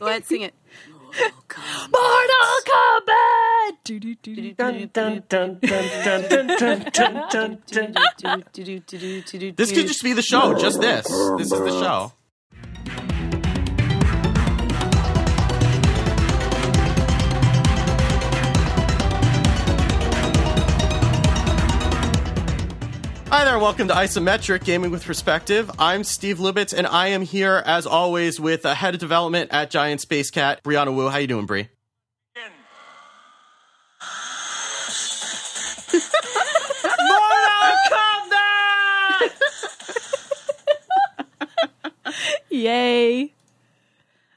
[0.00, 0.54] Ahead, sing it.
[1.90, 3.76] Mortal Kombat.
[9.56, 10.54] This could just be the show.
[10.54, 11.06] Just this.
[11.06, 12.12] This is the show.
[23.34, 25.70] Hi there, welcome to Isometric Gaming with Perspective.
[25.78, 29.70] I'm Steve Lubitz, and I am here as always with uh, head of development at
[29.70, 31.08] Giant Spacekat, Brianna Wu.
[31.08, 31.70] How you doing, Brie?
[42.50, 43.32] Yay!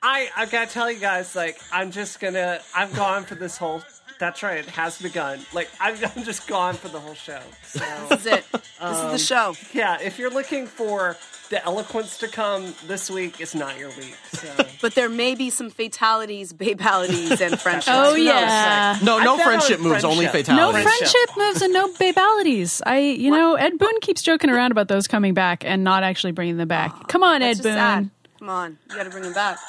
[0.02, 3.84] I I gotta tell you guys, like, I'm just gonna, I'm gone for this whole.
[4.20, 5.40] That's right, it has begun.
[5.54, 7.42] Like, I'm, I'm just gone for the whole show.
[7.64, 7.80] So,
[8.10, 8.46] This is it.
[8.52, 9.54] This is the um, show.
[9.74, 11.18] yeah, if you're looking for
[11.50, 14.16] the eloquence to come this week, is not your week.
[14.32, 14.48] So,
[14.82, 17.88] But there may be some fatalities, babalities, and friendships.
[17.90, 18.34] Oh Who knows?
[18.34, 18.98] yeah.
[19.04, 20.56] No, I no friendship moves, only friendship.
[20.56, 20.84] No fatalities.
[20.84, 21.30] Friendship.
[21.30, 22.82] friendship moves and no babalities.
[22.86, 26.32] I, you know, Ed Boon keeps joking around about those coming back and not actually
[26.32, 26.92] bringing them back.
[26.96, 27.74] Oh, come on, Ed just Boon.
[27.74, 28.10] sad.
[28.40, 29.60] Come on, you gotta bring them back.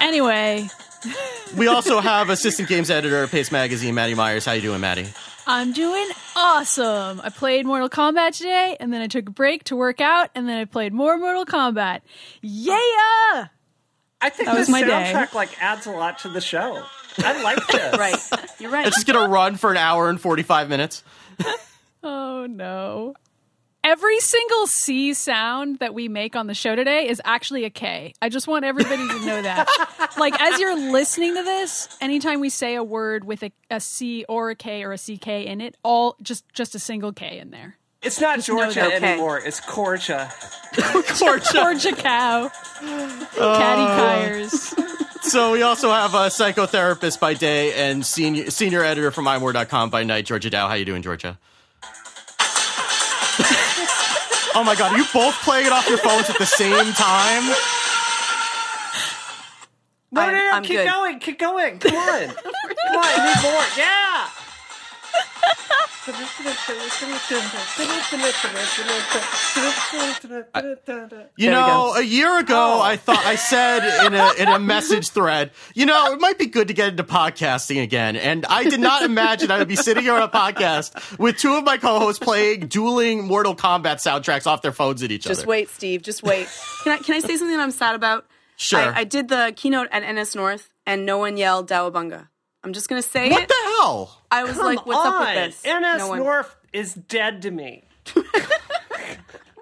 [0.00, 0.68] Anyway,
[1.56, 4.44] We also have assistant games editor at Paste Magazine, Maddie Myers.
[4.44, 5.06] How you doing, Maddie?
[5.46, 7.20] I'm doing awesome.
[7.24, 10.48] I played Mortal Kombat today, and then I took a break to work out, and
[10.48, 12.00] then I played more Mortal Kombat.
[12.42, 12.74] Yeah!
[14.22, 14.90] I think That was this my day.
[15.14, 16.82] soundtrack like adds a lot to the show.
[17.18, 17.96] I like this.
[17.98, 18.16] Right,
[18.60, 18.86] you're right.
[18.86, 21.02] It's just gonna run for an hour and 45 minutes.
[22.02, 23.12] Oh no.
[23.82, 28.12] Every single C sound that we make on the show today is actually a K.
[28.20, 29.68] I just want everybody to know that.
[30.18, 34.26] like, as you're listening to this, anytime we say a word with a, a C
[34.28, 37.50] or a K or a CK in it, all just just a single K in
[37.50, 37.78] there.
[38.02, 38.94] It's not know Georgia that.
[38.94, 39.12] Okay.
[39.12, 39.38] anymore.
[39.38, 40.30] It's Corja.
[41.52, 42.50] Georgia cow.
[42.80, 44.74] Caddy uh, tires.
[45.22, 50.02] So we also have a psychotherapist by day and senior senior editor from imore.com by
[50.02, 50.66] night, Georgia Dow.
[50.66, 51.38] How you doing, Georgia?
[54.54, 57.44] Oh my god, are you both playing it off your phones at the same time?
[60.12, 60.88] No, I'm- no, no, I'm keep good.
[60.88, 61.78] going, keep going.
[61.78, 62.28] Come on.
[62.34, 63.64] Come on, I need more.
[63.76, 64.28] Yeah.
[71.36, 72.80] You know, a year ago, Oh.
[72.80, 76.46] I thought I said in a in a message thread, you know, it might be
[76.46, 78.16] good to get into podcasting again.
[78.16, 81.54] And I did not imagine I would be sitting here on a podcast with two
[81.54, 85.36] of my co-hosts playing dueling Mortal Kombat soundtracks off their phones at each Just other.
[85.36, 86.02] Just wait, Steve.
[86.02, 86.48] Just wait.
[86.82, 88.26] Can I can I say something that I'm sad about?
[88.56, 88.78] Sure.
[88.80, 92.28] I, I did the keynote at NSNorth, and no one yelled Dawabunga.
[92.62, 93.48] I'm just gonna say what it.
[93.80, 94.22] The hell?
[94.30, 96.18] I was Come like, "What's up with this?" NS no one.
[96.20, 97.84] North is dead to me.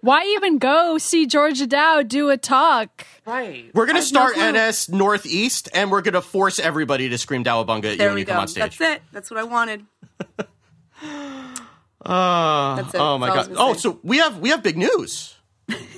[0.01, 3.05] Why even go see Georgia Dow do a talk?
[3.27, 3.71] Right.
[3.75, 4.55] We're gonna I have no start.
[4.55, 8.21] NS Northeast, and we're gonna force everybody to scream Dawabunga at you There when we
[8.21, 8.41] you come go.
[8.43, 8.79] on stage.
[8.79, 9.03] That's it.
[9.13, 9.85] That's what I wanted.
[12.01, 13.01] Uh, That's it.
[13.01, 13.71] oh my That's all god!
[13.71, 13.81] Oh, say.
[13.81, 15.35] so we have we have big news.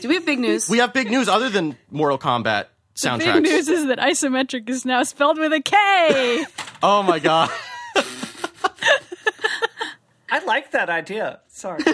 [0.01, 0.69] Do we have big news?
[0.69, 2.67] We have big news other than Mortal Kombat
[2.97, 3.35] soundtracks.
[3.35, 6.45] Big news is that isometric is now spelled with a K.
[6.83, 7.51] Oh my god!
[10.33, 11.41] I like that idea.
[11.49, 11.83] Sorry.
[11.85, 11.93] yeah,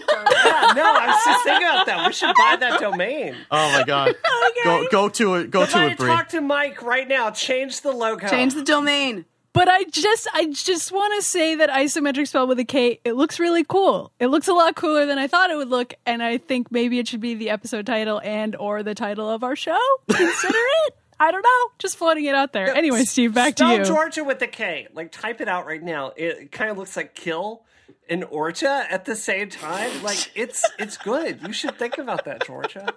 [0.77, 2.07] no, I was just thinking about that.
[2.07, 3.35] We should buy that domain.
[3.51, 4.15] Oh my god!
[4.47, 4.61] Okay.
[4.65, 5.51] Go go to it.
[5.51, 6.09] Go to Somebody it, Brie.
[6.09, 7.31] talk to Mike right now.
[7.31, 8.29] Change the logo.
[8.29, 9.25] Change the domain.
[9.53, 13.15] But I just I just want to say that isometric spell with a K, it
[13.15, 14.13] looks really cool.
[14.21, 16.99] It looks a lot cooler than I thought it would look, and I think maybe
[16.99, 19.79] it should be the episode title and or the title of our show.
[20.11, 20.97] Consider it.
[21.19, 21.73] I don't know.
[21.79, 22.75] Just floating it out there.
[22.75, 23.85] Anyway, Steve, back to Spell you.
[23.85, 24.89] Georgia with a K.
[24.93, 26.13] Like type it out right now.
[26.17, 27.65] It kind of looks like kill
[28.09, 30.03] and Orcha at the same time.
[30.03, 31.41] Like it's it's good.
[31.47, 32.89] You should think about that, Georgia.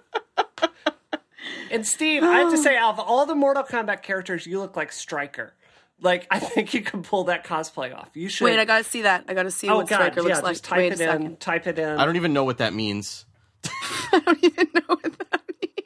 [1.70, 4.76] And Steve, I have to say, out of all the Mortal Kombat characters, you look
[4.76, 5.54] like Stryker.
[6.00, 8.10] Like I think you can pull that cosplay off.
[8.14, 8.44] You should.
[8.44, 9.24] Wait, I gotta see that.
[9.28, 10.52] I gotta see oh what God, Stryker yeah, looks like.
[10.54, 11.08] just type Wait it a in.
[11.10, 11.40] second.
[11.40, 11.98] Type it in.
[11.98, 13.24] I don't even know what that means.
[13.64, 15.79] I don't even know what that means.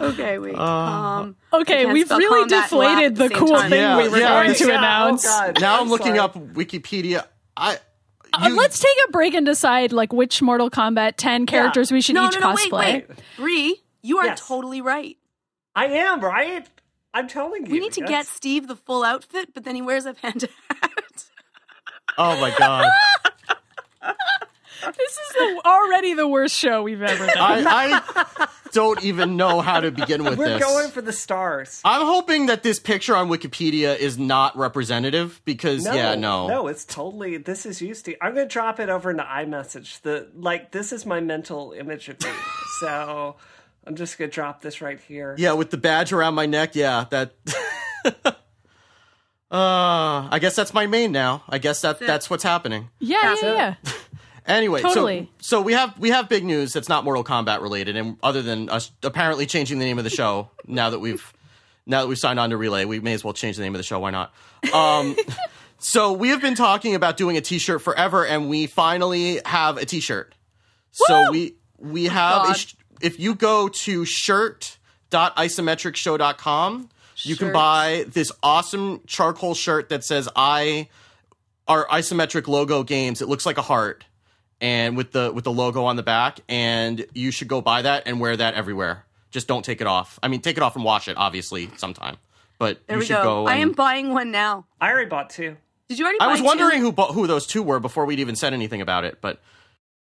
[0.00, 0.54] Okay, wait.
[0.54, 3.70] Uh, um, Okay, we've really combat and laugh deflated the the cool time.
[3.70, 4.42] thing Yeah, we were yeah.
[4.42, 5.24] going to Yeah, announce.
[5.26, 7.26] Oh Now I'm looking up Wikipedia.
[7.56, 7.78] I.
[8.32, 12.16] Uh, let's take a break and decide like which Mortal Kombat 10 characters we should
[12.16, 12.72] no, each no, no, cosplay.
[12.72, 13.18] wait, wait.
[13.36, 14.46] Bree, you are Yes.
[14.46, 15.16] totally right.
[15.76, 16.66] I am right.
[17.12, 17.72] I'm telling you.
[17.72, 21.24] We need to get Steve the full outfit, but then he wears a panda hat.
[22.18, 22.90] Oh my god!
[24.80, 27.66] This is the, already the worst show we've ever done.
[27.66, 30.62] I, I don't even know how to begin with We're this.
[30.62, 31.80] going for the stars.
[31.84, 36.48] I'm hoping that this picture on Wikipedia is not representative because yeah, no.
[36.48, 37.36] no, it's totally.
[37.36, 38.22] This is used to.
[38.22, 40.02] I'm gonna drop it over into iMessage.
[40.02, 42.30] The like, this is my mental image of me.
[42.80, 43.36] so
[43.86, 45.34] I'm just gonna drop this right here.
[45.38, 47.34] Yeah, with the badge around my neck, yeah, that
[49.50, 51.44] Uh, I guess that's my main now.
[51.48, 52.90] I guess that that's what's happening.
[52.98, 53.46] Yeah, yeah, That's it.
[53.46, 53.74] yeah.
[54.46, 55.30] Anyway, Totally.
[55.38, 58.42] so so we have we have big news that's not Mortal Kombat related, and other
[58.42, 61.32] than us apparently changing the name of the show now that we've
[61.86, 63.78] now that we've signed on to Relay, we may as well change the name of
[63.78, 63.98] the show.
[64.00, 64.34] Why not?
[64.72, 65.16] Um,
[65.78, 69.86] so we have been talking about doing a T-shirt forever, and we finally have a
[69.86, 70.34] T-shirt.
[70.92, 76.90] So we we have a sh- if you go to shirt.isometricshow.com,
[77.22, 80.90] you can buy this awesome charcoal shirt that says I
[81.66, 83.22] our isometric logo games.
[83.22, 84.04] It looks like a heart
[84.64, 88.04] and with the with the logo on the back and you should go buy that
[88.06, 89.04] and wear that everywhere.
[89.30, 90.18] Just don't take it off.
[90.22, 92.16] I mean, take it off and wash it obviously sometime.
[92.58, 93.44] But There you we should go.
[93.44, 93.46] go.
[93.46, 94.64] I am buying one now.
[94.80, 95.56] I already bought two.
[95.88, 96.20] Did you already?
[96.20, 96.46] I buy was two?
[96.46, 99.38] wondering who bought, who those two were before we'd even said anything about it, but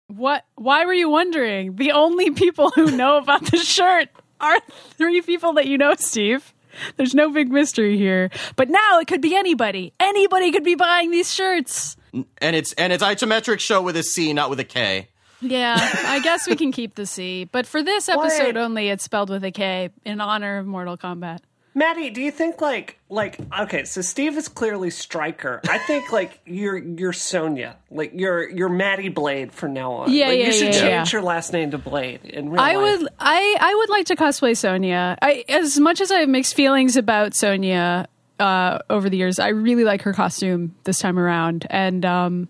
[0.08, 0.44] What?
[0.56, 1.76] Why were you wondering?
[1.76, 4.08] The only people who know about the shirt
[4.40, 4.58] are
[4.98, 6.52] three people that you know, Steve.
[6.96, 8.30] There's no big mystery here.
[8.56, 9.92] But now it could be anybody.
[10.00, 11.96] Anybody could be buying these shirts.
[12.12, 15.08] and it's and it's isometric show with a C, not with a K.
[15.40, 17.44] Yeah, I guess we can keep the C.
[17.44, 18.56] But for this episode Wait.
[18.56, 21.40] only, it's spelled with a K in honor of Mortal Kombat.
[21.72, 23.84] Maddie, do you think like like okay?
[23.84, 25.60] So Steve is clearly Stryker.
[25.68, 27.76] I think like you're you're Sonya.
[27.90, 30.12] Like you're you're Maddie Blade from now on.
[30.12, 31.18] Yeah, like, yeah, You should yeah, change yeah.
[31.18, 33.00] your last name to Blade in real I life.
[33.00, 35.16] would, I, I would like to cosplay Sonya.
[35.22, 38.08] I, as much as I have mixed feelings about Sonya
[38.40, 42.48] uh, over the years, I really like her costume this time around, and um,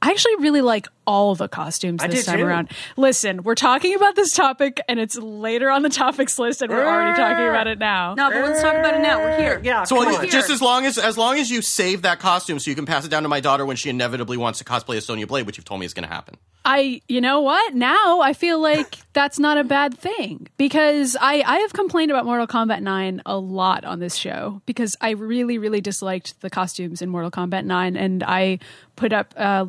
[0.00, 2.44] I actually really like all the costumes this time too.
[2.46, 2.70] around.
[2.96, 6.86] Listen, we're talking about this topic, and it's later on the topics list, and we're
[6.86, 8.14] already talking about it now.
[8.14, 9.18] No, but let's talk about it now.
[9.18, 9.60] We're here.
[9.62, 10.30] Yeah, So come like, here.
[10.30, 13.04] just as long as as long as you save that costume, so you can pass
[13.04, 15.56] it down to my daughter when she inevitably wants to cosplay as Sonya Blade, which
[15.56, 16.36] you've told me is going to happen.
[16.64, 17.74] I, you know what?
[17.74, 22.26] Now I feel like that's not a bad thing because I, I have complained about
[22.26, 27.00] Mortal Kombat 9 a lot on this show because I really, really disliked the costumes
[27.00, 27.96] in Mortal Kombat 9.
[27.96, 28.58] And I
[28.96, 29.68] put up a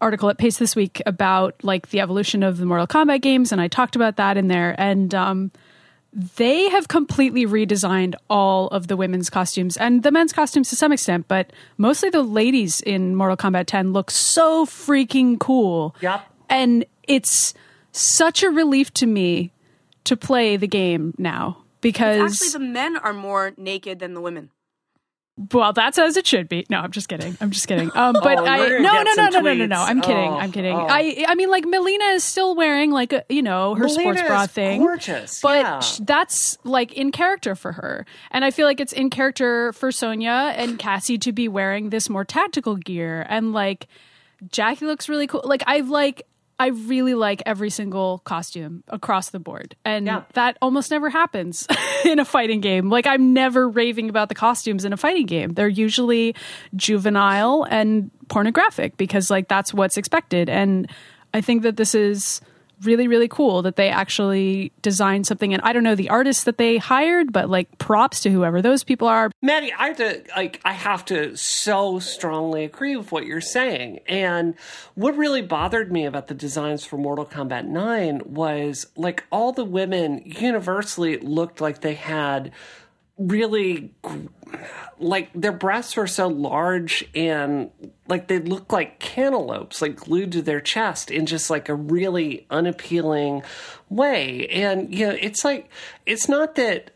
[0.00, 3.52] article at Paste this week about like the evolution of the Mortal Kombat games.
[3.52, 4.74] And I talked about that in there.
[4.78, 5.50] And, um,
[6.12, 10.90] they have completely redesigned all of the women's costumes and the men's costumes to some
[10.90, 15.94] extent, but mostly the ladies in Mortal Kombat 10 look so freaking cool.
[16.00, 16.24] Yep.
[16.48, 17.52] And it's
[17.92, 19.52] such a relief to me
[20.04, 24.50] to play the game now because Actually, the men are more naked than the women.
[25.52, 26.66] Well, that's as it should be.
[26.68, 27.36] No, I'm just kidding.
[27.40, 27.90] I'm just kidding.
[27.94, 29.76] Um, but Oh, I we're no, no, no, no, no, no, no.
[29.80, 30.30] I'm kidding.
[30.30, 30.74] Oh, I'm kidding.
[30.74, 30.86] oh.
[30.88, 34.22] I I mean, like Mileena is still wearing like a, you know her Mileena sports
[34.22, 35.80] bra thing, gorgeous, But yeah.
[36.00, 40.54] that's like in character for her, and I feel like it's in character for Sonya
[40.56, 43.86] and Cassie to be wearing this more tactical gear, and like
[44.50, 45.42] Jacqui looks really cool.
[45.44, 46.26] Like I've like.
[46.60, 49.76] I really like every single costume across the board.
[49.84, 50.22] And Yeah.
[50.34, 51.66] that almost never happens
[52.04, 52.90] in a fighting game.
[52.90, 55.50] Like I'm never raving about the costumes in a fighting game.
[55.50, 56.34] They're usually
[56.74, 60.48] juvenile and pornographic because like that's what's expected.
[60.48, 60.90] And
[61.34, 62.40] I think that this is
[62.82, 66.58] really really cool that they actually designed something and I don't know the artists that
[66.58, 69.30] they hired, but like props to whoever those people are.
[69.42, 74.00] Maddie, I have to like I have to so strongly agree with what you're saying.
[74.06, 74.54] And
[74.94, 79.64] what really bothered me about the designs for Mortal Kombat 9 was like all the
[79.64, 82.52] women universally looked like they had
[83.18, 83.92] really
[84.98, 87.70] like their breasts were so large and
[88.08, 92.46] like they looked like cantaloupes like glued to their chest in just like a really
[92.50, 93.42] unappealing
[93.88, 95.68] way and you know it's like
[96.06, 96.90] it's not that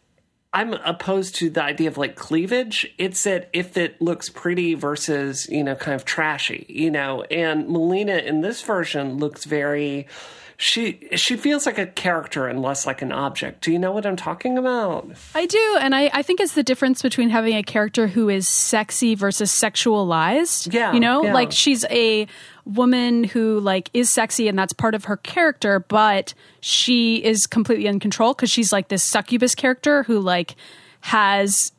[0.54, 2.92] I'm opposed to the idea of like cleavage.
[2.98, 7.66] It's that if it looks pretty versus, you know, kind of trashy, you know, and
[7.68, 10.08] Mileena in this version looks very
[10.62, 13.64] she she feels like a character and less like an object.
[13.64, 15.10] Do you know what I'm talking about?
[15.34, 18.46] I do, and I, I think it's the difference between having a character who is
[18.46, 20.72] sexy versus sexualized.
[20.72, 21.34] Yeah, You know, yeah.
[21.34, 22.28] like she's a
[22.64, 27.86] woman who like is sexy and that's part of her character, but she is completely
[27.88, 30.54] in control because she's like this succubus character who like
[31.00, 31.72] has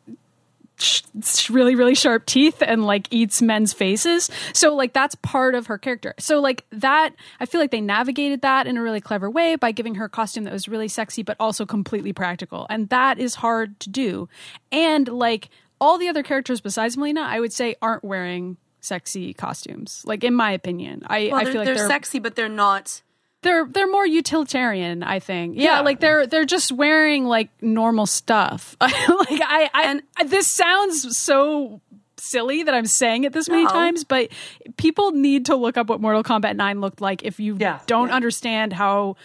[0.84, 4.30] sh- really really sharp teeth and like eats men's faces.
[4.54, 6.14] So like that's part of her character.
[6.20, 9.72] So like that i feel like they navigated that in a really clever way by
[9.72, 12.68] giving her a costume that was really sexy but also completely practical.
[12.70, 14.30] And that is hard to do.
[14.72, 15.50] And like
[15.80, 20.04] all the other characters besides mileena i would say aren't wearing sexy costumes.
[20.06, 21.04] Like in my opinion.
[21.08, 23.02] I, Well, I feel like they're, they're, sexy, but they're not
[23.44, 25.04] they're they're more utilitarian.
[25.04, 25.56] I think.
[25.58, 25.80] Yeah, Yeah.
[25.82, 28.76] like they're they're just wearing like normal stuff.
[28.82, 29.84] like I, I
[30.20, 31.80] And- this sounds so
[32.18, 33.70] silly that I'm saying it this many No.
[33.70, 34.30] times, but
[34.78, 37.80] people need to look up what Mortal Kombat 9 looked like if you Yeah.
[37.86, 39.18] don't understand how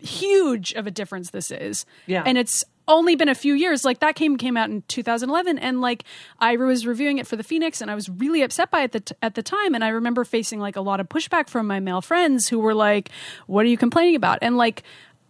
[0.00, 1.84] huge of a difference this is.
[2.06, 2.22] Yeah.
[2.24, 3.84] And it's only been a few years.
[3.84, 6.04] Like that came came out in 2011 and like
[6.40, 9.00] I was reviewing it for the Phoenix and I was really upset by it the
[9.00, 11.78] t- at the time and I remember facing like a lot of pushback from my
[11.80, 13.10] male friends who were like
[13.46, 14.38] what are you complaining about?
[14.42, 14.82] And like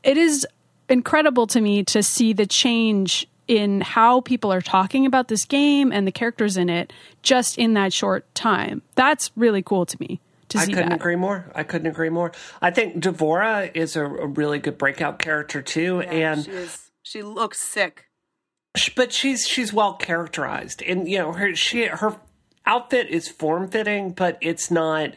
[0.03, 0.47] it is
[0.89, 5.91] incredible to me to see the change in how people are talking about this game
[5.91, 8.83] and the characters in it just in that short time.
[8.95, 10.97] That's really cool to me to I see couldn't that.
[10.97, 11.51] agree more.
[11.55, 12.33] I couldn't agree more.
[12.61, 16.49] I think D'Vorah is a, a really good breakout character too, and
[17.09, 18.07] she looks sick.
[18.95, 22.17] but she's she's well characterized, and you know her she her
[22.67, 25.11] outfit is form fitting, but it's not.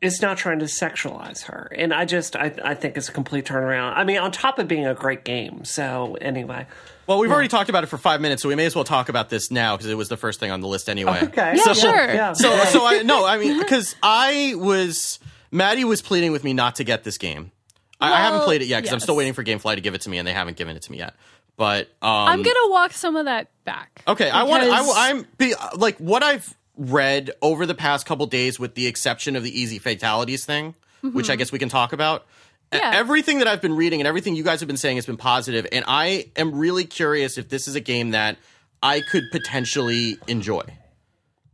[0.00, 3.44] It's not trying to sexualize her, and I just I I think it's a complete
[3.44, 3.96] turnaround.
[3.96, 5.64] I mean, on top of being a great game.
[5.64, 6.66] So anyway,
[7.06, 9.08] Well, we've already talked about it for five minutes, so we may as well talk
[9.08, 11.20] about this now because it was the first thing on the list anyway.
[11.22, 11.94] okay, Yeah, So- sure.
[12.14, 12.32] yeah.
[12.32, 15.20] So, so I no, I mean, because I was
[15.52, 17.52] Maddie was pleading with me not to get this game.
[18.00, 20.00] I, I haven't played it yet because I'm still waiting for GameFly to give it
[20.00, 21.14] to me, and they haven't given it to me yet.
[21.56, 24.02] But um, I'm going to walk some of that back.
[24.08, 24.62] Okay, I want.
[24.64, 28.86] because- I, I'm be, like what I've read over the past couple days, with the
[28.86, 32.26] exception of the easy fatalities thing, which I guess we can talk about.
[32.72, 32.92] Yeah.
[32.94, 35.66] Everything that I've been reading and everything you guys have been saying has been positive,
[35.70, 38.38] and I am really curious if this is a game that
[38.82, 40.62] I could potentially enjoy.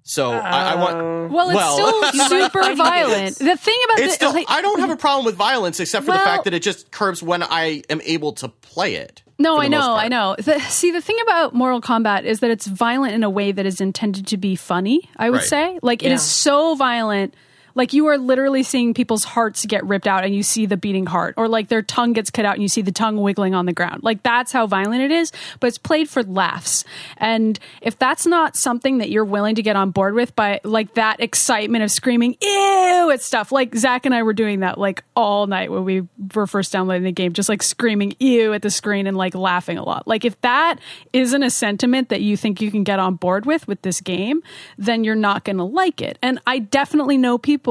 [0.05, 1.33] So I, I want.
[1.33, 3.37] Well, it's Well- still super violent.
[3.37, 4.33] The thing about It's the, still.
[4.33, 6.90] like, I don't have a problem with violence, except for the fact that it just
[6.93, 9.23] curbs when I am able to play it.
[9.40, 9.95] No, I know.
[9.95, 10.35] I know.
[10.38, 13.66] The, see, the thing about Mortal Kombat is that it's violent in a way that
[13.66, 15.09] is intended to be funny.
[15.16, 15.47] I would Right.
[15.47, 17.35] say, like, it is so violent.
[17.79, 21.07] Like you are literally seeing people's hearts get ripped out, and you see the beating
[21.07, 23.67] heart, or like their tongue gets cut out, and you see the tongue wiggling on
[23.67, 24.03] the ground.
[24.03, 25.31] Like that's how violent it is.
[25.61, 26.85] But it's played for laughs,
[27.19, 30.95] and if that's not something that you're willing to get on board with, by like
[30.95, 35.05] that excitement of screaming "ew" at stuff, like Zach and I were doing that like
[35.15, 36.03] all night when we
[36.35, 39.79] were first downloading the game, just like screaming "ew" at the screen and like laughing
[39.79, 40.09] a lot.
[40.09, 40.81] Like if that
[41.13, 44.43] isn't a sentiment that you think you can get on board with with this game,
[44.79, 46.19] then you're not going to like it.
[46.23, 47.68] And I definitely know people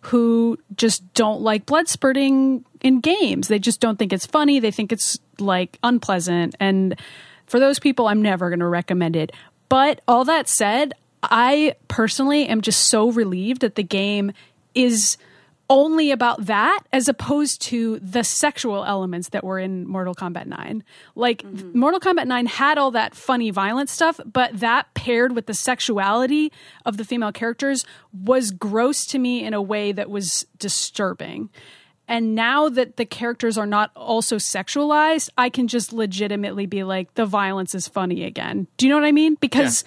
[0.00, 3.48] who just don't like blood spurting in games.
[3.48, 4.60] They just don't think it's funny.
[4.60, 6.54] They think it's like unpleasant.
[6.60, 6.98] And
[7.46, 9.32] for those people, I'm never going to recommend it.
[9.68, 14.32] But all that said, I personally am just so relieved that the game
[14.74, 15.16] is
[15.70, 20.82] only about that as opposed to the sexual elements that were in Mortal Kombat 9.
[21.14, 21.78] Like mm-hmm.
[21.78, 26.52] Mortal Kombat 9 had all that funny violent stuff, but that paired with the sexuality
[26.86, 31.50] of the female characters was gross to me in a way that was disturbing.
[32.10, 37.12] And now that the characters are not also sexualized, I can just legitimately be like
[37.14, 38.66] the violence is funny again.
[38.78, 39.34] Do you know what I mean?
[39.34, 39.84] Because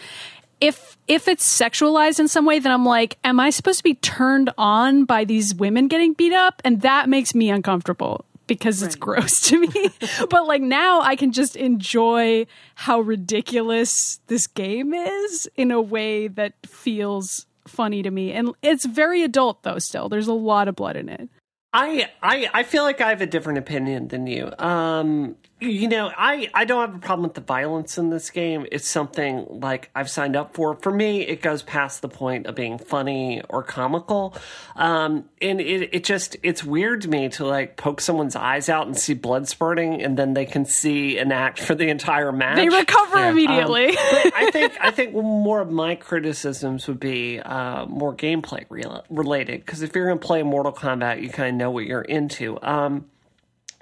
[0.62, 3.96] if if it's sexualized in some way, then I'm like, am I supposed to be
[3.96, 6.62] turned on by these women getting beat up?
[6.64, 9.90] And that makes me uncomfortable because it's gross to me.
[10.30, 16.28] but like now I can just enjoy how ridiculous this game is in a way
[16.28, 18.32] that feels funny to me.
[18.32, 20.08] And it's very adult though still.
[20.10, 21.30] There's a lot of blood in it.
[21.74, 24.52] I, I I feel like I have a different opinion than you.
[24.60, 28.66] Um, you know, I, I don't have a problem with the violence in this game.
[28.72, 30.76] It's something like I've signed up for.
[30.76, 34.36] For me, it goes past the point of being funny or comical.
[34.76, 38.88] Um, and it, it just, it's weird to me to like poke someone's eyes out
[38.88, 42.56] and see blood spurting and then they can see an act for the entire match.
[42.58, 43.88] They recover Um, immediately.
[43.88, 49.06] but I think I think more of my criticisms would be uh, more gameplay rel
[49.10, 52.02] related because if you're going to play Mortal Kombat, you kind of know what you're
[52.02, 52.58] into.
[52.62, 53.06] Um,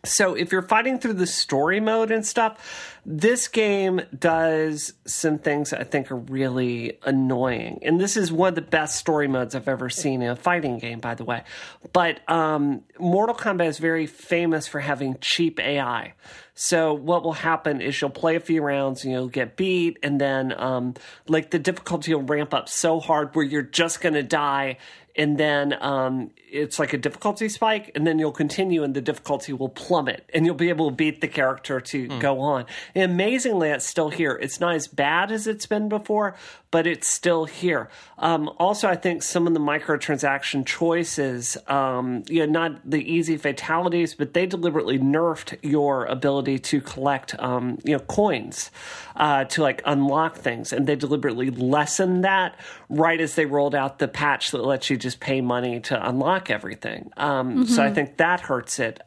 [0.06, 5.74] so if you're fighting through the story mode and stuff, this game does some things
[5.74, 7.80] I think are really annoying.
[7.82, 10.78] And this is one of the best story modes I've ever seen in a fighting
[10.78, 11.44] game, by the way.
[11.92, 16.14] But um, Mortal Kombat is very famous for having cheap AI.
[16.54, 20.20] So what will happen is you'll play a few rounds and you'll get beat, and
[20.20, 20.94] then um,
[21.30, 24.78] like the difficulty will ramp up so hard where you're just gonna die,
[25.20, 29.52] and then um, it's like a difficulty spike, and then you'll continue, and the difficulty
[29.52, 32.66] will plummet, and you'll be able to beat the character to go on.
[32.96, 34.40] And amazingly, it's still here.
[34.42, 36.36] It's not as bad as it's been before,
[36.72, 37.90] but it's still here.
[38.18, 43.36] Um, also, I think some of the microtransaction choices, um, you know, not the easy
[43.36, 48.72] fatalities, but they deliberately nerfed your ability to collect, um, you know, coins
[49.18, 52.56] uh, to like unlock things, and they deliberately lessened that
[52.88, 56.50] right as they rolled out the patch that lets you just pay money to unlock
[56.50, 57.12] everything.
[57.18, 59.02] Um, So I think that hurts it.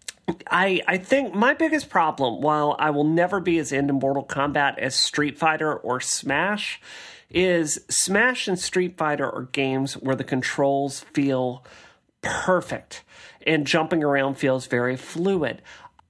[0.51, 4.79] I I think my biggest problem, while I will never be as into Mortal Kombat
[4.79, 6.81] as Street Fighter or Smash,
[7.31, 11.65] is Smash and Street Fighter are games where the controls feel
[12.21, 13.03] perfect
[13.47, 15.61] and jumping around feels very fluid.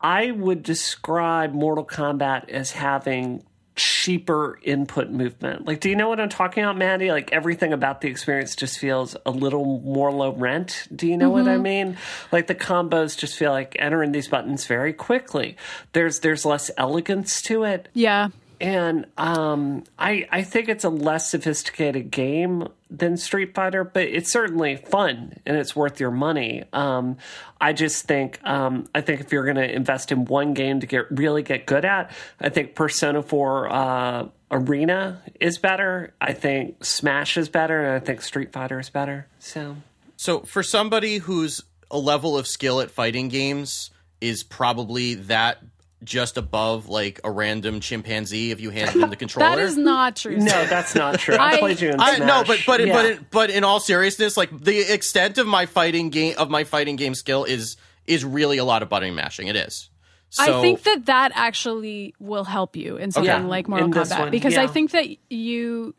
[0.00, 3.44] I would describe Mortal Kombat as having
[3.82, 5.66] cheaper input movement.
[5.66, 7.10] Like, do you know what I'm talking about, Maddie?
[7.10, 10.86] Like, everything about the experience just feels a little more low rent.
[10.94, 11.44] Do you know mm-hmm.
[11.44, 11.62] what I mm-hmm.
[11.62, 11.98] mean?
[12.30, 15.56] Like, the combos just feel like entering these buttons very quickly.
[15.94, 17.88] There's there's less elegance to it.
[17.92, 18.28] Yeah
[18.62, 24.30] and um, I I think it's a less sophisticated game than Street Fighter, but it's
[24.30, 26.62] certainly fun and it's worth your money.
[26.72, 27.16] Um,
[27.60, 30.86] I just think um, I think if you're going to invest in one game to
[30.86, 36.14] get really get good at, I think Persona Four uh, Arena is better.
[36.20, 39.26] I think Smash is better, and I think Street Fighter is better.
[39.40, 39.76] So,
[40.16, 43.90] so for somebody who's a level of skill at fighting games
[44.20, 45.58] is probably that
[46.04, 49.56] just above like a random chimpanzee if you hand him the controller.
[49.56, 50.36] that is not true.
[50.36, 51.36] No, that's not true.
[51.36, 52.92] I, I played you in I, No, but but yeah.
[52.92, 56.96] but but in all seriousness, like the extent of my fighting game of my fighting
[56.96, 59.48] game skill is is really a lot of button mashing.
[59.48, 59.90] It is.
[60.30, 63.44] So, I think that that actually will help you in something okay.
[63.44, 64.62] like Mortal Kombat one, because yeah.
[64.62, 65.94] I think that you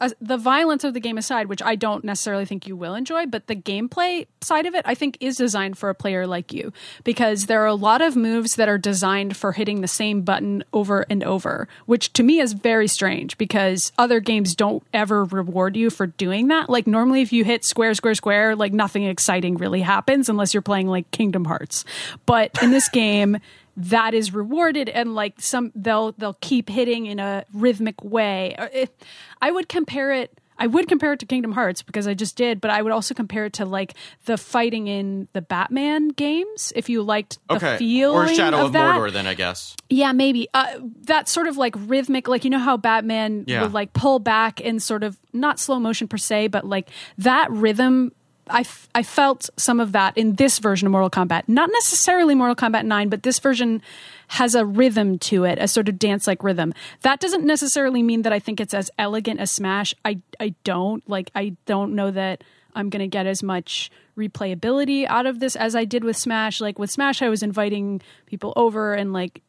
[0.00, 3.26] uh, the violence of the game aside, which I don't necessarily think you will enjoy,
[3.26, 6.72] but the gameplay side of it, I think, is designed for a player like you
[7.04, 10.64] because there are a lot of moves that are designed for hitting the same button
[10.72, 15.76] over and over, which to me is very strange because other games don't ever reward
[15.76, 16.68] you for doing that.
[16.68, 20.62] Like, normally, if you hit square, square, square, like nothing exciting really happens unless you're
[20.62, 21.84] playing like Kingdom Hearts.
[22.26, 23.38] But in this game,
[23.80, 29.04] that is rewarded and like some they'll they'll keep hitting in a rhythmic way it,
[29.40, 32.60] i would compare it I would compare it to Kingdom Hearts because I just did,
[32.60, 33.94] but I would also compare it to like
[34.26, 36.70] the fighting in the Batman games.
[36.76, 37.78] If you liked the okay.
[37.78, 38.98] feel or Shadow of, of that.
[38.98, 39.74] Mordor, then I guess.
[39.88, 40.66] Yeah, maybe uh,
[41.04, 43.62] that sort of like rhythmic, like you know how Batman yeah.
[43.62, 47.50] would like pull back in sort of not slow motion per se, but like that
[47.50, 48.12] rhythm
[48.50, 51.44] I, f- I felt some of that in this version of Mortal Kombat.
[51.48, 53.82] Not necessarily Mortal Kombat 9, but this version
[54.28, 56.72] has a rhythm to it, a sort of dance like rhythm.
[57.02, 59.94] That doesn't necessarily mean that I think it's as elegant as Smash.
[60.04, 61.08] I, I don't.
[61.08, 65.56] Like, I don't know that I'm going to get as much replayability out of this
[65.56, 66.60] as I did with Smash.
[66.60, 69.42] Like, with Smash, I was inviting people over and, like,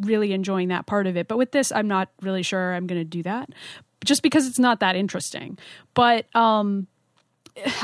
[0.00, 1.28] really enjoying that part of it.
[1.28, 3.50] But with this, I'm not really sure I'm going to do that
[4.04, 5.58] just because it's not that interesting.
[5.94, 6.86] But, um,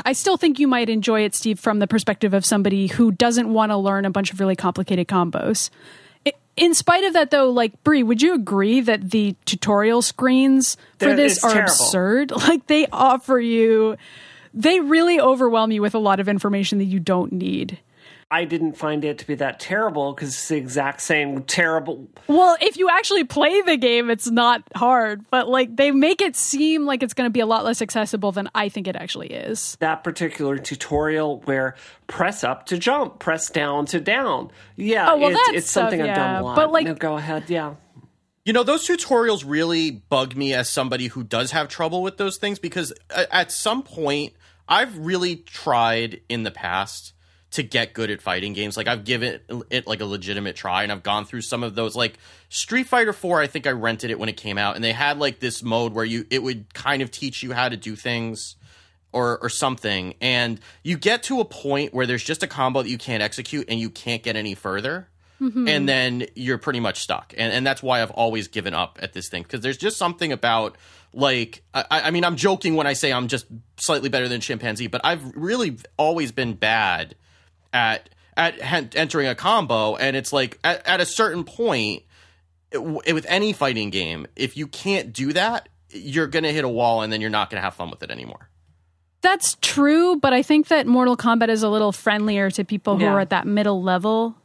[0.05, 3.51] I still think you might enjoy it, Steve, from the perspective of somebody who doesn't
[3.51, 5.69] want to learn a bunch of really complicated combos.
[6.55, 11.15] In spite of that, though, like Brie, would you agree that the tutorial screens for
[11.15, 11.71] this are terrible.
[11.71, 12.31] absurd?
[12.47, 13.97] Like they offer you,
[14.53, 17.77] they really overwhelm you with a lot of information that you don't need.
[18.29, 22.09] I didn't find it to be that terrible because it's the exact same terrible.
[22.27, 26.35] Well, if you actually play the game, it's not hard, but like they make it
[26.35, 29.27] seem like it's going to be a lot less accessible than I think it actually
[29.27, 29.77] is.
[29.79, 31.75] That particular tutorial where
[32.07, 34.51] press up to jump, press down to down.
[34.75, 36.11] Yeah, oh, well, it's, it's stuff, something yeah.
[36.11, 36.55] I've done a lot.
[36.57, 37.75] But like, no, go ahead, yeah.
[38.43, 42.37] You know, those tutorials really bug me as somebody who does have trouble with those
[42.37, 44.33] things because uh, at some point,
[44.67, 47.13] I've really tried in the past
[47.57, 48.77] to get good at fighting games.
[48.77, 49.39] Like I've given
[49.71, 52.17] it like a legitimate try and I've gone through some of those like
[52.49, 55.17] Street Fighter 4 I think I rented it when it came out and they had
[55.17, 58.55] like this mode where you it would kind of teach you how to do things
[59.11, 62.89] or or something and you get to a point where there's just a combo that
[62.89, 65.09] you can't execute and you can't get any further.
[65.41, 65.67] Mm-hmm.
[65.67, 67.33] And then you're pretty much stuck.
[67.37, 70.31] And and that's why I've always given up at this thing because there's just something
[70.31, 70.77] about
[71.13, 73.45] like I, I mean I'm joking when I say I'm just
[73.77, 77.15] slightly better than chimpanzee, but I've really always been bad
[77.77, 82.03] at at entering a combo, and it's like at, at a certain point
[82.71, 87.01] it, with any fighting game, if you can't do that, you're gonna hit a wall,
[87.01, 88.49] and then you're not gonna have fun with it anymore.
[89.21, 93.03] That's true, but I think that Mortal Kombat is a little friendlier to people who
[93.03, 93.13] yeah.
[93.13, 94.35] are at that middle level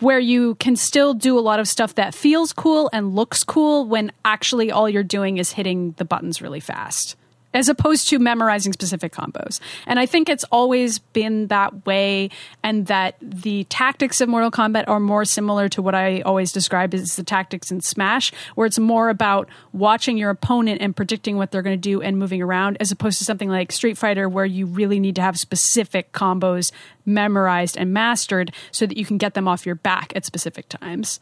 [0.00, 3.86] where you can still do a lot of stuff that feels cool and looks cool
[3.86, 7.16] when actually all you're doing is hitting the buttons really fast
[7.54, 9.58] as opposed to memorizing specific combos.
[9.86, 12.30] And I think it's always been that way,
[12.62, 16.92] and that the tactics of Mortal Kombat are more similar to what I always describe
[16.94, 21.50] as the tactics in Smash, where it's more about watching your opponent and predicting what
[21.50, 24.44] they're going to do and moving around, as opposed to something like Street Fighter, where
[24.44, 26.70] you really need to have specific combos
[27.06, 31.18] memorized and mastered so that you can get them off your back at specific times.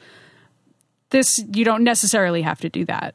[1.10, 3.14] This, you don't necessarily have to do that.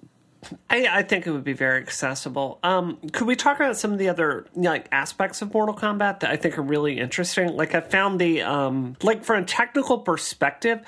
[0.69, 2.59] I, I think it would be very accessible.
[2.63, 6.31] Um, could we talk about some of the other like aspects of Mortal Kombat that
[6.31, 7.55] I think are really interesting?
[7.55, 10.81] Like I found the um, like from a technical perspective,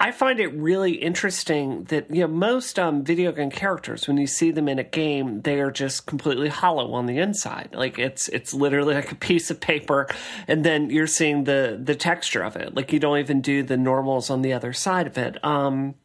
[0.00, 4.28] I find it really interesting that you know most um, video game characters, when you
[4.28, 7.70] see them in a game, they are just completely hollow on the inside.
[7.72, 10.06] Like it's it's literally like a piece of paper,
[10.46, 12.74] and then you're seeing the the texture of it.
[12.74, 15.44] Like you don't even do the normals on the other side of it.
[15.44, 15.96] Um,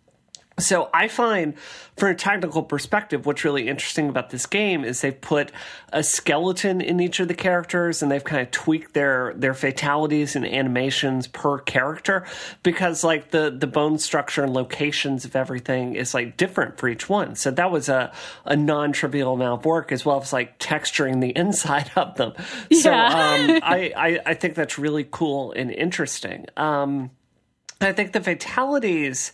[0.60, 1.58] so I find,
[1.98, 5.52] from a technical perspective, what's really interesting about this game is they've put
[5.92, 10.36] a skeleton in each of the characters, and they've kind of tweaked their their fatalities
[10.36, 12.26] and animations per character
[12.62, 17.10] because, like the the bone structure and locations of everything is like different for each
[17.10, 17.36] one.
[17.36, 18.14] So that was a
[18.46, 22.34] a non trivial amount of work, as well as like texturing the inside of them.
[22.72, 23.00] So um,
[23.64, 26.46] I, I I think that's really cool and interesting.
[26.58, 27.10] Um,
[27.82, 29.34] I think the fatalities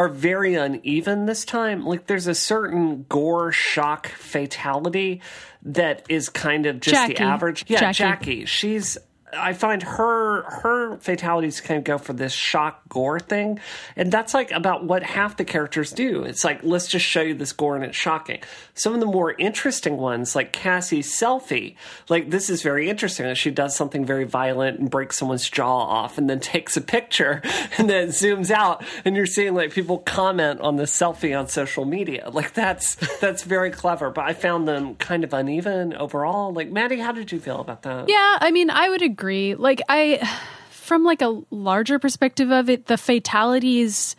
[0.00, 1.84] are very uneven this time.
[1.84, 5.20] Like there's a certain gore shock fatality
[5.64, 7.18] that is kind of just Jacqui.
[7.18, 7.66] the average.
[7.68, 7.94] Yeah, Jacqui.
[7.94, 8.46] Jacqui.
[8.46, 8.96] She's
[9.32, 13.60] I find her her fatalities kind of go for this shock gore thing,
[13.96, 16.24] and that's like about what half the characters do.
[16.24, 18.40] It's like let's just show you this gore and it's shocking.
[18.74, 21.76] Some of the more interesting ones, like Cassie's selfie,
[22.08, 23.32] like this is very interesting.
[23.34, 27.42] She does something very violent and breaks someone's jaw off, and then takes a picture,
[27.78, 31.84] and then zooms out, and you're seeing like people comment on the selfie on social
[31.84, 32.30] media.
[32.30, 34.10] Like that's that's very clever.
[34.10, 36.52] But I found them kind of uneven overall.
[36.52, 38.08] Like Maddie, how did you feel about that?
[38.08, 39.54] Yeah, I mean, I would agree.
[39.54, 40.26] Like I
[40.70, 44.16] from like a larger perspective of it, the fatalities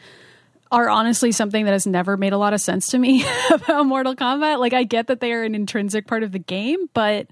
[0.72, 4.16] are honestly something that has never made a lot of sense to me about Mortal
[4.16, 4.60] Kombat.
[4.60, 7.28] Like I get that they are an intrinsic part of the game, but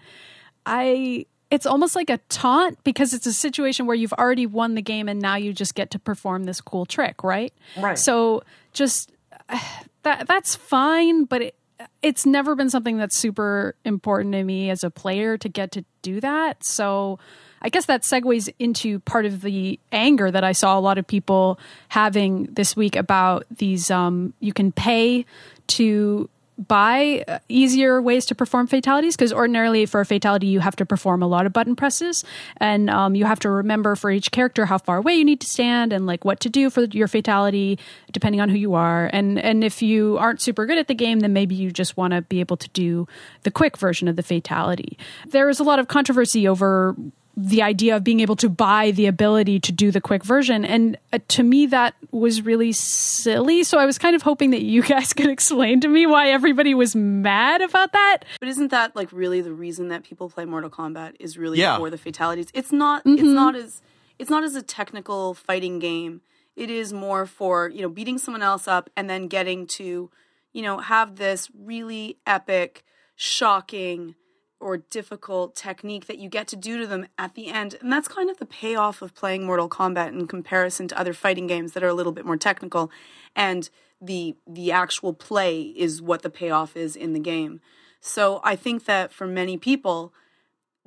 [0.65, 4.81] I it's almost like a taunt because it's a situation where you've already won the
[4.81, 7.53] game and now you just get to perform this cool trick, right?
[7.77, 7.97] Right.
[7.97, 9.11] So just
[10.03, 11.55] that that's fine, but it,
[12.01, 15.85] it's never been something that's super important to me as a player to get to
[16.01, 16.63] do that.
[16.63, 17.19] So
[17.61, 21.05] I guess that segues into part of the anger that I saw a lot of
[21.05, 25.25] people having this week about these um you can pay
[25.67, 26.29] to
[26.67, 30.85] buy uh, easier ways to perform fatalities because ordinarily for a fatality you have to
[30.85, 32.25] perform a lot of button presses.
[32.57, 35.47] And um, you have to remember for each character how far away you need to
[35.47, 37.79] stand and like what to do for your fatality
[38.11, 39.09] depending on who you are.
[39.13, 42.11] And and if you aren't super good at the game then maybe you just want
[42.11, 43.07] to be able to do
[43.43, 44.97] the quick version of the fatality.
[45.27, 46.95] There is a lot of controversy over
[47.41, 50.65] the idea of being able to buy the ability to do the quick version.
[50.65, 53.63] And uh, to me, that was really silly.
[53.63, 56.73] So I was kind of hoping that you guys could explain to me why everybody
[56.73, 58.19] was mad about that.
[58.41, 61.77] But isn't that like really the reason that people play Mortal Kombat is really Yeah.
[61.77, 62.47] for the fatalities?
[62.53, 63.81] It's not it's not as
[64.17, 66.19] it's not as a technical fighting game.
[66.57, 70.09] It is more for, you know, beating someone else up and then getting to,
[70.51, 72.83] you know, have this really epic,
[73.15, 74.15] shocking
[74.59, 77.75] or difficult technique that you get to do to them at the end.
[77.81, 81.47] And that's kind of the payoff of playing Mortal Kombat in comparison to other fighting
[81.47, 82.91] games that are a little bit more technical
[83.35, 83.69] and
[84.01, 87.61] the the actual play is what the payoff is in the game.
[88.01, 90.13] So I think that for many people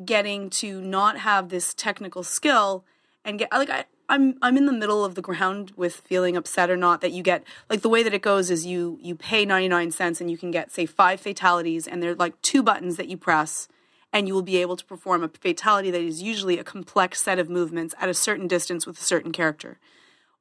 [0.04, 2.84] getting to not have this technical skill
[3.24, 6.70] and get like I I'm I'm in the middle of the ground with feeling upset
[6.70, 9.44] or not that you get like the way that it goes is you you pay
[9.44, 13.08] 99 cents and you can get say five fatalities and they're like two buttons that
[13.08, 13.68] you press
[14.12, 17.38] and you will be able to perform a fatality that is usually a complex set
[17.38, 19.78] of movements at a certain distance with a certain character.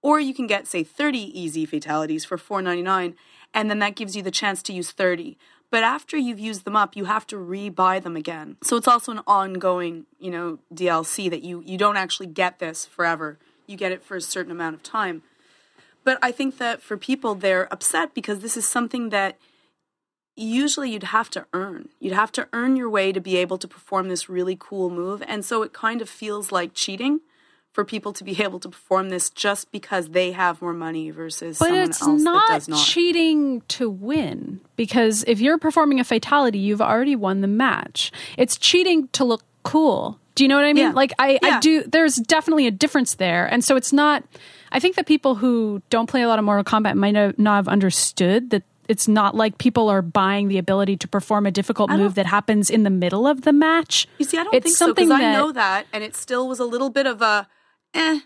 [0.01, 3.15] Or you can get say 30 easy fatalities for 4.99
[3.53, 5.37] and then that gives you the chance to use 30.
[5.69, 8.57] But after you've used them up, you have to re-buy them again.
[8.61, 12.85] So it's also an ongoing, you know, DLC that you you don't actually get this
[12.85, 13.39] forever.
[13.71, 15.23] You get it for a certain amount of time.
[16.03, 19.37] But I think that for people they're upset because this is something that
[20.35, 21.89] usually you'd have to earn.
[21.99, 25.21] You'd have to earn your way to be able to perform this really cool move.
[25.27, 27.19] And so it kind of feels like cheating
[27.73, 31.59] for people to be able to perform this just because they have more money versus
[31.59, 32.85] But someone it's else not, that does not.
[32.85, 38.11] cheating to win because if you're performing a fatality, you've already won the match.
[38.37, 40.19] It's cheating to look cool.
[40.41, 40.85] Do you know what I mean?
[40.85, 40.91] Yeah.
[40.93, 41.83] Like I, I do.
[41.83, 44.23] There's definitely a difference there, and so it's not.
[44.71, 47.57] I think that people who don't play a lot of Mortal Kombat might have not
[47.57, 51.91] have understood that it's not like people are buying the ability to perform a difficult
[51.91, 54.07] move that happens in the middle of the match.
[54.17, 56.47] You see, I don't it's think so something because I know that, and it still
[56.47, 57.47] was a little bit of a,
[57.93, 58.21] eh,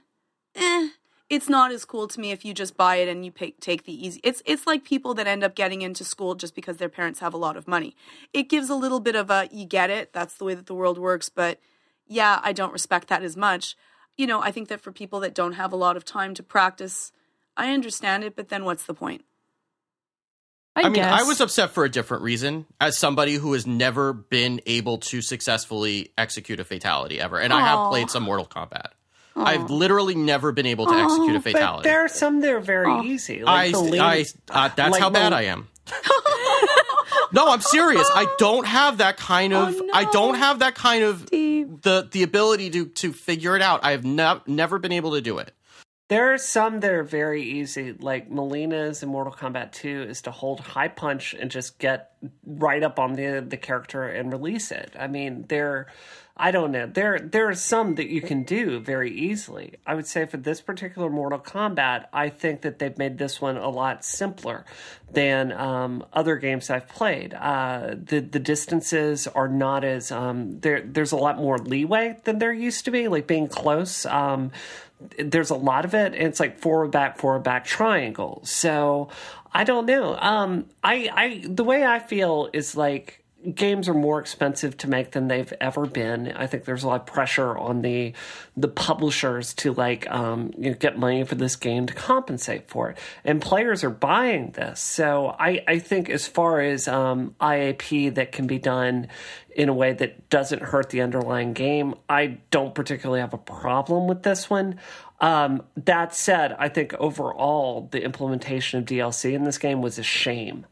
[0.56, 0.88] eh.
[1.30, 3.84] It's not as cool to me if you just buy it and you pay, take
[3.84, 4.22] the easy.
[4.24, 7.34] It's it's like people that end up getting into school just because their parents have
[7.34, 7.94] a lot of money.
[8.32, 10.14] It gives a little bit of a, you get it.
[10.14, 11.28] That's the way that the world works.
[11.28, 11.60] But
[12.08, 13.76] yeah, I don't respect that as much.
[14.18, 16.44] You know, I think that for people that don't have a lot of time to
[16.44, 17.12] practice,
[17.58, 18.36] I understand it.
[18.36, 19.26] But then what's the point?
[20.78, 21.22] I, I mean, guess.
[21.22, 25.22] I was upset for a different reason as somebody who has never been able to
[25.22, 27.40] successfully execute a fatality ever.
[27.40, 28.88] And I have played some Mortal Kombat.
[29.38, 31.90] I've literally never been able to execute a But fatality.
[31.90, 33.44] there are some that are very easy.
[33.44, 35.68] I, Like the lead- I, uh, that's like how bad the- I am.
[37.32, 38.10] no, I'm serious.
[38.14, 39.76] I don't have that kind oh, of.
[39.78, 41.82] Oh, I don't have that kind of Steve.
[41.82, 43.84] the the ability to to figure it out.
[43.84, 45.54] I have ne- never been able to do it.
[46.08, 50.32] There are some that are very easy, like Mileena's in Mortal Kombat 2 is to
[50.32, 52.12] hold high punch and just get
[52.46, 54.92] right up on the the character and release it.
[55.00, 55.88] I mean, there
[56.38, 56.86] I don't know.
[56.86, 59.76] There there are some that you can do very easily.
[59.88, 63.56] I would say for this particular Mortal Kombat, I think that they've made this one
[63.56, 64.66] a lot simpler
[65.10, 67.34] than um, other games I've played.
[67.34, 70.82] Uh, the the distances are not as um, there.
[70.82, 74.06] There's a lot more leeway than there used to be, like being close.
[74.06, 74.52] Um,
[75.18, 79.10] there's a lot of it and it's like forward back forward back triangle so
[79.54, 84.20] i don't know um i i the way i feel is like games are more
[84.20, 87.82] expensive to make than they've ever been i think there's a lot of pressure on
[87.82, 88.14] the
[88.58, 92.90] the publishers to like um you know, get money for this game to compensate for
[92.90, 98.16] it and players are buying this so i i think as far as um iap
[98.16, 99.08] that can be done
[99.56, 101.96] in a way that doesn't hurt the underlying game.
[102.10, 104.80] I don't particularly have a problem with this one.
[105.22, 110.04] Um, that said, I think overall the implementation of DLC in this game was a
[110.04, 110.66] shame.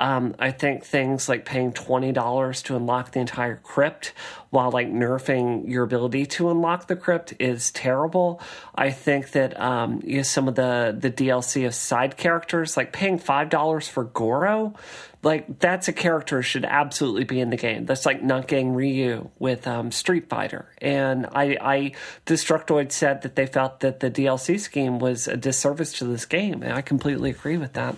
[0.00, 4.12] Um, I think things like paying twenty dollars to unlock the entire crypt,
[4.50, 8.40] while like nerfing your ability to unlock the crypt, is terrible.
[8.74, 12.92] I think that um, you know, some of the the DLC of side characters, like
[12.92, 14.74] paying five dollars for Goro,
[15.22, 17.86] like that's a character should absolutely be in the game.
[17.86, 20.70] That's like getting Ryu with um, Street Fighter.
[20.80, 21.92] And I, I,
[22.26, 26.62] Destructoid said that they felt that the DLC scheme was a disservice to this game,
[26.62, 27.96] and I completely agree with that.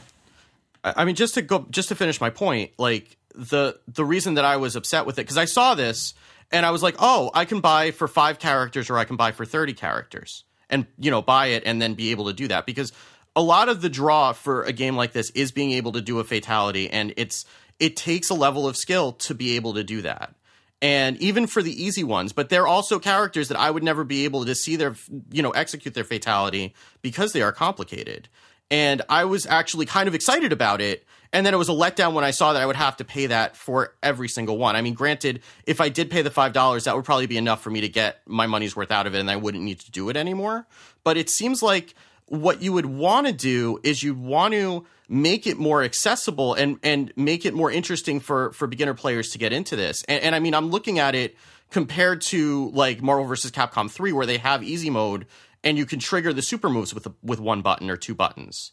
[0.82, 4.44] I mean, just to go, just to finish my point, like the the reason that
[4.44, 6.14] I was upset with it because I saw this
[6.50, 9.32] and I was like, oh, I can buy for five characters or I can buy
[9.32, 12.66] for thirty characters, and you know, buy it and then be able to do that
[12.66, 12.92] because
[13.36, 16.18] a lot of the draw for a game like this is being able to do
[16.18, 17.44] a fatality, and it's
[17.78, 20.34] it takes a level of skill to be able to do that.
[20.82, 24.24] And even for the easy ones, but they're also characters that I would never be
[24.24, 24.96] able to see their,
[25.30, 28.28] you know, execute their fatality because they are complicated
[28.70, 31.04] and I was actually kind of excited about it.
[31.33, 33.26] And then it was a letdown when I saw that I would have to pay
[33.26, 34.74] that for every single one.
[34.74, 37.62] I mean, granted, if I did pay the five dollars, that would probably be enough
[37.62, 39.90] for me to get my money's worth out of it, and I wouldn't need to
[39.92, 40.66] do it anymore.
[41.04, 41.94] But it seems like
[42.26, 46.78] what you would want to do is you want to make it more accessible and
[46.83, 50.02] and make it more interesting for for beginner players to get into this.
[50.09, 51.37] And, and I mean, I'm looking at it
[51.70, 53.50] compared to like Marvel vs.
[53.50, 55.26] Capcom 3 where they have easy mode
[55.62, 58.73] and you can trigger the super moves with with one button or two buttons.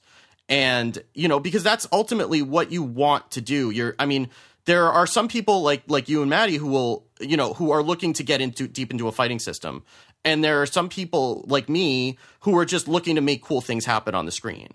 [0.49, 3.69] And you know, because that's ultimately what you want to do.
[3.69, 4.29] You're I mean,
[4.65, 7.83] there are some people like like you and Maddie who will, you know, who are
[7.83, 9.83] looking to get into deep into a fighting system.
[10.23, 13.85] And there are some people like me who are just looking to make cool things
[13.85, 14.73] happen on the screen.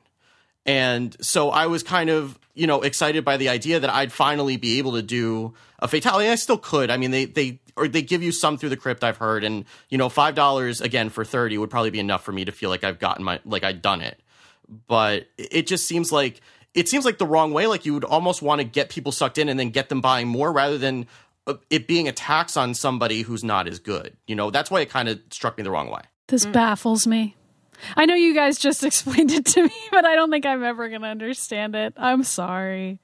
[0.65, 4.57] And so I was kind of, you know, excited by the idea that I'd finally
[4.57, 6.29] be able to do a fatality.
[6.29, 6.91] I still could.
[6.91, 9.05] I mean, they they or they give you some through the crypt.
[9.05, 12.33] I've heard, and you know, five dollars again for thirty would probably be enough for
[12.33, 14.21] me to feel like I've gotten my like I'd done it.
[14.87, 16.41] But it just seems like
[16.75, 17.67] it seems like the wrong way.
[17.67, 20.29] Like you would almost want to get people sucked in and then get them buying
[20.29, 21.07] more rather than
[21.47, 24.17] uh, it being a tax on somebody who's not as good.
[24.27, 26.03] You know, that's why it kind of struck me the wrong way.
[26.29, 27.37] This baffles me.
[27.97, 30.89] I know you guys just explained it to me, but I don't think I'm ever
[30.89, 31.95] going to understand it.
[31.97, 33.01] I'm sorry.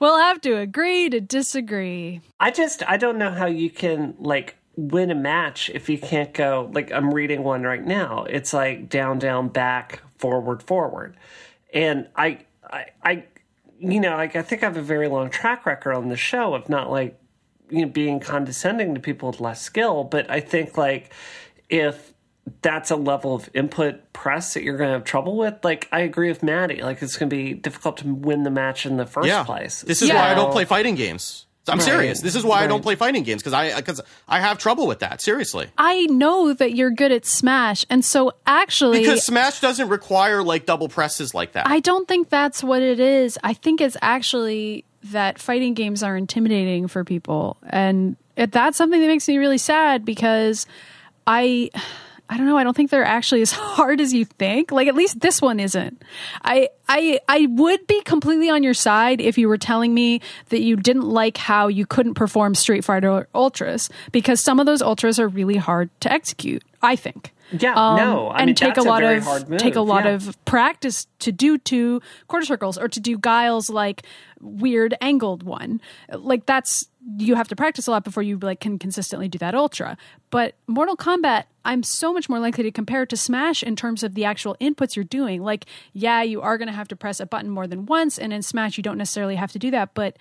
[0.00, 2.20] We'll have to agree to disagree.
[2.40, 6.32] I just I don't know how you can like win a match if you can't
[6.32, 8.24] go like I'm reading one right now.
[8.24, 11.16] It's like down down back forward forward.
[11.72, 13.24] And I I I
[13.78, 16.54] you know, like I think I have a very long track record on the show
[16.54, 17.18] of not like
[17.70, 21.12] you know being condescending to people with less skill, but I think like
[21.68, 22.13] if
[22.62, 25.54] that's a level of input press that you're going to have trouble with.
[25.64, 26.82] Like, I agree with Maddie.
[26.82, 29.82] Like, it's going to be difficult to win the match in the first place.
[29.82, 30.16] This is Yeah.
[30.16, 31.46] why I don't play fighting games.
[31.66, 31.84] I'm Right.
[31.86, 32.20] serious.
[32.20, 34.98] This is why I don't play fighting games because I because I have trouble with
[34.98, 35.22] that.
[35.22, 35.68] Seriously.
[35.78, 40.66] I know that you're good at Smash, and so actually, Because Smash doesn't require like
[40.66, 41.66] double presses like that.
[41.66, 43.38] I don't think that's what it is.
[43.42, 49.06] I think it's actually that fighting games are intimidating for people, and that's something that
[49.06, 50.66] makes me really sad because
[51.26, 51.70] I.
[52.28, 52.56] I don't know.
[52.56, 54.72] I don't think they're actually as hard as you think.
[54.72, 56.02] Like at least this one isn't.
[56.42, 60.62] I I I would be completely on your side if you were telling me that
[60.62, 65.18] you didn't like how you couldn't perform Street Fighter Ultras because some of those ultras
[65.18, 66.62] are really hard to execute.
[66.82, 67.32] I think.
[67.50, 70.06] Yeah, um, no, I and mean, take that's a lot very of take a lot
[70.06, 74.02] of practice to do two quarter circles or to do Guile's like
[74.40, 75.80] weird angled one.
[76.12, 79.54] Like that's you have to practice a lot before you like can consistently do that
[79.54, 79.96] ultra.
[80.30, 84.02] But Mortal Kombat, I'm so much more likely to compare it to Smash in terms
[84.02, 85.42] of the actual inputs you're doing.
[85.42, 88.32] Like, yeah, you are going to have to press a button more than once, and
[88.32, 89.94] in Smash you don't necessarily have to do that.
[89.94, 90.16] But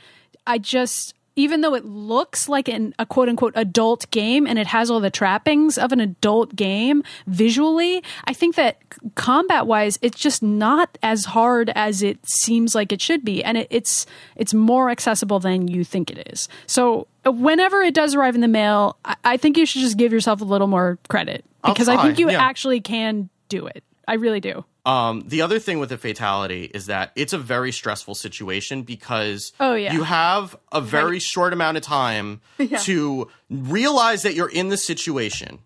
[0.45, 4.67] I just even though it looks like an, a quote unquote adult game and it
[4.67, 8.77] has all the trappings of an adult game visually, I think that
[9.15, 13.57] combat wise, it's just not as hard as it seems like it should be, and
[13.57, 16.47] it, it's it's more accessible than you think it is.
[16.67, 19.97] So uh, whenever it does arrive in the mail, I, I think you should just
[19.97, 22.41] give yourself a little more credit because I think you yeah.
[22.41, 23.83] actually can do it.
[24.07, 24.65] I really do.
[24.85, 29.53] Um, the other thing with a fatality is that it's a very stressful situation because
[29.59, 29.93] Oh, yeah.
[29.93, 32.41] you have a very short amount of time
[32.81, 35.59] to realize that you're in the situation.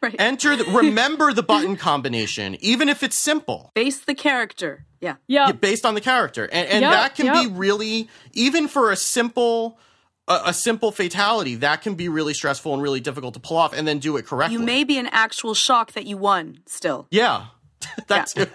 [0.00, 0.16] Right.
[0.18, 3.70] Enter, the, remember the button combination, even if it's simple.
[3.74, 4.84] Base the character.
[5.00, 5.16] Yeah.
[5.26, 5.52] Yeah.
[5.52, 9.78] based on the character, and, and Yep, that can be really even for a simple
[10.28, 13.72] a, a simple fatality that can be really stressful and really difficult to pull off,
[13.76, 14.54] and then do it correctly.
[14.58, 17.06] You may be an actual shock that you won still.
[17.10, 17.46] yeah,
[18.08, 18.26] that Yeah.
[18.26, 18.46] too.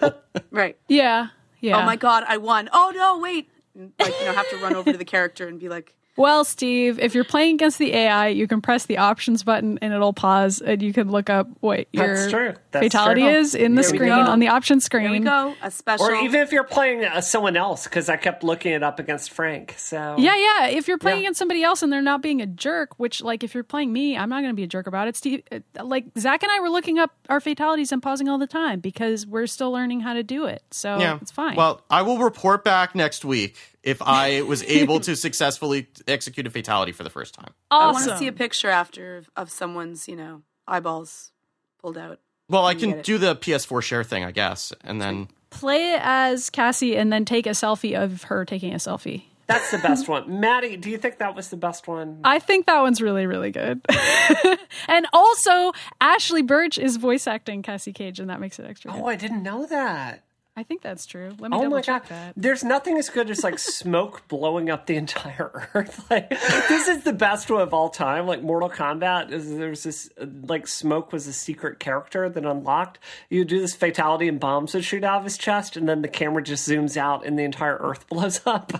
[0.50, 0.78] Right.
[0.88, 1.28] Yeah.
[1.60, 1.76] Yeah.
[1.78, 2.68] Oh my god, I won.
[2.72, 3.50] Oh no, wait.
[3.98, 6.98] Like, you know, have to run over to the character and be like, Well, Steve,
[6.98, 10.60] if you're playing against the AI, you can press the options button and it'll pause,
[10.60, 12.54] and you can look up what your That's true.
[12.72, 13.30] That's fatality true.
[13.30, 15.22] is in the Here screen on the option here we screen.
[15.24, 16.06] go, a special.
[16.06, 19.30] Or even if you're playing uh, someone else, because I kept looking it up against
[19.30, 19.74] Frank.
[19.78, 20.66] So Yeah, yeah.
[20.66, 21.22] If you're playing Yeah.
[21.26, 24.16] against somebody else and they're not being a jerk, which, like, if you're playing me,
[24.18, 25.16] I'm not going to be a jerk about it.
[25.16, 28.46] Steve, uh, like Zach and I were looking up our fatalities and pausing all the
[28.48, 30.62] time because we're still learning how to do it.
[30.72, 31.54] So yeah, it's fine.
[31.54, 36.50] Well, I will report back next week if I was able to successfully execute a
[36.50, 37.52] fatality for the first time.
[37.70, 41.32] Oh, I want to see a picture after of, of someone's, you know, eyeballs
[41.80, 42.20] pulled out.
[42.48, 46.50] Well, I can do the PS4 share thing, I guess, and then Play it as
[46.50, 49.24] Cassie and then take a selfie of her taking a selfie.
[49.46, 50.40] that's the best one.
[50.40, 52.20] Maddie, do you think that was the best one?
[52.22, 53.80] I think that one's really, really good.
[54.88, 58.94] and also, Ashly Burch is voice acting Cassie Cage, and that makes it extra oh,
[58.94, 59.02] good.
[59.02, 60.24] Oh, I didn't know that.
[60.58, 61.28] I think that's true.
[61.38, 62.10] Let me Oh double my check god!
[62.10, 62.32] that.
[62.36, 66.04] There's nothing as good as like smoke blowing up the entire Earth.
[66.10, 68.26] Like this is the best one of all time.
[68.26, 72.98] Like Mortal Kombat, is there's this uh, like smoke was a secret character that unlocked.
[73.30, 76.08] You do this fatality and bombs would shoot out of his chest, and then the
[76.08, 78.72] camera just zooms out and the entire Earth blows up.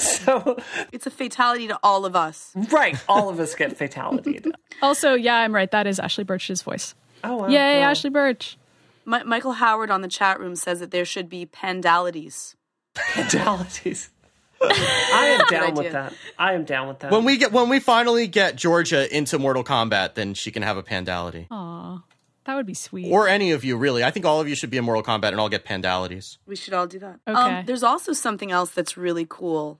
[0.00, 0.56] so
[0.90, 2.52] It's a fatality to all of us.
[2.70, 4.40] right, all of us get fatality.
[4.80, 5.70] Also, yeah, I'm right.
[5.70, 6.94] That is Ashly Burch's voice.
[7.22, 7.84] Oh, wow, Yay, cool.
[7.84, 8.56] Ashly Burch.
[9.06, 12.56] Mi- Michael Howard on the chat room says that there should be pandalities.
[12.94, 14.10] fatalities.
[14.62, 16.12] I am down with that.
[16.38, 17.12] I am down with that.
[17.12, 20.76] when we get when we finally get Georgia into Mortal Kombat, then she can have
[20.76, 21.46] a pandality.
[21.50, 22.02] Aw,
[22.44, 23.12] that would be sweet.
[23.12, 24.02] Or any of you, really.
[24.02, 26.38] I think all of you should be in Mortal Kombat and all get pandalities.
[26.46, 27.20] We should all do that.
[27.28, 27.38] Okay.
[27.38, 29.78] Um, there's also something else that's really cool,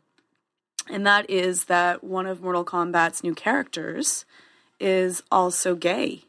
[0.91, 4.27] and that is that one of Mortal Kombat's new characters
[4.79, 6.25] is also gay.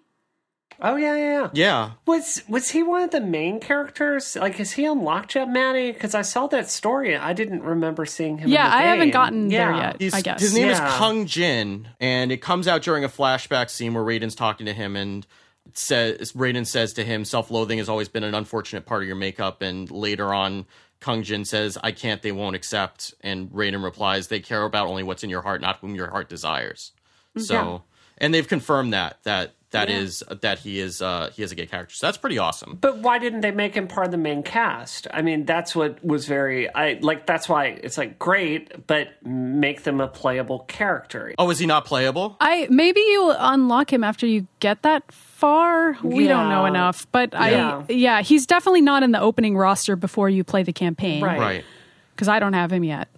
[0.81, 1.49] Oh yeah, yeah, yeah.
[1.53, 1.91] Yeah.
[2.05, 4.35] Was was he one of the main characters?
[4.35, 5.91] Like, is he unlocked yet, Maddie?
[5.91, 7.15] Because I saw that story.
[7.15, 8.49] I didn't remember seeing him.
[8.49, 9.11] yeah, in the I haven't game.
[9.13, 9.77] gotten there Yeah.
[9.87, 9.95] yet.
[9.99, 10.41] He's, I guess.
[10.41, 10.73] His name Yeah.
[10.87, 14.73] is Kung Jin, and it comes out during a flashback scene where Raiden's talking to
[14.73, 15.25] him and
[15.73, 19.61] says Raiden says to him, "Self-loathing has always been an unfortunate part of your makeup."
[19.61, 20.65] And later on,
[20.99, 22.21] Kung Jin says, "I can't.
[22.21, 25.77] They won't accept." And Raiden replies, "They care about only what's in your heart, not
[25.79, 26.93] whom your heart desires."
[27.37, 27.41] Mm-hmm.
[27.45, 27.77] So, Yeah.
[28.19, 29.97] and they've confirmed that that that Yeah.
[29.97, 31.93] is that he is uh he is a gay character.
[31.93, 32.77] So that's pretty awesome.
[32.79, 35.07] But why didn't they make him part of the main cast?
[35.13, 36.73] I mean, that's what was very.
[36.73, 37.25] I like.
[37.25, 41.33] That's why it's like great, but make them a playable character.
[41.37, 42.37] Oh, is he not playable?
[42.39, 45.97] I maybe you unlock him after you get that far.
[46.01, 47.83] We don't know enough, but Yeah.
[47.89, 51.39] I yeah, he's definitely not in the opening roster before you play the campaign, Right.
[51.39, 51.63] Right.
[52.15, 53.09] Because I don't have him yet.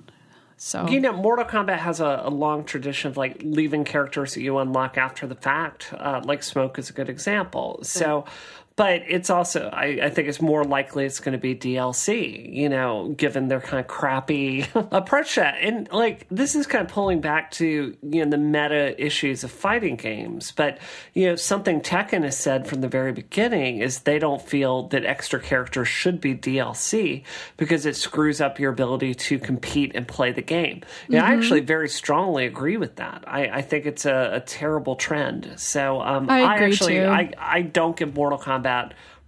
[0.61, 4.41] So You know, Mortal Kombat has a, a long tradition of like leaving characters that
[4.41, 5.93] you unlock after the fact.
[5.93, 7.79] Uh, like Smoke is a good example.
[7.83, 8.25] So,
[8.79, 12.55] but it's also I, I think it's more likely it's going to be DLC.
[12.55, 16.85] You know, given their kind of crappy approach to that, and like this is kind
[16.85, 20.53] of pulling back to you know the meta issues of fighting games.
[20.53, 20.77] But
[21.13, 25.03] you know, something Tekken has said from the very beginning is they don't feel that
[25.03, 27.23] extra characters should be DLC
[27.57, 30.83] because it screws up your ability to compete and play the game.
[31.09, 33.25] Yeah, I actually very strongly agree with that.
[33.27, 35.55] I, I think it's a, a terrible trend.
[35.57, 37.07] So um, I agree, actually too.
[37.07, 38.68] I I don't give Mortal Kombat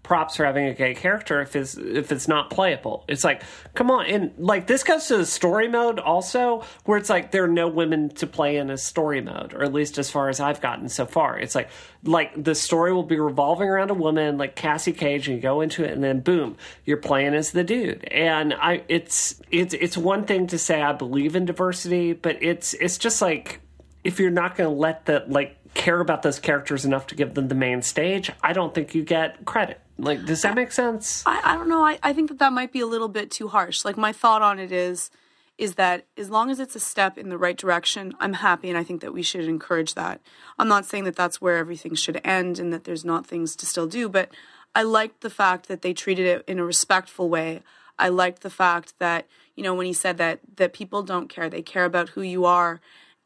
[0.03, 3.05] props for having a gay character if it's if it's not playable.
[3.07, 3.43] It's like,
[3.75, 7.43] come on, and like this goes to the story mode also, where it's like there
[7.43, 10.39] are no women to play in a story mode, or at least as far as
[10.39, 11.37] I've gotten so far.
[11.37, 11.69] It's like
[12.03, 15.61] like the story will be revolving around a woman like Cassie Cage, and you go
[15.61, 18.03] into it, and then boom, you're playing as the dude.
[18.05, 22.73] And I, it's it's it's one thing to say I believe in diversity, but it's
[22.75, 23.61] it's just like
[24.03, 27.33] if you're not going to let the like care about those characters enough to give
[27.33, 29.79] them the main stage, I don't think you get credit.
[29.97, 31.23] Like, does that make sense?
[31.25, 31.85] I, I don't know.
[31.85, 33.85] I, I think that that might be a little bit too harsh.
[33.85, 35.11] Like my thought on it is,
[35.57, 38.77] is that as long as it's a step in the right direction, I'm happy, and
[38.77, 40.19] I think that we should encourage that.
[40.57, 43.67] I'm not saying that that's where everything should end and that there's not things to
[43.67, 44.31] still do, but
[44.73, 47.61] I liked the fact that they treated it in a respectful way.
[47.99, 51.47] I liked the fact that you know when he said that that people don't care;
[51.49, 52.81] they care about who you are,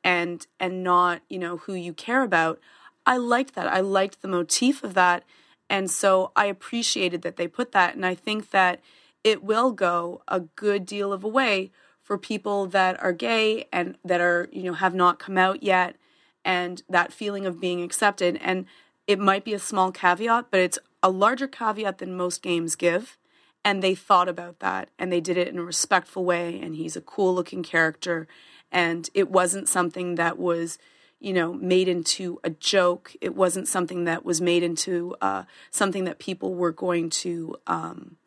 [0.05, 2.61] and and not you know who you care about.
[3.05, 3.67] I liked that.
[3.67, 5.25] I liked the motif of that
[5.69, 7.95] and so I appreciated that they put that.
[7.95, 8.81] And I think that
[9.23, 13.97] it will go a good deal of a way for people that are gay and
[14.05, 15.95] that are, you know, have not come out yet
[16.43, 18.37] and that feeling of being accepted.
[18.41, 18.65] And
[19.07, 23.17] it might be a small caveat, but it's a larger caveat than most games give.
[23.63, 26.59] And they thought about that and they did it in a respectful way.
[26.61, 28.27] And he's a cool looking character.
[28.71, 30.77] And it wasn't something that was
[31.19, 33.15] you know, made into a joke.
[33.21, 38.17] It wasn't something that was made into uh, something that people were going to, um,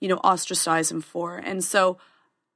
[0.00, 1.36] you know, ostracize him for.
[1.36, 1.98] And so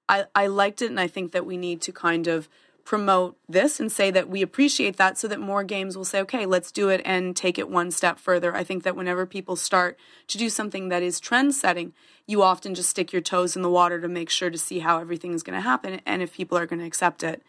[0.08, 2.48] I, I liked it, and I think that we need to kind of
[2.84, 6.46] promote this and say that we appreciate that so that more games will say, okay,
[6.46, 8.54] let's do it and take it one step further.
[8.54, 11.92] I think that whenever people start to do something that is trend setting,
[12.26, 14.98] you often just stick your toes in the water to make sure to see how
[14.98, 17.42] everything is going to happen and if people are going to accept it.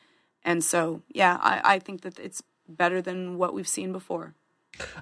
[0.44, 4.36] And so, yeah, I, I think that it's better than what we've seen before.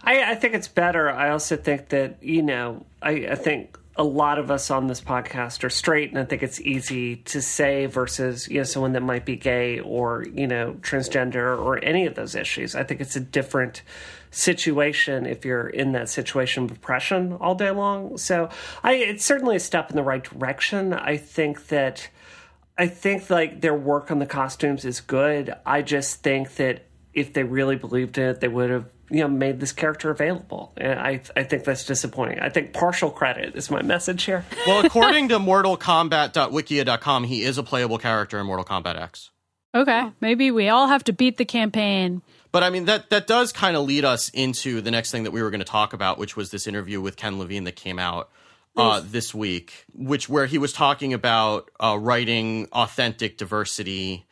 [0.04, 1.10] I, I think it's better.
[1.10, 5.02] I also think that, you know, I, I think a lot of us on this
[5.02, 9.02] podcast are straight, and I think it's easy to say versus you know someone that
[9.02, 12.74] might be gay or you know transgender or any of those issues.
[12.74, 13.82] I think it's a different
[14.32, 18.18] situation if you're in that situation of oppression all day long.
[18.18, 18.50] So
[18.82, 20.94] I, it's certainly a step in the right direction.
[20.94, 22.10] I think that
[22.78, 25.54] I think like their work on the costumes is good.
[25.66, 29.60] I just think that if they really believed it, they would have you know made
[29.60, 30.74] this character available.
[30.78, 32.40] And I I think that's disappointing.
[32.40, 34.46] I think partial credit is my message here.
[34.68, 39.30] well, according to MortalKombat.wikia.com, he is a playable character in Mortal Kombat X.
[39.76, 42.22] Okay, maybe we all have to beat the campaign.
[42.52, 45.32] But I mean that that does kind of lead us into the next thing that
[45.32, 48.00] we were going to talk about, which was this interview with Ken Levine that came
[48.00, 48.30] out
[48.78, 54.26] uh, this week, which where he was talking about uh, writing authentic diversity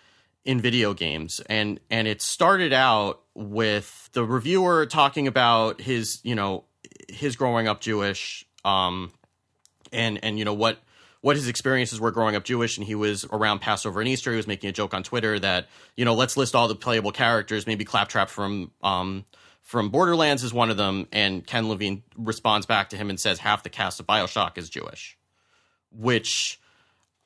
[0.50, 6.34] in video games, and and it started out with the reviewer talking about his you
[6.34, 6.64] know
[7.08, 9.12] his growing up Jewish, um,
[9.93, 10.80] and and you know what
[11.22, 14.32] what his experiences were growing up Jewish, and he was around Passover and Easter.
[14.32, 17.12] He was making a joke on Twitter that you know let's list all the playable
[17.12, 17.68] characters.
[17.68, 19.26] Maybe Claptrap from um,
[19.62, 23.38] from Borderlands is one of them, and Ken Levine responds back to him and says
[23.38, 25.16] half the cast of Bioshock is Jewish,
[25.91, 26.60] which,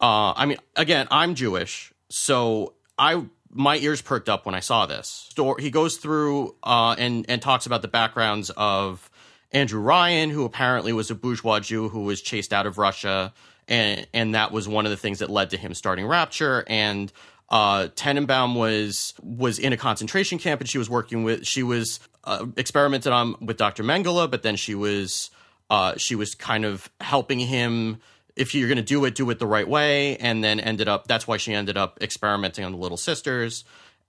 [0.02, 4.86] uh, I mean, again, I'm Jewish, so I my ears perked up when I saw
[4.86, 5.30] this.
[5.60, 9.10] He goes through uh, and and talks about the backgrounds of
[9.52, 13.34] Andrew Ryan, who apparently was a bourgeois Jew who was chased out of Russia,
[13.68, 17.12] and and that was one of the things that led to him starting Rapture and
[17.50, 22.00] uh, Tenenbaum was was in a concentration camp, and she was working with she was
[22.24, 23.84] uh, experimented on with Dr.
[23.84, 25.30] Mengele, but then she was
[25.70, 28.00] uh, she was kind of helping him.
[28.36, 31.08] If you're going to do it, do it the right way, and then ended up.
[31.08, 33.64] That's why she ended up experimenting on the Little Sisters,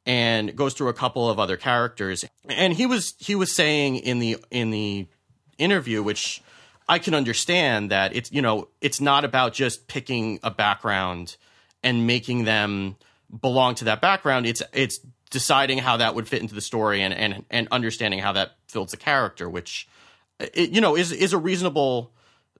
[0.06, 2.24] and goes through a couple of other characters.
[2.48, 5.06] And he was he was saying in the in the
[5.58, 6.42] interview, which
[6.88, 11.36] I can understand that it's you know it's not about just picking a background
[11.82, 12.96] and making them
[13.40, 14.46] belong to that background.
[14.46, 15.00] It's it's
[15.30, 18.92] deciding how that would fit into the story and and and understanding how that fills
[18.92, 19.88] a character, which
[20.38, 22.12] it, you know is is a reasonable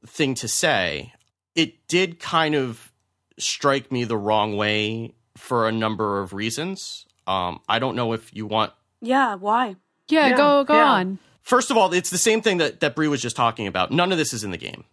[0.07, 1.13] thing to say.
[1.55, 2.93] It did kind of
[3.39, 7.07] strike me the wrong way for a number of reasons.
[7.27, 8.73] Um, I don't know if you want.
[9.01, 9.77] Yeah, why?
[10.09, 10.85] Yeah, Yeah, go go yeah.
[10.85, 11.19] on.
[11.43, 13.91] First of all, it's the same thing that that Brie was just talking about.
[13.91, 14.85] None of this is in the game.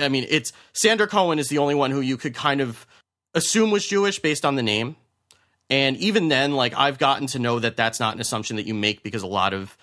[0.00, 2.86] I mean, it's Sander Cohen is the only one who you could kind of
[3.34, 4.96] assume was Jewish based on the name.
[5.70, 8.74] And even then, like I've gotten to know that that's not an assumption that you
[8.74, 9.76] make because a lot of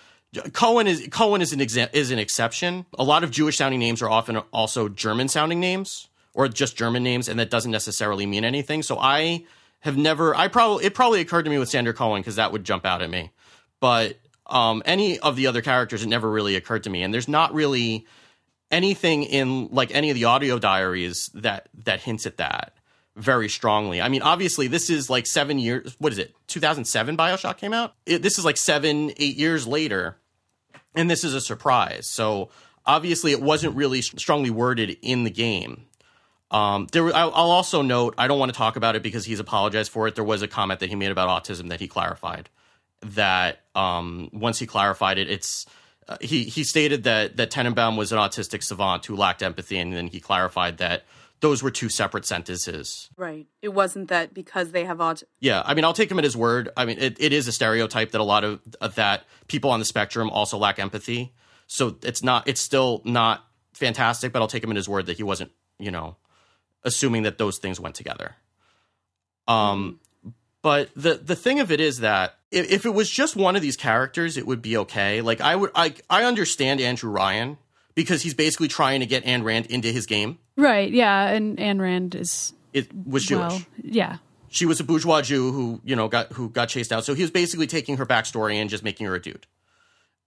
[0.53, 2.85] Cohen is Cohen is an exa- is an exception.
[2.97, 7.01] A lot of Jewish sounding names are often also German sounding names or just German
[7.01, 8.83] names, and that doesn't necessarily mean anything.
[8.83, 9.45] So I
[9.79, 10.35] have never.
[10.35, 13.01] I probably it probably occurred to me with Sander Cohen because that would jump out
[13.01, 13.31] at me,
[13.79, 17.01] but um, any of the other characters it never really occurred to me.
[17.01, 18.05] And there's not really
[18.69, 22.73] anything in like any of the audio diaries that that hints at that
[23.15, 24.01] very strongly.
[24.01, 25.95] I mean, obviously, this is like seven years.
[25.99, 26.35] What is it?
[26.47, 27.93] 2007 Bioshock came out.
[28.05, 30.17] It, this is like seven, eight years later,
[30.95, 32.07] and this is a surprise.
[32.09, 32.49] So
[32.85, 35.85] obviously, it wasn't really strongly worded in the game.
[36.51, 38.15] Um, there, I'll also note.
[38.17, 40.15] I don't want to talk about it because he's apologized for it.
[40.15, 42.49] There was a comment that he made about autism that he clarified.
[43.01, 45.65] That um, once he clarified it, it's
[46.07, 49.93] uh, he he stated that that Tenenbaum was an autistic savant who lacked empathy, and
[49.93, 51.03] then he clarified that
[51.41, 53.09] those were two separate sentences.
[53.17, 53.47] Right.
[53.61, 55.25] It wasn't that because they have autism.
[55.39, 56.69] Yeah, I mean, I'll take him at his word.
[56.77, 59.79] I mean, it, it is a stereotype that a lot of, of that people on
[59.79, 61.33] the spectrum also lack empathy.
[61.67, 65.17] So it's not, it's still not fantastic, but I'll take him at his word that
[65.17, 66.15] he wasn't, you know,
[66.85, 68.35] assuming that those things went together.
[69.47, 69.99] Um,
[70.61, 73.61] but the the thing of it is that if, if it was just one of
[73.61, 75.21] these characters, it would be okay.
[75.21, 77.57] Like I would, I I understand Andrew Ryan
[77.93, 80.39] because he's basically trying to get Ayn Rand into his game.
[80.57, 80.91] Right.
[80.91, 81.27] Yeah.
[81.29, 83.51] And Ayn Rand is It was Jewish.
[83.51, 84.17] well, yeah.
[84.47, 87.05] she was a bourgeois Jew who you know got who got chased out.
[87.05, 89.45] So he was basically taking her backstory and just making her a dude,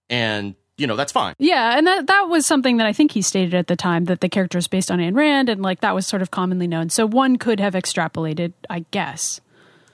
[0.08, 1.34] and you know that's fine.
[1.38, 4.20] Yeah, and that that was something that I think he stated at the time that
[4.20, 6.88] the character is based on Ayn Rand, and like that was sort of commonly known.
[6.88, 9.40] So one could have extrapolated, I guess.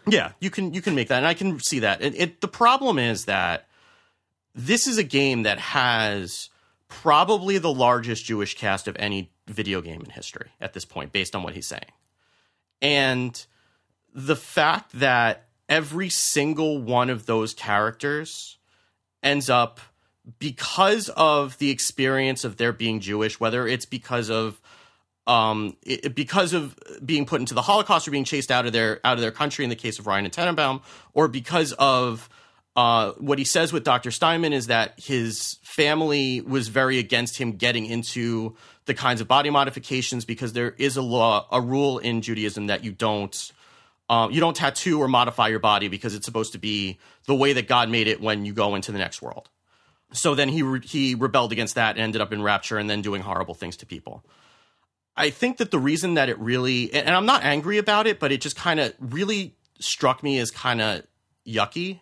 [0.06, 2.02] Yeah, you can you can make that, and I can see that.
[2.02, 3.66] It, it the problem is that
[4.54, 6.50] this is a game that has
[6.88, 11.34] probably the largest Jewish cast of any video game in history at this point, based
[11.34, 11.90] on what he's saying,
[12.82, 13.46] and
[14.14, 18.58] the fact that every single one of those characters
[19.22, 19.80] ends up
[20.38, 24.60] because of the experience of their being Jewish, whether it's because of
[25.26, 29.00] um, it, because of being put into the Holocaust or being chased out of their
[29.04, 30.82] out of their country in the case of Ryan and Tenenbaum,
[31.14, 32.28] or because of
[32.76, 34.10] uh, what he says with Dr.
[34.10, 38.56] Steinman is that his family was very against him getting into
[38.86, 42.84] the kinds of body modifications because there is a law, a rule in Judaism that
[42.84, 43.52] you don't
[44.10, 47.54] um, you don't tattoo or modify your body because it's supposed to be the way
[47.54, 49.48] that God made it when you go into the next world.
[50.14, 53.02] So then he re- he rebelled against that and ended up in rapture and then
[53.02, 54.24] doing horrible things to people.
[55.16, 58.32] I think that the reason that it really, and I'm not angry about it, but
[58.32, 61.02] it just kind of really struck me as kind of
[61.46, 62.00] yucky,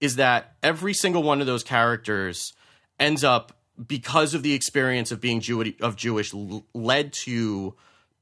[0.00, 2.52] is that every single one of those characters
[2.98, 3.56] ends up
[3.86, 6.34] because of the experience of being Jew- of Jewish
[6.74, 7.74] led to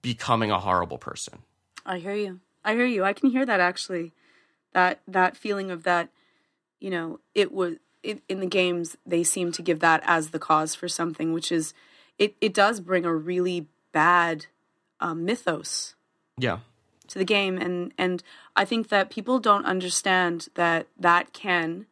[0.03, 1.41] becoming a horrible person.
[1.85, 2.41] I hear you.
[2.65, 3.05] I hear you.
[3.05, 4.13] I can hear that actually.
[4.75, 6.11] That that feeling of that,
[6.79, 7.77] you know, it was
[8.09, 11.53] it, in the games they seem to give that as the cause for something, which
[11.53, 11.75] is
[12.19, 12.35] it.
[12.41, 14.47] It does bring a really bad
[15.01, 15.95] um, mythos
[16.37, 16.59] Yeah.
[17.09, 18.23] to the game, and and
[18.57, 21.87] I think that people don't understand that that can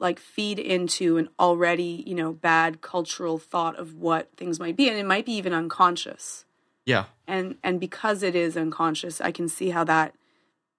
[0.00, 4.88] like feed into an already you know bad cultural thought of what things might be,
[4.88, 6.44] and it might be even unconscious
[6.84, 7.04] Yeah.
[7.26, 10.14] and and because it is unconscious i can see how that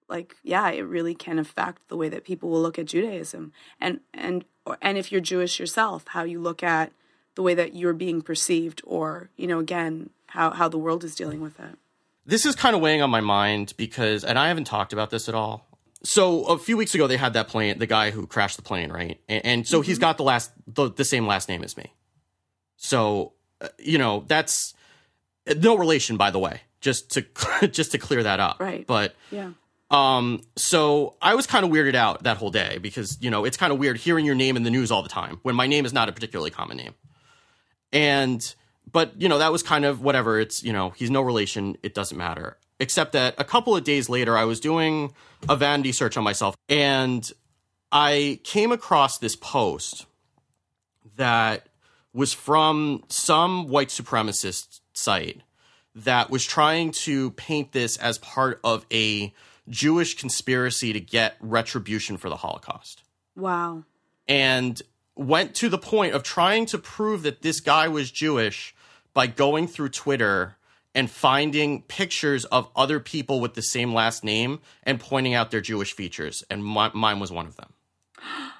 [0.08, 4.00] like yeah it really can affect the way that people will look at judaism and
[4.14, 6.92] and or, and if you're jewish yourself how you look at
[7.34, 11.14] the way that you're being perceived or you know again how how the world is
[11.14, 11.78] dealing with it
[12.26, 15.28] this is kind of weighing on my mind because, and I haven't talked about this
[15.28, 15.64] at all.
[16.02, 18.90] So a few weeks ago, they had that plane, the guy who crashed the plane,
[18.90, 19.20] right?
[19.28, 21.92] And, and so he's got the last, the, the same last name as me.
[22.76, 24.74] So, uh, you know, that's
[25.56, 27.24] no relation, by the way, just to,
[27.68, 28.60] just to clear that up.
[28.60, 28.86] Right.
[28.86, 29.52] But, yeah
[29.90, 33.56] um, so I was kind of weirded out that whole day because, you know, it's
[33.56, 35.84] kind of weird hearing your name in the news all the time when my name
[35.84, 36.94] is not a particularly common name.
[37.92, 38.54] And,
[38.90, 40.40] but, you know, that was kind of whatever.
[40.40, 41.76] It's, you know, he's no relation.
[41.82, 42.58] It doesn't matter.
[42.80, 45.14] Except that a couple of days later, I was doing
[45.48, 47.30] a vanity search on myself and
[47.92, 50.06] I came across this post
[51.16, 51.68] that
[52.12, 55.42] was from some white supremacist site
[55.94, 59.32] that was trying to paint this as part of a
[59.68, 63.02] Jewish conspiracy to get retribution for the Holocaust
[63.36, 63.84] wow
[64.28, 64.80] and
[65.14, 68.74] went to the point of trying to prove that this guy was Jewish
[69.14, 70.56] by going through Twitter
[70.94, 75.60] and finding pictures of other people with the same last name and pointing out their
[75.60, 76.42] Jewish features.
[76.50, 77.72] And my, mine was one of them.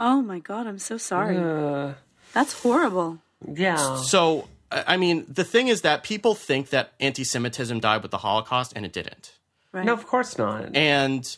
[0.00, 1.94] oh my god i'm so sorry Uh,
[2.32, 3.96] that's horrible yeah.
[3.96, 8.10] So, I I mean, the thing is that people think that anti Semitism died with
[8.10, 9.37] the Holocaust, and it didn't.
[9.72, 10.76] Right No, of course not.
[10.76, 11.36] And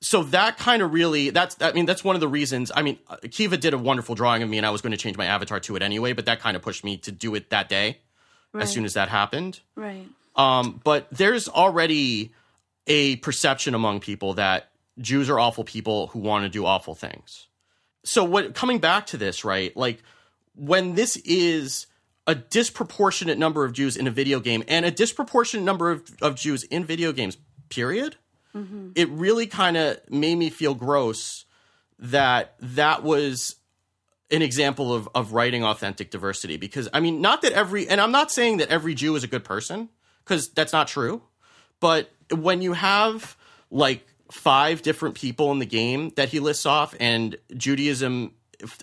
[0.00, 2.98] so that kind of really that's I mean that's one of the reasons I mean
[3.30, 5.60] Kiva did a wonderful drawing of me and I was going to change my avatar
[5.60, 7.98] to it anyway but that kind of pushed me to do it that day
[8.52, 8.62] right.
[8.62, 10.06] as soon as that happened right
[10.36, 12.32] um but there's already
[12.86, 17.48] a perception among people that Jews are awful people who want to do awful things
[18.04, 20.02] so what coming back to this right like
[20.54, 21.86] when this is
[22.26, 26.34] a disproportionate number of Jews in a video game and a disproportionate number of, of
[26.34, 27.36] Jews in video games,
[27.68, 28.16] period,
[28.54, 28.90] mm-hmm.
[28.94, 31.44] it really kind of made me feel gross
[31.98, 33.56] that that was
[34.30, 36.56] an example of, of writing authentic diversity.
[36.56, 39.28] Because, I mean, not that every, and I'm not saying that every Jew is a
[39.28, 39.88] good person,
[40.24, 41.22] because that's not true.
[41.80, 43.36] But when you have
[43.70, 48.32] like five different people in the game that he lists off, and Judaism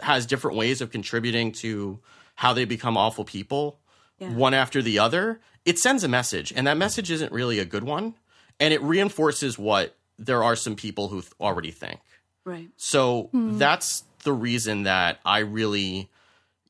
[0.02, 2.00] has different ways of contributing to
[2.36, 3.80] how they become awful people,
[4.20, 7.84] one after the other, it sends a message, and that message isn't really a good
[7.84, 8.16] one,
[8.64, 12.00] and it reinforces what there are some people who th- already think.
[12.46, 12.70] Right.
[12.78, 16.10] So that's the reason that I really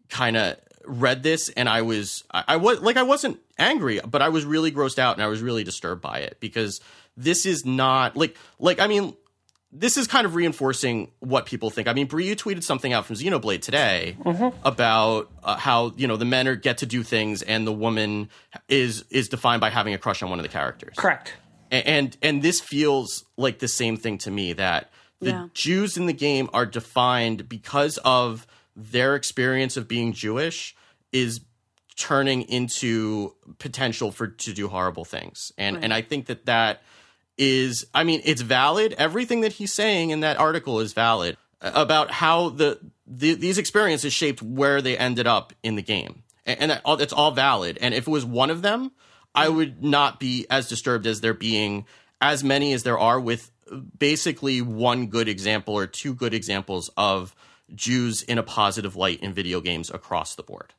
[0.10, 4.24] kind of read this and I was I, I was like I wasn't angry, but
[4.24, 6.82] I was really grossed out and I was really disturbed by it because
[7.16, 9.16] this is not like like I mean
[9.72, 11.88] this is kind of reinforcing what people think.
[11.88, 14.16] I mean, Brie, you tweeted something out from Xenoblade today
[14.64, 18.30] about uh, how you know the men are get to do things and the woman
[18.68, 20.96] is is defined by having a crush on one of the characters.
[20.98, 21.34] Correct.
[21.74, 25.48] And and this feels like the same thing to me that the Yeah.
[25.54, 28.46] Jews in the game are defined because of
[28.76, 30.76] their experience of being Jewish
[31.12, 31.42] is
[31.96, 35.52] turning into potential for to do horrible things.
[35.58, 36.82] And and I think that that
[37.38, 42.12] is I mean it's valid everything that he's saying in that article is valid about
[42.12, 46.24] how the, the these experiences shaped where they ended up in the game.
[46.46, 47.78] And, and that all, it's all valid.
[47.82, 48.92] And if it was one of them,
[49.36, 51.86] I would not be as disturbed as there being
[52.22, 53.52] as many as there are with
[53.98, 57.36] basically one good example or two good examples of
[57.74, 60.74] Jews in a positive light in video games across the board.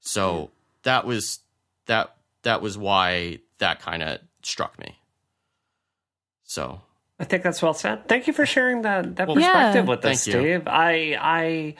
[0.00, 0.50] So
[0.84, 1.40] that was
[1.86, 4.98] that that was why that kind of struck me.
[6.44, 6.80] So
[7.18, 8.06] I think that's well said.
[8.08, 9.90] Thank you for sharing that that Well, perspective Yeah.
[9.90, 10.22] with us.
[10.22, 10.62] Steve.
[10.68, 11.74] I I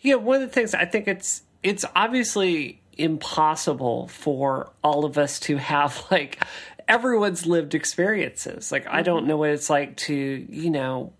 [0.00, 5.40] yeah, one of the things I think it's it's obviously impossible for all of us
[5.40, 6.42] to have like
[6.88, 8.72] everyone's lived experiences.
[8.72, 9.28] Like I don't mm-hmm.
[9.28, 11.12] know what it's like to, you know,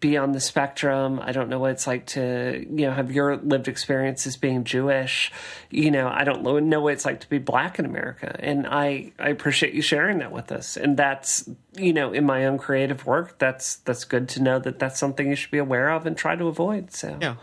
[0.00, 1.20] be on the spectrum.
[1.20, 5.32] I don't know what it's like to, you know, have your lived experiences being Jewish.
[5.70, 8.36] You know, I don't know what it's like to be black in America.
[8.38, 10.76] And I, I appreciate you sharing that with us.
[10.76, 14.78] And that's, you know, in my own creative work, that's that's good to know that
[14.78, 16.92] that's something you should be aware of and try to avoid.
[16.92, 17.36] So yeah,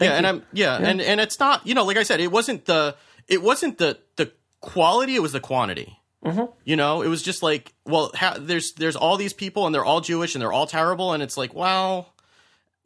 [0.00, 2.64] yeah, and I'm yeah, and and it's not you know like I said, it wasn't
[2.64, 2.96] the
[3.28, 5.98] it wasn't the the quality, it was the quantity.
[6.24, 6.44] Mm-hmm.
[6.64, 9.84] You know, it was just like, well, ha- there's there's all these people and they're
[9.84, 12.14] all Jewish and they're all terrible, and it's like, well,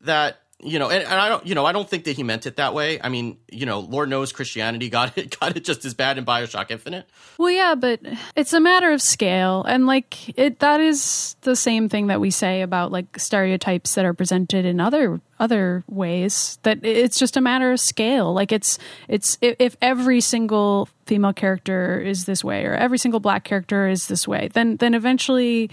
[0.01, 2.45] that you know, and, and I don't, you know, I don't think that he meant
[2.45, 3.01] it that way.
[3.01, 6.25] I mean, you know, Lord knows Christianity got it got it just as bad in
[6.25, 7.09] Bioshock Infinite.
[7.39, 8.01] Well, yeah, but
[8.35, 12.33] it's a matter of scale, and like it, that is the same thing that we
[12.33, 16.59] say about like stereotypes that are presented in other other ways.
[16.65, 18.35] That it's just a matter of scale.
[18.35, 23.21] Like it's it's if, if every single female character is this way, or every single
[23.21, 25.71] black character is this way, then then eventually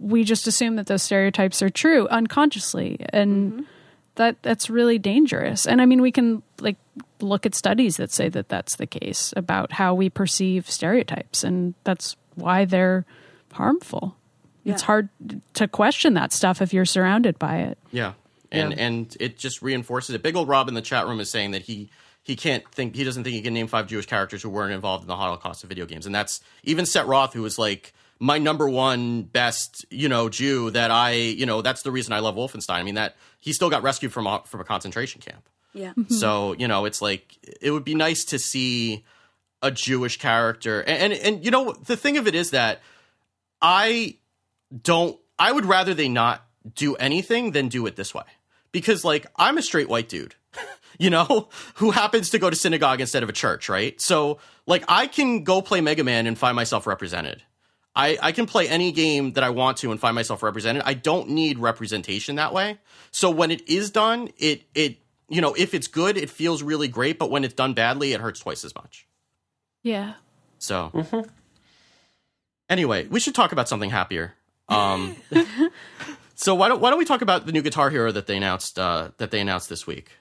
[0.00, 3.62] we just assume that those stereotypes are true unconsciously, and mm-hmm.
[4.18, 5.66] That that's really dangerous.
[5.66, 6.76] And I mean, we can like
[7.20, 11.74] look at studies that say that that's the case about how we perceive stereotypes, and
[11.84, 13.04] that's why they're
[13.52, 14.14] harmful.
[14.64, 15.08] It's hard
[15.54, 17.78] to question that stuff if you're surrounded by it.
[17.90, 18.12] Yeah.
[18.52, 18.84] And Yeah.
[18.84, 20.22] and it just reinforces it.
[20.22, 21.88] Big old Rob in the chat room is saying that he
[22.22, 25.04] he can't think he doesn't think he can name five Jewish characters who weren't involved
[25.04, 26.04] in the Holocaust of video games.
[26.04, 30.70] And that's even Set Roth who was like my number one best, you know, Jew
[30.70, 32.74] that I, you know, that's the reason I love Wolfenstein.
[32.74, 35.48] I mean that he still got rescued from a, from a concentration camp.
[35.72, 35.90] Yeah.
[35.90, 36.14] Mm-hmm.
[36.14, 39.04] So, you know, it's like it would be nice to see
[39.62, 40.80] a Jewish character.
[40.80, 42.80] And, and and you know, the thing of it is that
[43.60, 44.16] I
[44.82, 46.44] don't I would rather they not
[46.74, 48.24] do anything than do it this way.
[48.72, 50.34] Because like I'm a straight white dude,
[50.98, 54.00] you know, who happens to go to synagogue instead of a church, right?
[54.00, 57.42] So like I can go play Mega Man and find myself represented.
[57.98, 60.82] I, I can play any game that I want to and find myself represented.
[60.86, 62.78] I don't need representation that way.
[63.10, 66.86] So when it is done, it it you know, if it's good, it feels really
[66.86, 69.06] great, but when it's done badly, it hurts twice as much.
[69.82, 70.14] Yeah.
[70.58, 71.06] So
[72.70, 74.34] anyway, we should talk about something happier.
[74.68, 75.16] Um,
[76.36, 78.78] so why don't why don't we talk about the new Guitar Hero that they announced
[78.78, 80.12] uh, that they announced this week?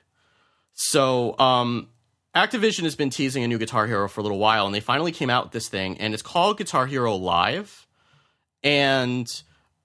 [0.74, 1.90] So um,
[2.38, 5.12] Activision has been teasing a new Guitar Hero for a little while, and they finally
[5.12, 7.88] came out with this thing, and it's called Guitar Hero Live,
[8.64, 9.28] and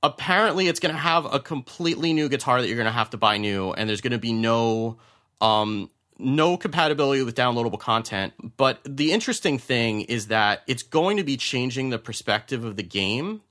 [0.02, 3.16] apparently it's going to have a completely new guitar that you're going to have to
[3.16, 4.98] buy new, and there's going to be no
[5.40, 8.32] um, no compatibility with downloadable content.
[8.56, 12.82] But the interesting thing is that it's going to be changing the perspective of the
[12.82, 13.42] game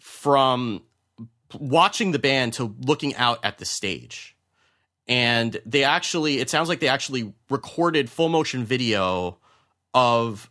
[0.00, 0.82] from
[1.54, 4.35] watching the band to looking out at the stage.
[5.08, 9.38] And they actually it sounds like they actually recorded full motion video
[9.94, 10.50] of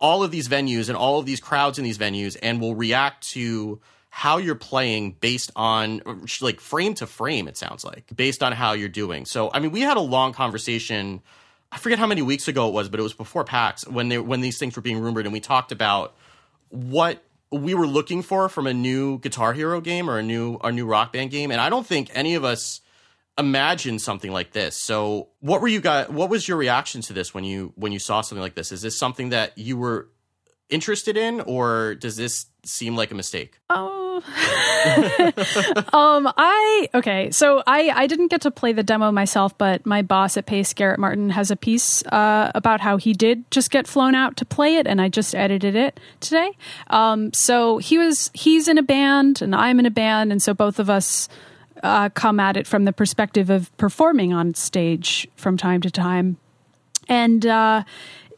[0.00, 3.28] all of these venues and all of these crowds in these venues and will react
[3.30, 3.80] to
[4.10, 6.00] how you're playing based on
[6.40, 9.26] like frame to frame it sounds like based on how you're doing.
[9.26, 11.22] So i mean we had a long conversation
[11.72, 14.18] i forget how many weeks ago it was but it was before pax when they
[14.18, 16.14] when these things were being rumored and we talked about
[16.70, 20.72] what we were looking for from a new guitar hero game or a new a
[20.72, 21.50] new rock band game.
[21.50, 22.80] And i don't think any of us
[23.38, 27.34] imagined something like this so what were you guys what was your reaction to this
[27.34, 30.08] when you when you saw something like this is this something that you were
[30.70, 33.96] interested in or does this seem like a mistake Oh.
[35.92, 40.00] um I okay, so I I didn't get to play the demo myself, but my
[40.00, 43.86] boss at Paste Garrett Martin has a piece uh, about how he did just get
[43.86, 46.52] flown out to play it and I just edited it today.
[46.88, 50.54] Um so he was he's in a band and I'm in a band and so
[50.54, 51.28] both of us
[51.82, 56.36] uh, come at it from the perspective of performing on stage from time to time.
[57.08, 57.84] And uh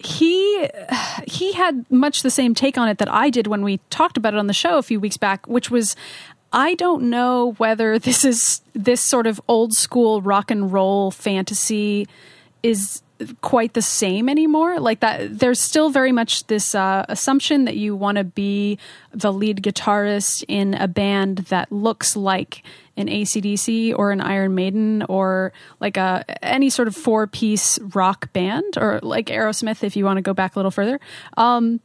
[0.01, 0.69] he
[1.27, 4.35] he had much the same take on it that I did when we talked about
[4.35, 5.97] it on the show a few weeks back, which was
[6.53, 12.07] I don't know whether this is this sort of old school rock and roll fantasy
[12.63, 13.03] is
[13.41, 14.79] quite the same anymore.
[14.79, 18.79] Like that, there's still very much this uh, assumption that you want to be
[19.13, 22.63] the lead guitarist in a band that looks like
[22.97, 28.33] an ACDC or an Iron Maiden or like a any sort of four piece rock
[28.33, 31.01] band or like Aerosmith if you want to go back a little further.
[31.37, 31.81] Um,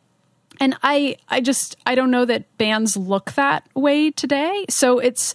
[0.60, 4.66] and I I just I don't know that bands look that way today.
[4.70, 5.34] So it's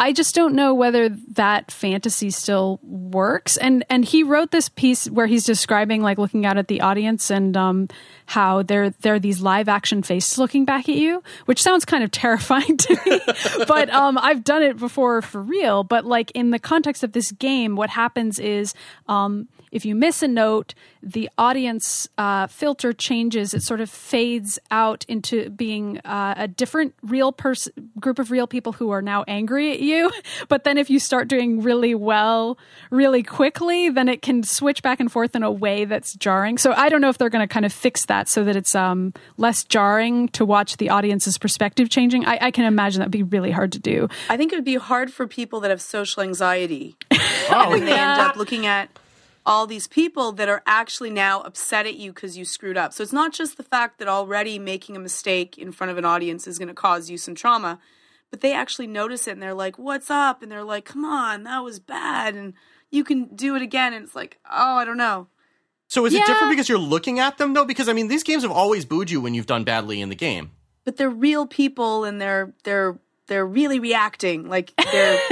[0.00, 3.58] I just don't know whether that fantasy still works.
[3.58, 7.30] And and he wrote this piece where he's describing like looking out at the audience
[7.30, 7.88] and um,
[8.24, 12.02] how there there are these live action faces looking back at you, which sounds kind
[12.02, 13.20] of terrifying to me.
[13.68, 15.84] but um, I've done it before for real.
[15.84, 18.72] But like in the context of this game, what happens is
[19.06, 23.54] um, if you miss a note, the audience uh, filter changes.
[23.54, 28.46] It sort of fades out into being uh, a different real person, group of real
[28.46, 30.10] people who are now angry at you.
[30.48, 32.58] But then if you start doing really well,
[32.90, 36.58] really quickly, then it can switch back and forth in a way that's jarring.
[36.58, 38.74] So I don't know if they're going to kind of fix that so that it's
[38.74, 42.24] um, less jarring to watch the audience's perspective changing.
[42.24, 44.08] I, I can imagine that'd be really hard to do.
[44.28, 46.96] I think it would be hard for people that have social anxiety.
[47.50, 48.88] oh and they end up looking at
[49.46, 52.92] all these people that are actually now upset at you because you screwed up.
[52.92, 56.04] So it's not just the fact that already making a mistake in front of an
[56.04, 57.78] audience is going to cause you some trauma,
[58.30, 61.44] but they actually notice it and they're like, "What's up?" and they're like, "Come on,
[61.44, 62.54] that was bad." And
[62.90, 65.28] you can do it again and it's like, "Oh, I don't know."
[65.88, 66.20] So is Yeah.
[66.20, 67.64] it different because you're looking at them though?
[67.64, 70.14] Because I mean, these games have always booed you when you've done badly in the
[70.14, 70.52] game.
[70.84, 72.98] But they're real people and they're they're
[73.30, 75.18] they're really reacting like they're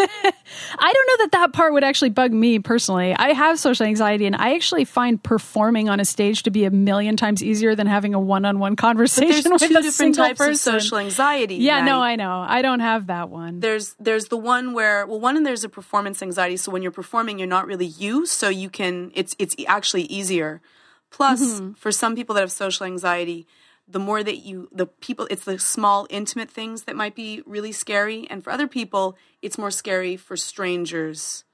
[0.79, 3.13] I don't know that that part would actually bug me personally.
[3.13, 6.71] I have social anxiety, and I actually find performing on a stage to be a
[6.71, 10.77] million times easier than having a one-on-one conversation with two a different types person.
[10.77, 11.57] of social anxiety.
[11.57, 12.45] yeah, no, I know.
[12.49, 13.59] I don't have that one.
[13.59, 16.93] there's there's the one where well one and there's a performance anxiety so when you're
[16.93, 20.61] performing you're not really you so you can it's it's actually easier
[21.11, 21.73] plus mm-hmm.
[21.73, 23.47] for some people that have social anxiety
[23.89, 27.73] the more that you the people it's the small intimate things that might be really
[27.73, 28.27] scary.
[28.31, 31.45] And for other people it's more scary for strangers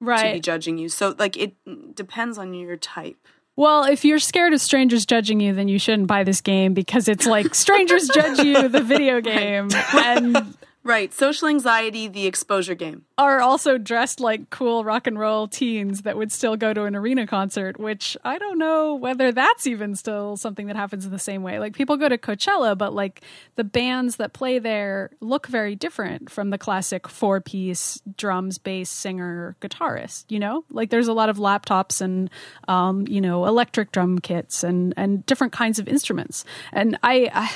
[0.00, 0.28] right.
[0.28, 0.88] to be judging you.
[0.88, 1.54] So like it
[1.94, 3.16] depends on your type.
[3.56, 7.06] Well, if you're scared of strangers judging you, then you shouldn't buy this game because
[7.06, 13.04] it's like strangers judge you, the video game, and right social anxiety the exposure game
[13.16, 16.96] are also dressed like cool rock and roll teens that would still go to an
[16.96, 21.18] arena concert, which I don't know whether that's even still something that happens in the
[21.18, 21.60] same way.
[21.60, 23.22] Like people go to Coachella, but like
[23.54, 28.90] the bands that play there look very different from the classic four piece drums, bass,
[28.90, 30.64] singer, guitarist, you know?
[30.70, 32.30] Like there's a lot of laptops and
[32.66, 36.44] um, you know, electric drum kits and and different kinds of instruments.
[36.72, 37.52] And I I,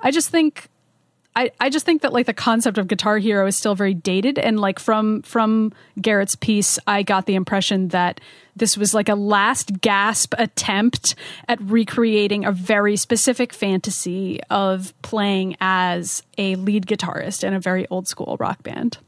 [0.00, 0.68] I just think
[1.34, 4.38] I, I just think that like the concept of Guitar Hero is still very dated
[4.38, 8.20] and like from from Garrett's piece I got the impression that
[8.54, 11.14] this was like a last gasp attempt
[11.48, 17.86] at recreating a very specific fantasy of playing as a lead guitarist in a very
[17.88, 18.98] old school rock band.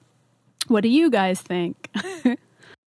[0.68, 1.91] What do you guys think?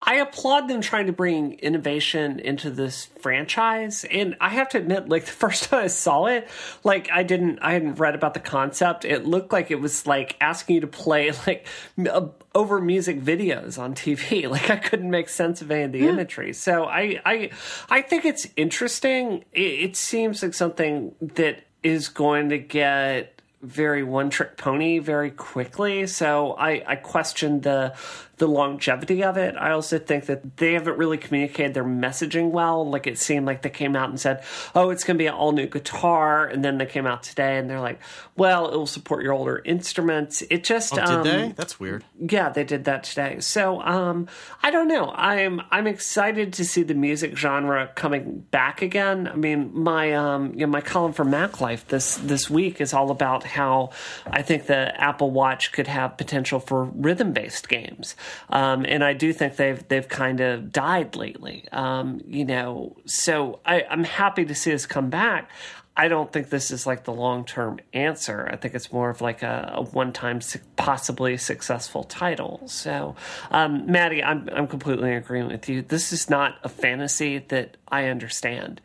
[0.04, 4.04] I applaud them trying to bring innovation into this franchise.
[4.04, 6.50] And I have to admit, like the first time I saw it,
[6.84, 9.06] like I didn't, I hadn't read about the concept.
[9.06, 13.22] It looked like it was like asking you to play like m- uh, over music
[13.22, 14.42] videos on TV.
[14.52, 16.52] Like I couldn't make sense of any of the imagery.
[16.52, 17.52] So I, I,
[17.90, 19.46] I think it's interesting.
[19.54, 25.32] It, it seems like something that is going to get very one trick pony very
[25.32, 26.08] quickly.
[26.08, 27.94] So I, I question the
[28.42, 29.56] the longevity of it.
[29.56, 32.90] I also think that they haven't really communicated their messaging well.
[32.90, 35.36] Like it seemed like they came out and said, "Oh, it's going to be an
[35.36, 38.00] all new guitar," and then they came out today and they're like,
[38.36, 41.52] "Well, it will support your older instruments." It just Oh, um, did they?
[41.54, 42.04] That's weird.
[42.20, 43.40] yeah, they did that today.
[43.42, 44.28] So, um,
[44.64, 45.12] I don't know.
[45.16, 49.28] I'm I'm excited to see the music genre coming back again.
[49.28, 52.92] I mean, my um, you know, my column for Mac Life this this week is
[52.94, 53.92] all about how
[54.26, 58.16] I think the Apple Watch could have potential for rhythm based games,
[58.50, 61.66] um, and I do think they've they've kind of died lately.
[61.72, 65.50] Um, you know, so I, I'm happy to see this come back.
[65.96, 68.48] I don't think this is like the long term answer.
[68.52, 70.40] I think it's more of like a, a one time,
[70.78, 72.62] possibly successful title.
[72.66, 73.16] So,
[73.52, 75.82] um, Maddie, I'm I'm completely agreeing with you.
[75.82, 78.80] This is not a fantasy that I understand,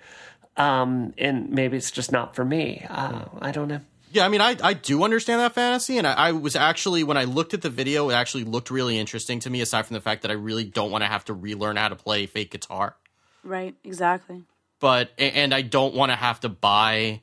[0.57, 2.84] um, and maybe it's just not for me.
[2.90, 3.80] Uh, I don't know.
[4.17, 7.19] Yeah, I mean, I, I do understand that fantasy, and I, I was actually when
[7.19, 9.61] I looked at the video, it actually looked really interesting to me.
[9.61, 11.97] Aside from the fact that I really don't want to have to relearn how to
[11.97, 12.97] play fake guitar,
[13.45, 14.43] Right, exactly.
[14.81, 17.21] but and I don't want to have to buy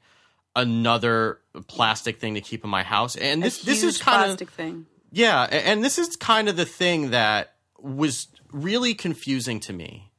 [0.56, 3.16] another plastic thing to keep in my house.
[3.16, 4.86] And this this is kind of thing.
[5.12, 10.12] Yeah, and this is kind of the thing that was really confusing to me.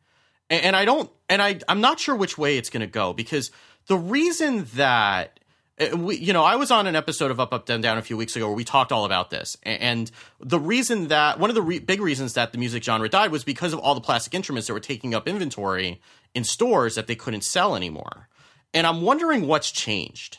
[0.51, 3.51] And I don't and I I'm not sure which way it's going to go because
[3.87, 5.39] the reason that
[5.81, 8.03] Uh, we, you know, I was on an episode of Up Up Down Down a
[8.03, 10.11] few weeks ago where we talked all about this, and
[10.41, 13.45] the reason that one of the re- big reasons that the music genre died was
[13.45, 16.01] because of all the plastic instruments that were taking up inventory
[16.35, 18.29] in stores that they couldn't sell anymore.
[18.73, 20.39] And I'm wondering what's changed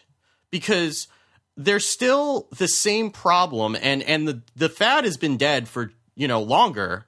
[0.52, 1.08] because
[1.58, 6.28] there's still the same problem and and the the fad has been dead for you
[6.28, 7.06] know longer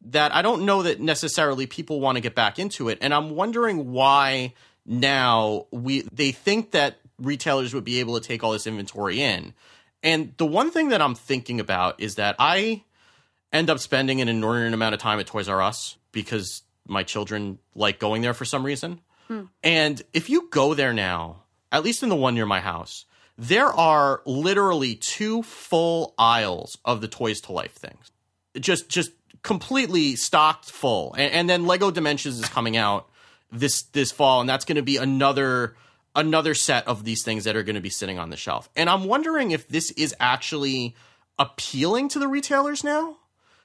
[0.00, 3.30] that I don't know that necessarily people want to get back into it and I'm
[3.30, 4.54] wondering why
[4.86, 9.54] now we they think that retailers would be able to take all this inventory in.
[10.02, 12.84] And the one thing that I'm thinking about is that I
[13.52, 17.58] end up spending an inordinate amount of time at Toys R Us because my children
[17.74, 19.00] like going there for some reason.
[19.26, 19.44] Hmm.
[19.62, 23.04] And if you go there now at least in the one near my house
[23.36, 28.10] there are literally two full aisles of the toys to life things.
[28.58, 29.12] Just just
[29.42, 31.14] completely stocked full.
[31.14, 33.08] And, and then lego dimensions is coming out
[33.52, 35.76] this this fall and that's going to be another
[36.14, 38.68] another set of these things that are going to be sitting on the shelf.
[38.76, 40.94] And i'm wondering if this is actually
[41.38, 43.16] appealing to the retailers now?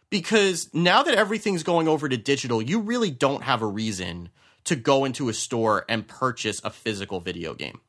[0.09, 4.29] Because now that everything's going over to digital you really don't have a reason
[4.65, 7.81] to go into a store and purchase a physical video game.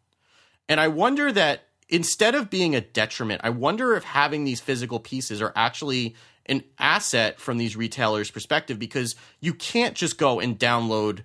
[0.69, 4.99] And I wonder that instead of being a detriment, I wonder if having these physical
[4.99, 10.59] pieces are actually an asset from these retailers' perspective because you can't just go and
[10.59, 11.23] download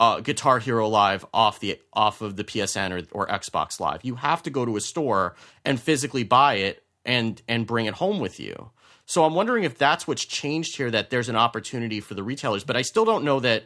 [0.00, 4.04] uh, Guitar Hero Live off the off of the PSN or, or Xbox Live.
[4.04, 7.94] You have to go to a store and physically buy it and and bring it
[7.94, 8.70] home with you.
[9.06, 10.90] So I'm wondering if that's what's changed here.
[10.90, 13.64] That there's an opportunity for the retailers, but I still don't know that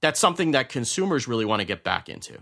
[0.00, 2.38] that's something that consumers really want to get back into.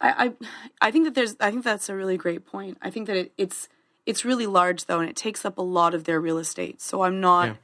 [0.00, 0.34] I,
[0.80, 2.78] I I think that there's I think that's a really great point.
[2.82, 3.68] I think that it, it's
[4.04, 6.80] it's really large though, and it takes up a lot of their real estate.
[6.80, 7.54] So I'm not Yeah.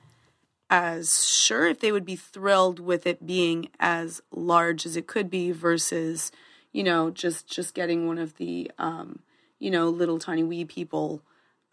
[0.71, 5.31] As sure if they would be thrilled with it being as large as it could
[5.31, 6.31] be versus
[6.73, 9.21] you know just just getting one of the um,
[9.59, 11.23] you know little tiny wee people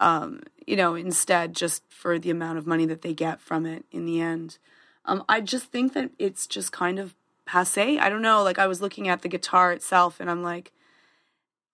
[0.00, 3.84] um, you know instead just for the amount of money that they get from it
[3.90, 4.58] in the end.
[5.04, 7.98] Um, I just think that it's just kind of passe.
[7.98, 8.42] I don't know.
[8.42, 10.72] Like I was looking at the guitar itself, and I'm like,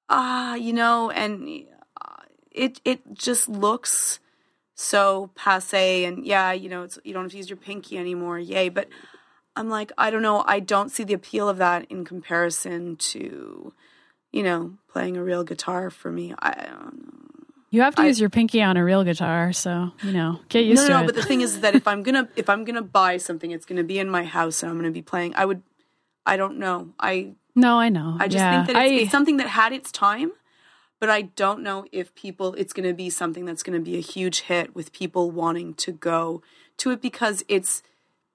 [0.09, 1.65] ah, you know, and
[2.01, 4.21] uh, it it just looks
[4.75, 6.05] so passe.
[6.05, 8.39] And yeah, you know, it's you don't have to use your pinky anymore.
[8.39, 8.69] Yay!
[8.69, 8.89] But
[9.57, 10.45] I'm like, I don't know.
[10.47, 13.73] I don't see the appeal of that in comparison to,
[14.33, 16.35] you know, playing a real guitar for me.
[16.39, 17.19] I don't know.
[17.71, 20.65] You have to I- use your pinky on a real guitar, so you know, get
[20.65, 21.01] used no, to no, it.
[21.01, 21.07] no.
[21.07, 23.85] But the thing is that if I'm gonna if I'm gonna buy something, it's gonna
[23.85, 25.35] be in my house and I'm gonna be playing.
[25.37, 25.63] I would.
[26.25, 26.91] I don't know.
[27.01, 28.17] I no, I know.
[28.19, 28.65] I just yeah.
[28.65, 30.33] think that it's, I, it's something that had its time,
[31.03, 33.97] but I don't know if people it's going to be something that's going to be
[33.97, 36.43] a huge hit with people wanting to go
[36.77, 37.83] to it because it's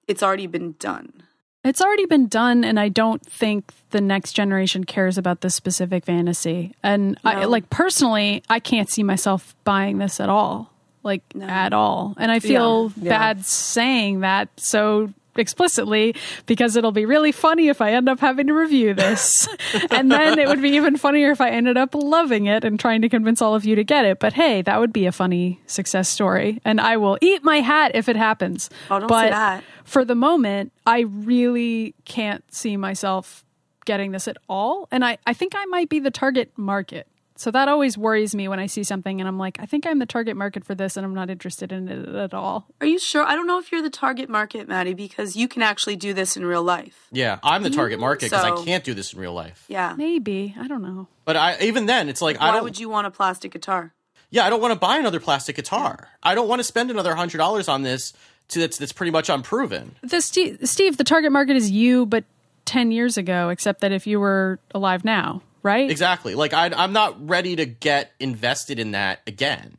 [0.06, 1.22] it's already been done.
[1.64, 6.04] It's already been done, and I don't think the next generation cares about this specific
[6.04, 6.74] fantasy.
[6.82, 10.70] And I, like personally, I can't see myself buying this at all,
[11.02, 11.46] like No.
[11.46, 12.14] at all.
[12.18, 13.08] And I feel Yeah.
[13.08, 16.14] bad saying that so explicitly
[16.46, 19.48] because it'll be really funny if I end up having to review this.
[19.90, 23.02] and then it would be even funnier if I ended up loving it and trying
[23.02, 24.18] to convince all of you to get it.
[24.18, 26.60] But hey, that would be a funny success story.
[26.64, 28.70] And I will eat my hat if it happens.
[28.90, 29.64] Oh, don't but say that.
[29.84, 33.44] for the moment, I really can't see myself
[33.84, 34.86] getting this at all.
[34.90, 37.08] And I, I think I might be the target market.
[37.38, 40.00] So that always worries me when I see something and I'm like, I think I'm
[40.00, 42.66] the target market for this and I'm not interested in it at all.
[42.80, 43.24] Are you sure?
[43.24, 46.36] I don't know if you're the target market, Maddie, because you can actually do this
[46.36, 47.06] in real life.
[47.12, 48.06] Yeah, I'm the target mm-hmm.
[48.06, 49.64] market because So- I can't do this in real life.
[49.68, 49.94] Yeah.
[49.96, 50.56] Maybe.
[50.58, 51.06] I don't know.
[51.24, 52.64] But I even then, it's like I Why don't.
[52.64, 53.94] would you want a plastic guitar?
[54.30, 56.08] Yeah, I don't want to buy another plastic guitar.
[56.24, 58.14] I don't want to spend another hundred dollars on this.
[58.48, 59.94] To, that's that's pretty much unproven.
[60.02, 62.24] The Steve, Steve, the target market is you, but
[62.64, 65.90] 10 years ago, except that if you were alive now, right?
[65.90, 66.34] Exactly.
[66.34, 69.76] Like I, I'm not ready to get invested in that again.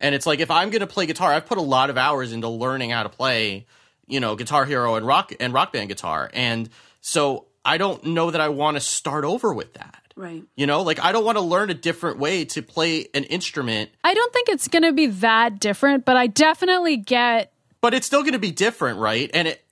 [0.00, 2.32] And it's like if I'm going to play guitar, I've put a lot of hours
[2.32, 3.66] into learning how to play,
[4.08, 6.68] you know, Guitar Hero and rock and Rock Band guitar, and
[7.00, 10.02] so I don't know that I want to start over with that.
[10.16, 10.42] Right.
[10.56, 13.90] You know, like I don't want to learn a different way to play an instrument,
[14.04, 18.06] I don't think it's going to be that different, but I definitely get but it's
[18.06, 19.30] still going to be different, right?
[19.32, 19.64] And it,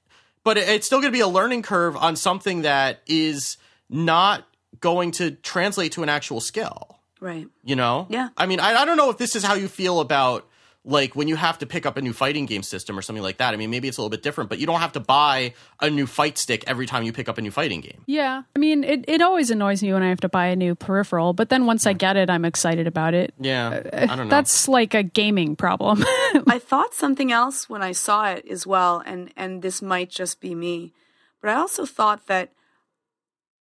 [0.44, 3.56] but it- it's still going to be a learning curve on something that is
[3.88, 4.46] not
[4.80, 7.00] going to translate to an actual skill.
[7.20, 7.46] Right.
[7.62, 8.06] You know?
[8.08, 8.30] Yeah.
[8.36, 10.46] I mean, I, I don't know if this is how you feel about
[10.84, 13.36] like when you have to pick up a new fighting game system or something like
[13.36, 13.52] that.
[13.52, 15.90] I mean, maybe it's a little bit different, but you don't have to buy a
[15.90, 18.02] new fight stick every time you pick up a new fighting game.
[18.06, 18.42] Yeah.
[18.56, 21.34] I mean, it, it always annoys me when I have to buy a new peripheral,
[21.34, 21.98] but then once I hmm.
[21.98, 23.34] get it, I'm excited about it.
[23.38, 23.82] Yeah.
[23.92, 24.28] I don't uh, know.
[24.30, 26.02] That's like a gaming problem.
[26.46, 30.40] I thought something else when I saw it as well, and and this might just
[30.40, 30.94] be me,
[31.42, 32.52] but I also thought that,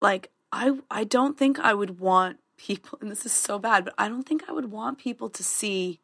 [0.02, 3.94] like, I I don't think I would want people, and this is so bad, but
[3.98, 6.00] I don't think I would want people to see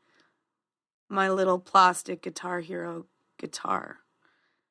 [1.09, 3.07] my little plastic Guitar Hero
[3.39, 3.99] guitar.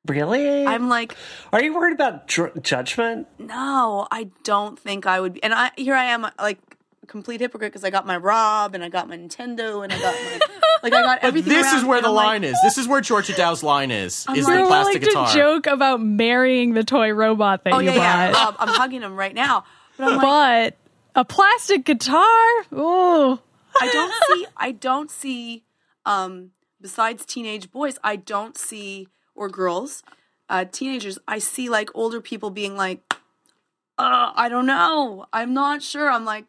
[0.06, 0.66] Really?
[0.66, 1.16] I'm like,
[1.52, 3.26] Are you worried about dr- judgment?
[3.38, 5.42] no, I don't think I would be.
[5.42, 6.58] And I here I am, like
[7.06, 10.14] complete hypocrite because I got my Rob and I got my Nintendo and I got
[10.14, 10.40] my
[10.82, 11.52] like I got but everything.
[11.52, 12.58] this around, is where the I'm like, line is.
[12.62, 14.26] This is where Georgia Dow's line is.
[14.34, 15.28] is like- the plastic like guitar.
[15.28, 18.32] to joke about marrying the toy robot that Oh you yeah, yeah.
[18.32, 18.44] bought.
[18.44, 19.64] Rob, I'm hugging him right now.
[19.96, 20.76] But I'm like,
[21.14, 22.24] but a plastic guitar?
[22.72, 23.38] Ooh.
[23.80, 25.64] I don't see I don't see
[26.06, 26.50] um
[26.80, 30.02] besides teenage boys, I don't see or girls,
[30.48, 33.00] uh teenagers, I see like older people being like
[33.98, 35.26] uh I don't know.
[35.32, 36.10] I'm not sure.
[36.10, 36.44] I'm like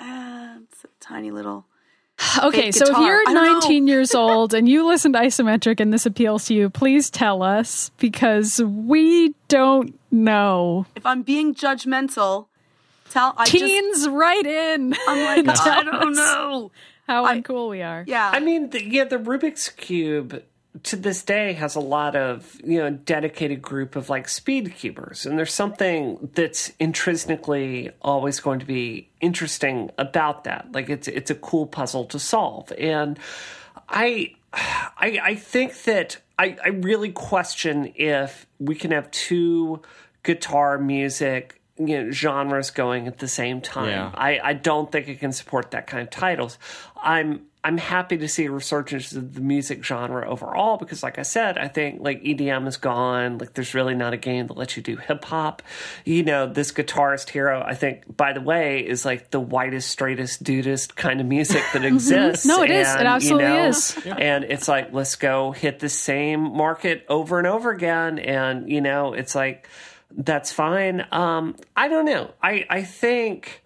[0.00, 1.66] uh, it's a tiny little
[2.42, 3.52] Okay, so if you're I don't know.
[3.60, 7.42] 19 years old and you listen to Isometric and this appeals to you, please tell
[7.42, 10.86] us because we don't know.
[10.96, 12.46] if I'm being judgmental,
[13.10, 14.94] tell I just Teens, write in.
[15.06, 16.70] I'm like Tell I don't know.
[17.06, 18.04] How I- uncool we are.
[18.06, 18.30] Yeah.
[18.32, 20.42] I mean, the, yeah, the Rubik's Cube
[20.84, 25.26] to this day has a lot of, you know, dedicated group of like speed cubers.
[25.26, 30.68] And there's something that's intrinsically always going to be interesting about that.
[30.72, 32.72] Like it's it's a cool puzzle to solve.
[32.78, 33.18] And
[33.88, 39.82] I I I think that I, I really question if we can have two
[40.22, 43.90] guitar music you know, genres going at the same time.
[43.90, 44.10] Yeah.
[44.14, 46.58] I, I don't think it can support that kind of titles.
[47.00, 51.22] I'm I'm happy to see a resurgence of the music genre overall because, like I
[51.22, 53.38] said, I think like EDM is gone.
[53.38, 55.62] Like, there's really not a game that lets you do hip hop.
[56.04, 60.42] You know, this guitarist hero, I think, by the way, is like the whitest, straightest,
[60.44, 62.46] dudest kind of music that exists.
[62.46, 62.86] No, it is.
[62.88, 63.98] It And, you absolutely know, is.
[64.06, 68.20] And it's like, let's go hit the same market over and over again.
[68.20, 69.68] And, you know, it's like,
[70.16, 71.06] that's fine.
[71.10, 72.30] Um, I don't know.
[72.40, 73.62] I, I think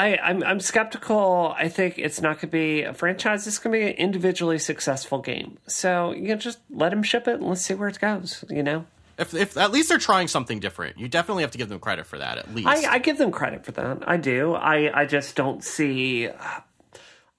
[0.00, 1.54] I, I'm, I'm skeptical.
[1.58, 3.46] I think it's not going to be a franchise.
[3.46, 5.58] It's going to be an individually successful game.
[5.66, 8.62] So, you know, just let them ship it and let's see where it goes, you
[8.62, 8.86] know?
[9.18, 12.06] If, if at least they're trying something different, you definitely have to give them credit
[12.06, 12.38] for that.
[12.38, 12.66] At least.
[12.66, 14.08] I, I give them credit for that.
[14.08, 14.54] I do.
[14.54, 16.28] I, I just don't see.
[16.28, 16.62] I,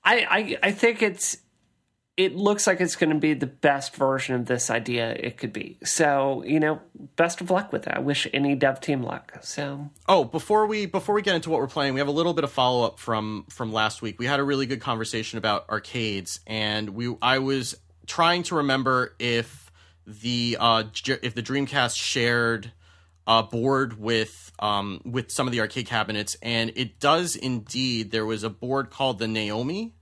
[0.06, 1.38] I I think it's.
[2.18, 5.54] It looks like it's going to be the best version of this idea it could
[5.54, 5.78] be.
[5.84, 6.82] So you know,
[7.16, 7.98] best of luck with that.
[7.98, 9.34] I wish any dev team luck.
[9.42, 12.34] So Oh, before we before we get into what we're playing, we have a little
[12.34, 14.20] bit of follow up from from last week.
[14.20, 17.76] We had a really good conversation about arcades, and we I was
[18.08, 19.72] trying to remember if
[20.06, 20.84] the uh
[21.24, 22.72] if the Dreamcast shared
[23.26, 28.12] a board with um with some of the arcade cabinets, and it does indeed.
[28.12, 29.94] There was a board called the Naomi.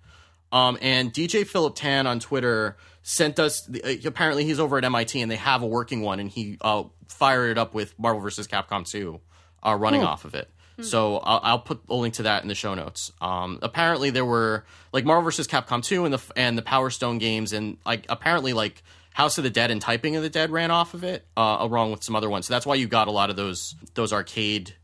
[0.52, 3.62] Um, and DJ Philip Tan on Twitter sent us.
[3.62, 6.58] The, uh, apparently, he's over at MIT and they have a working one, and he
[6.62, 8.47] uh, fired it up with Marvel vs.
[8.47, 9.20] Capcom 2
[9.66, 10.50] uh, running off of it.
[10.82, 13.12] So I'll, I'll put a link to that in the show notes.
[13.20, 15.45] Um, apparently, there were like Marvel vs.
[15.47, 18.82] Capcom 2 and the and the Power Stone games, and like apparently like
[19.12, 21.91] House of the Dead and Typing of the Dead ran off of it, uh, along
[21.91, 22.47] with some other ones.
[22.47, 24.76] So that's why you got a lot of those those arcade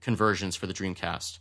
[0.00, 1.38] conversions for the Dreamcast.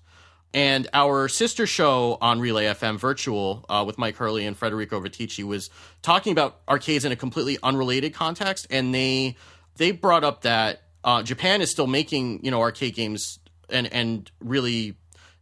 [0.53, 5.45] And our sister show on Relay FM Virtual uh, with Mike Hurley and Federico Viticci
[5.45, 5.69] was
[6.01, 9.37] talking about arcades in a completely unrelated context, and they
[9.77, 13.39] they brought up that uh, Japan is still making you know arcade games
[13.69, 14.97] and and really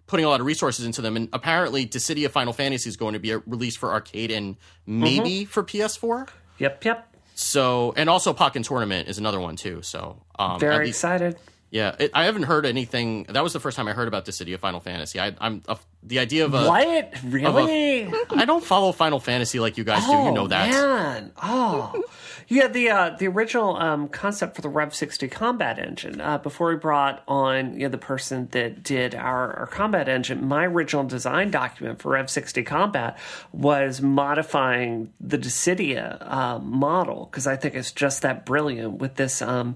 [0.06, 1.16] putting a lot of resources into them.
[1.16, 5.64] And apparently, Dissidia Final Fantasy is going to be released for arcade and maybe for
[5.64, 6.28] PS4.
[6.60, 7.16] Yep, yep.
[7.36, 9.82] So, and also Pokken Tournament is another one too.
[9.82, 11.38] So, um, Very least- excited.
[11.72, 13.24] Yeah, it, I haven't heard anything.
[13.30, 15.20] That was the first time I heard about Dissidia Final Fantasy.
[15.20, 16.66] I, I'm uh, the idea of a.
[16.66, 17.14] What?
[17.24, 18.12] Really?
[18.32, 20.12] I don't follow Final Fantasy like you guys do.
[20.12, 20.72] You know that.
[20.72, 21.32] Man.
[21.42, 22.04] Oh.
[22.52, 26.70] Yeah, the uh, the original um, concept for the Rev 60 combat engine, uh, before
[26.70, 31.04] we brought on you know, the person that did our, our combat engine, my original
[31.04, 33.20] design document for Rev 60 combat
[33.52, 39.44] was modifying the Dissidia uh, model because I think it's just that brilliant with this.
[39.44, 39.76] Um,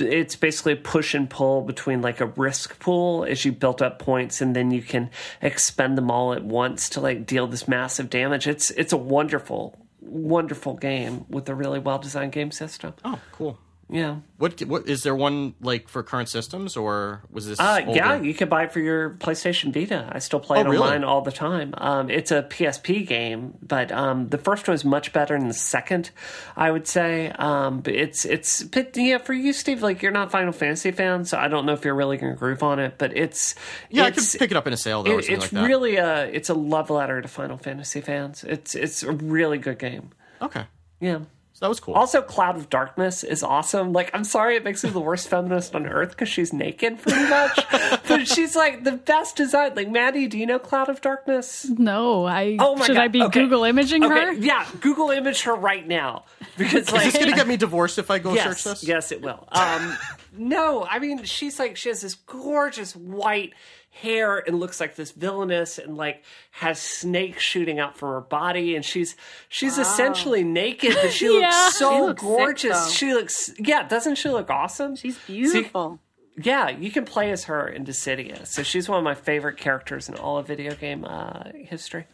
[0.00, 3.98] it's basically a push and pull between like a risk pool as you built up
[3.98, 5.10] points and then you can
[5.42, 8.46] expend them all at once to like deal this massive damage.
[8.46, 12.94] It's it's a wonderful wonderful game with a really well designed game system.
[13.04, 13.58] Oh, cool.
[13.92, 14.16] Yeah.
[14.38, 17.58] What what is there one like for current systems or was this?
[17.58, 20.08] Uh, yeah, you can buy it for your PlayStation Vita.
[20.12, 20.88] I still play Oh, it really?
[20.90, 21.74] mine all the time.
[21.76, 25.54] Um, it's a PSP game, but um, the first one is much better than the
[25.54, 26.10] second,
[26.56, 27.30] I would say.
[27.30, 31.24] Um, but it's it's but yeah, for you, Steve, like you're not Final Fantasy fan,
[31.24, 32.94] so I don't know if you're really going to groove on it.
[32.96, 33.56] But it's
[33.90, 35.16] Yeah, I it's, could pick it up in a sale though.
[35.16, 35.66] or it- something it's like that.
[35.68, 38.44] really a it's a love letter to Final Fantasy fans.
[38.44, 40.10] It's it's a really good game.
[40.40, 40.66] okay.
[41.00, 41.20] Yeah.
[41.60, 41.92] So that was cool.
[41.92, 43.92] Also, Cloud of Darkness is awesome.
[43.92, 47.28] Like, I'm sorry it makes me the worst feminist on earth because she's naked pretty
[47.28, 47.60] much,
[48.08, 49.74] but she's like the best design.
[49.74, 51.66] Like, Maddie, do you know Cloud of Darkness?
[51.68, 53.02] No, I Oh my should God.
[53.02, 53.40] I be Okay.
[53.42, 54.32] Google imaging Okay, her?
[54.32, 56.24] yeah, Google image her right now
[56.56, 58.88] because is like this gonna get me divorced if I go yes, search this?
[58.88, 59.46] yes, it will.
[59.52, 59.94] Um,
[60.32, 63.52] no, I mean she's like she has this gorgeous white
[63.92, 66.22] hair and looks like this villainous and like
[66.52, 69.16] has snakes shooting out from her body and she's
[69.48, 72.90] she's essentially naked but she looks so She looks gorgeous though.
[72.92, 75.98] she looks yeah doesn't she look awesome She's beautiful.
[76.36, 80.08] yeah you can play as her in Dissidia so she's one of my favorite characters
[80.08, 82.06] in all of video game uh, history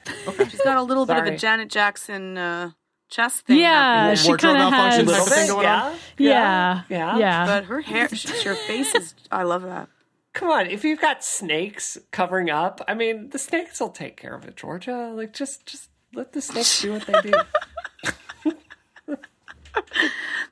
[0.49, 2.71] She's got a little bit of a Janet Jackson uh,
[3.11, 3.59] chest thing.
[3.59, 5.25] Yeah, happening she kind of malfunction has.
[5.29, 5.95] type thing going on?
[6.19, 7.47] yeah Yeah, yeah yeah.
[7.47, 9.15] But her hair, sh- her face is.
[9.31, 9.89] I love that.
[10.37, 14.35] Come on, if you've got snakes covering up, I mean, the snakes will take care
[14.35, 15.11] of it, Georgia.
[15.15, 17.33] Like, just, just let the snakes do what they do.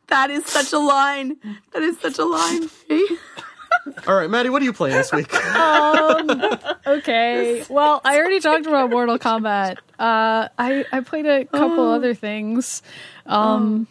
[0.08, 1.36] That is such a line.
[1.72, 2.68] That is such a line.
[4.06, 5.30] All right, Maddie, what are you playing this week?
[6.86, 7.64] Okay.
[7.68, 9.78] Well, I already talked about Mortal Kombat.
[9.98, 11.92] Uh, I I played a couple Oh.
[11.94, 12.82] other things.
[13.26, 13.88] Um,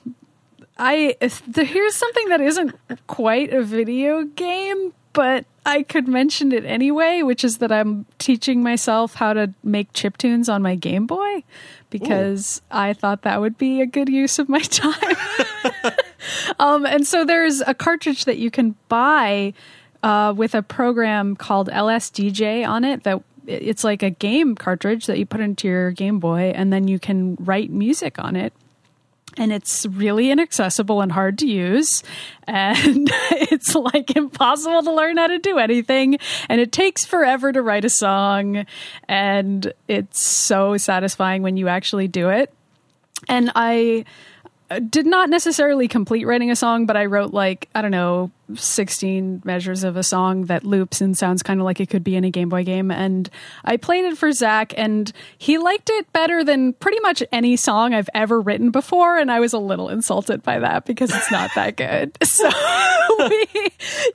[0.78, 2.76] I here's something that isn't
[3.08, 8.64] quite a video game, but I could mention it anyway, which is that I'm teaching
[8.64, 11.44] myself how to make chip tunes on my Game Boy
[11.90, 15.16] because I thought that would be a good use of my time.
[16.60, 19.54] Um, and so there's a cartridge that you can buy
[20.04, 25.18] uh, with a program called LSDJ on it that it's like a game cartridge that
[25.18, 28.54] you put into your Game Boy and then you can write music on it.
[29.38, 32.04] And it's really inaccessible and hard to use.
[32.46, 36.18] And it's like impossible to learn how to do anything.
[36.50, 38.66] And it takes forever to write a song.
[39.08, 42.54] And it's so satisfying when you actually do it.
[43.28, 44.06] And I
[44.80, 49.42] did not necessarily complete writing a song, but I wrote like, I don't know, 16
[49.46, 52.24] measures of a song that loops and sounds kind of like it could be in
[52.24, 52.92] a Game Boy game.
[52.92, 53.30] And
[53.64, 57.94] I played it for Zach, and he liked it better than pretty much any song
[57.94, 59.18] I've ever written before.
[59.18, 62.18] And I was a little insulted by that because it's not that good.
[62.34, 62.50] So,
[63.30, 63.48] we,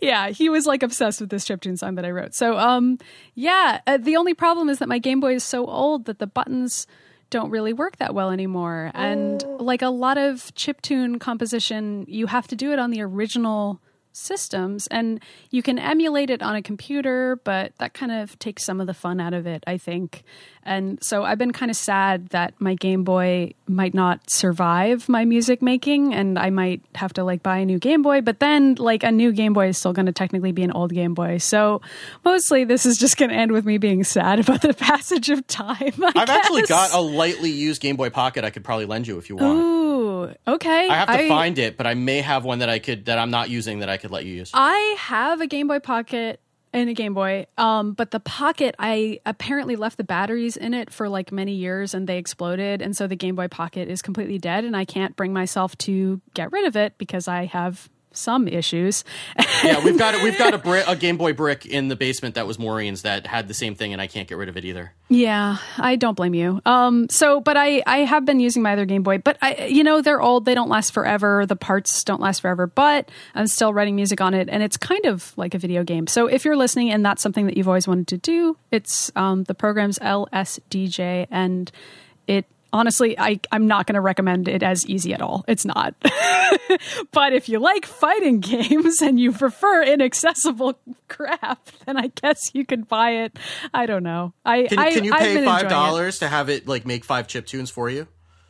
[0.03, 2.35] yeah, he was like obsessed with this chiptune song that I wrote.
[2.35, 2.99] So, um,
[3.35, 6.27] yeah, uh, the only problem is that my Game Boy is so old that the
[6.27, 6.89] buttons
[7.31, 8.91] don't really work that well anymore.
[8.95, 9.57] And oh.
[9.63, 13.81] like a lot of chiptune composition, you have to do it on the original
[14.13, 18.81] systems and you can emulate it on a computer, but that kind of takes some
[18.81, 20.25] of the fun out of it, I think.
[20.69, 25.25] And so I've been kind of sad that my Game Boy might not survive my
[25.25, 28.75] music making and I might have to like buy a new Game Boy, but then
[28.75, 31.39] like a new Game Boy is still going to technically be an old Game Boy.
[31.39, 31.81] So
[32.23, 35.47] mostly this is just going to end with me being sad about the passage of
[35.47, 35.95] time.
[36.03, 39.17] I I've actually got a lightly used Game Boy Pocket I could probably lend you
[39.17, 39.59] if you want.
[39.59, 40.89] Ooh, okay.
[40.91, 43.31] I have to find it, but I may have one that I could that I'm
[43.31, 44.51] not using that I could let you use.
[44.53, 46.43] I have a Game Boy Pocket
[46.73, 50.93] and a Game Boy, um, but the Pocket I apparently left the batteries in it
[50.93, 54.39] for like many years and they exploded, and so the Game Boy Pocket is completely
[54.39, 57.89] dead, and I can't bring myself to get rid of it because I have
[58.19, 59.05] some issues.
[59.65, 62.47] yeah, we've got we've got a brick, a Game Boy brick in the basement that
[62.47, 64.93] was Maureen's that had the same thing, and I can't get rid of it either.
[65.09, 66.61] Yeah, I don't blame you.
[66.67, 69.85] Um, so, but I I have been using my other Game Boy, but I you
[69.85, 71.47] know they're old, they don't last forever.
[71.47, 75.07] The parts don't last forever, but I'm still writing music on it, and it's kind
[75.07, 76.07] of like a video game.
[76.07, 79.45] So, if you're listening and that's something that you've always wanted to do, it's um,
[79.45, 81.71] the program's LSDJ, and
[82.27, 85.45] it honestly I, i'm not going to recommend it as easy at all.
[85.49, 85.95] It's not.
[87.13, 90.79] But if you like fighting games and you prefer inaccessible
[91.09, 93.39] crap then i guess you could buy it.
[93.75, 94.33] I don't know.
[94.45, 97.47] I Can, I, can you pay five dollars to have it like make five chip
[97.47, 98.07] tunes for you?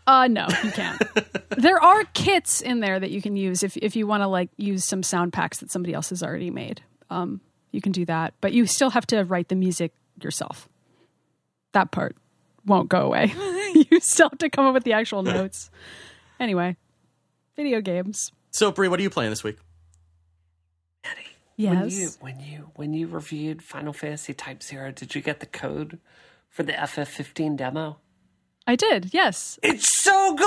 [0.06, 1.00] uh no you can't.
[1.56, 4.50] There are kits in there that you can use if if you want to like
[4.56, 6.82] use some sound packs that somebody else has already made.
[7.10, 7.40] Um
[7.72, 9.92] you can do that but you still have to write the music
[10.22, 10.68] yourself.
[11.72, 12.16] That part
[12.66, 13.32] won't go away
[13.90, 15.70] you still have to come up with the actual notes
[16.40, 16.76] anyway
[17.56, 19.56] video games So, Brie, what are you playing this week?
[21.56, 25.40] yes When you when you when you reviewed Final Fantasy Type Zero, did you get
[25.40, 25.98] the code
[26.48, 27.98] for the FF15 demo?
[28.66, 30.44] i did yes It's so good.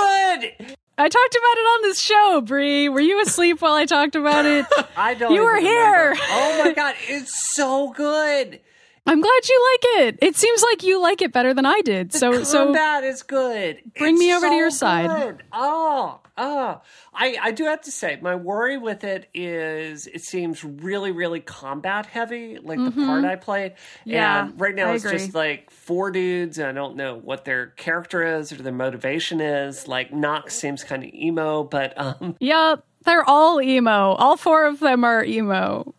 [0.98, 2.88] i talked about it on this show Bree.
[2.88, 4.64] were you asleep while i talked about it
[4.96, 5.34] I don't.
[5.34, 5.68] You were remember.
[5.68, 6.14] here.
[6.30, 8.60] Oh my god, it's so good.
[9.06, 12.12] I'm glad you like it it seems like you like it better than i did
[12.12, 13.80] so so combat is good.
[13.98, 15.08] Bring It's me over to so your side.
[15.10, 15.42] good.
[15.52, 16.80] Oh, oh.
[17.14, 21.40] I, I do have to say, my worry with it is it seems really, really
[21.40, 23.72] combat heavy, like the part I played.
[23.72, 24.10] Mm-hmm.
[24.10, 25.18] Yeah, and right now I it's agree.
[25.18, 29.40] just like four dudes, and I don't know what their character is or their motivation
[29.40, 29.86] is.
[29.88, 34.12] Like Nox seems kind of emo, but um, Yep, they're all emo.
[34.14, 35.94] All four of them are emo.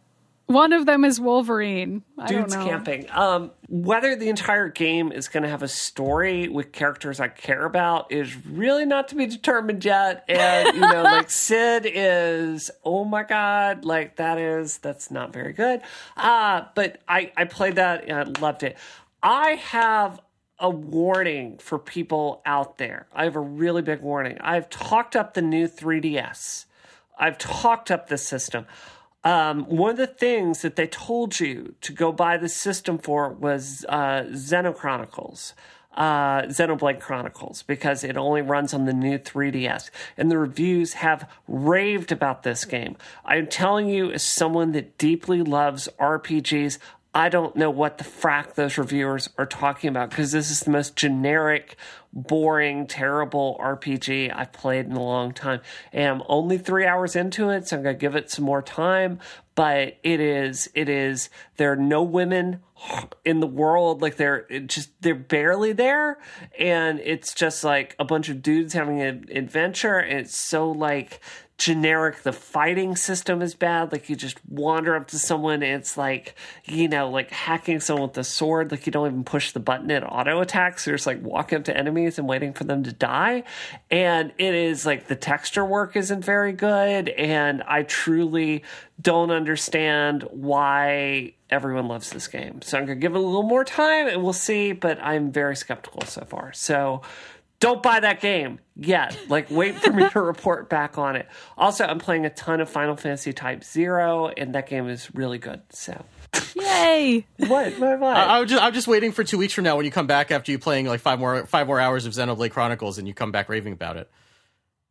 [0.53, 2.03] One of them is Wolverine.
[2.17, 3.07] I dudes camping.
[3.09, 7.65] Um, whether the entire game is going to have a story with characters I care
[7.65, 10.23] about is really not to be determined yet.
[10.30, 15.53] And you know, like Sid is, oh my god, like that is that's not very
[15.53, 15.81] good.
[16.15, 18.77] Uh, but I I played that and I loved it.
[19.23, 20.21] I have
[20.59, 23.07] a warning for people out there.
[23.11, 24.38] I have a really big warning.
[24.39, 26.65] I've talked up the new 3DS.
[27.17, 28.67] I've talked up the system.
[29.23, 33.29] Um, one of the things that they told you to go buy the system for
[33.29, 35.53] was uh, Xenochronicles,
[35.95, 39.89] uh, Xenoblade Chronicles, because it only runs on the new 3DS.
[40.17, 42.97] And the reviews have raved about this game.
[43.23, 46.77] I'm telling you, as someone that deeply loves RPGs,
[47.15, 50.72] I don't know what the frack those reviewers are talking about because this is the
[50.72, 51.76] most generic,
[52.11, 55.61] boring, terrible RPG I've played in a long time.
[55.91, 59.19] And I'm only three hours into it, so I'm gonna give it some more time.
[59.53, 61.30] But it is, it is.
[61.57, 62.61] There are no women
[63.23, 66.18] in the world like they're just they're barely there.
[66.60, 69.97] And it's just like a bunch of dudes having an adventure.
[69.97, 71.22] And it's so like
[71.57, 72.23] generic.
[72.23, 73.91] The fighting system is bad.
[73.91, 75.64] Like you just wander up to someone.
[75.64, 76.35] It's like
[76.65, 78.72] you know like hacking someone with a sword.
[78.72, 80.85] Like you don't even push the button it auto attacks.
[80.85, 83.43] You're just like walking up to enemies and waiting for them to die.
[83.89, 87.10] And it is like the texture work isn't very good.
[87.10, 88.64] And i truly
[89.01, 92.61] don't understand why everyone loves this game.
[92.61, 95.31] So I'm going to give it a little more time and we'll see, but I'm
[95.31, 96.51] very skeptical so far.
[96.53, 97.01] So
[97.59, 99.17] don't buy that game yet.
[99.30, 101.30] Like, wait for me to report back on it.
[101.57, 105.38] Also, I'm playing a ton of Final Fantasy Type Zero, and that game is really
[105.38, 105.61] good.
[105.69, 106.03] So,
[106.55, 107.25] Yay!
[107.38, 107.80] what?
[107.80, 107.99] What?
[107.99, 108.17] what?
[108.17, 110.30] I, I'm just I'm just waiting for two weeks from now when you come back
[110.30, 113.31] after you playing like five more five more hours of Xenoblade Chronicles and you come
[113.31, 114.11] back raving about it.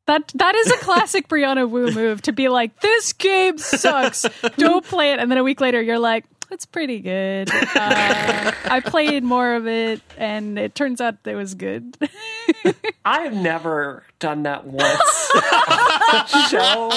[0.06, 4.24] That that is a classic Brianna Wu move to be like, "This game sucks.
[4.56, 7.50] Don't play it." And then a week later, you're like, "It's pretty good.
[7.52, 11.96] Uh, I played more of it, and it turns out it was good."
[13.04, 15.30] I have never done that once.
[16.50, 16.90] Show.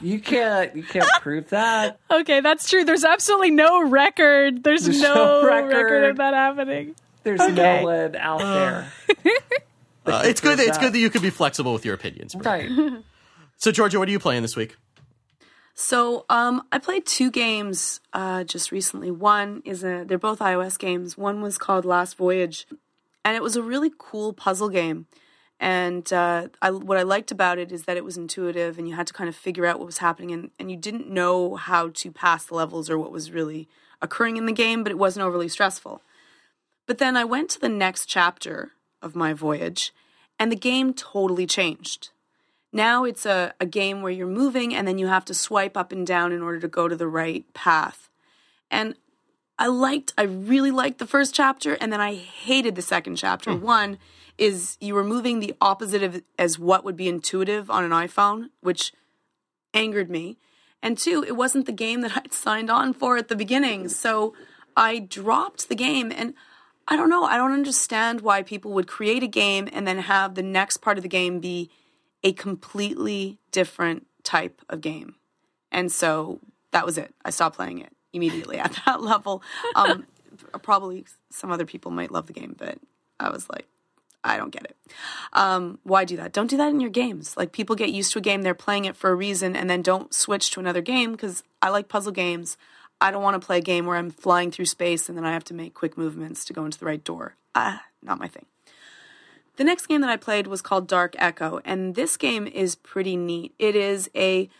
[0.00, 0.76] You can't.
[0.76, 1.98] You can't prove that.
[2.10, 2.84] okay, that's true.
[2.84, 4.62] There's absolutely no record.
[4.62, 5.72] There's, There's no, no record.
[5.74, 6.04] record.
[6.10, 6.94] of that happening.
[7.24, 7.52] There's Okay.
[7.54, 8.92] no one out there.
[10.06, 10.58] Uh, it's good.
[10.60, 12.36] That, it's good that you can be flexible with your opinions.
[12.36, 12.70] Right.
[13.56, 14.76] So, Georgia, what are you playing this week?
[15.78, 19.10] So, um, I played two games uh, just recently.
[19.10, 21.18] One is a they're both iOS games.
[21.18, 22.66] One was called Last Voyage,
[23.22, 25.06] and it was a really cool puzzle game.
[25.60, 28.94] And uh, I, what I liked about it is that it was intuitive, and you
[28.94, 31.90] had to kind of figure out what was happening, and, and you didn't know how
[31.90, 33.68] to pass the levels or what was really
[34.00, 36.00] occurring in the game, but it wasn't overly stressful.
[36.86, 38.70] But then I went to the next chapter
[39.02, 39.92] of my voyage,
[40.38, 42.12] and the game totally changed.
[42.76, 45.92] Now it's a, a game where you're moving and then you have to swipe up
[45.92, 48.10] and down in order to go to the right path.
[48.70, 48.94] And
[49.58, 53.52] I liked, I really liked the first chapter, and then I hated the second chapter.
[53.52, 53.62] Hmm.
[53.62, 53.98] One
[54.36, 58.50] is you were moving the opposite of as what would be intuitive on an iPhone,
[58.60, 58.92] which
[59.72, 60.36] angered me.
[60.82, 63.82] And two, it wasn't the game that I'd signed on for at the beginning.
[63.82, 63.88] Hmm.
[63.88, 64.34] So
[64.76, 66.34] I dropped the game and
[66.88, 70.34] I don't know, I don't understand why people would create a game and then have
[70.34, 71.70] the next part of the game be
[72.26, 75.14] a completely different type of game.
[75.70, 76.40] And so
[76.72, 77.14] that was it.
[77.24, 79.44] I stopped playing it immediately at that level.
[79.76, 80.06] Um,
[80.62, 82.78] probably some other people might love the game, but
[83.20, 83.68] I was like,
[84.24, 84.76] I don't get it.
[85.34, 86.32] Um, why do that?
[86.32, 87.36] Don't do that in your games.
[87.36, 89.80] Like people get used to a game, they're playing it for a reason, and then
[89.82, 92.56] don't switch to another game because I like puzzle games.
[93.00, 95.32] I don't want to play a game where I'm flying through space and then I
[95.32, 97.36] have to make quick movements to go into the right door.
[97.54, 98.46] Ah, not my thing.
[99.56, 103.16] The next game that I played was called Dark Echo, and this game is pretty
[103.16, 103.54] neat.
[103.58, 104.50] It is a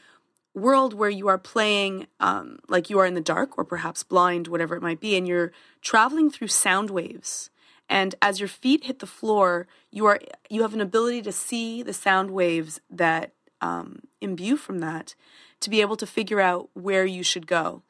[0.55, 4.49] world where you are playing um, like you are in the dark or perhaps blind,
[4.49, 5.53] whatever it might be, and you're
[5.83, 7.51] traveling through sound waves.
[7.91, 10.19] And as your feet hit the floor, you are
[10.49, 15.15] you have an ability to see the sound waves that um, imbue from that
[15.61, 17.83] to be able to figure out where you should go.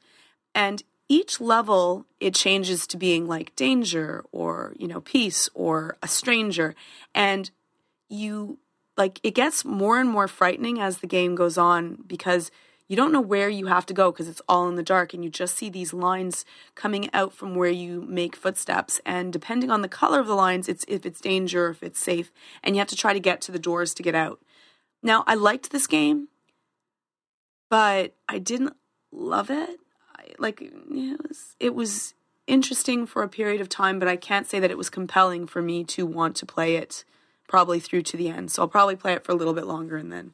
[0.54, 6.08] And each level it changes to being like danger or you know peace or a
[6.08, 6.74] stranger.
[7.14, 7.50] And
[8.08, 8.58] you
[8.96, 12.50] like it gets more and more frightening as the game goes on because
[12.88, 15.24] you don't know where you have to go because it's all in the dark and
[15.24, 16.44] you just see these lines
[16.76, 19.00] coming out from where you make footsteps.
[19.04, 22.32] And depending on the color of the lines it's if it's danger if it's safe
[22.62, 24.40] and you have to try to get to the doors to get out.
[25.02, 26.28] Now i liked this game
[27.68, 28.74] but i didn't
[29.12, 29.80] love it
[30.38, 30.72] like it
[31.28, 32.14] was, it was
[32.46, 35.60] interesting for a period of time but i can't say that it was compelling for
[35.62, 37.04] me to want to play it
[37.48, 39.96] probably through to the end so i'll probably play it for a little bit longer
[39.96, 40.32] and then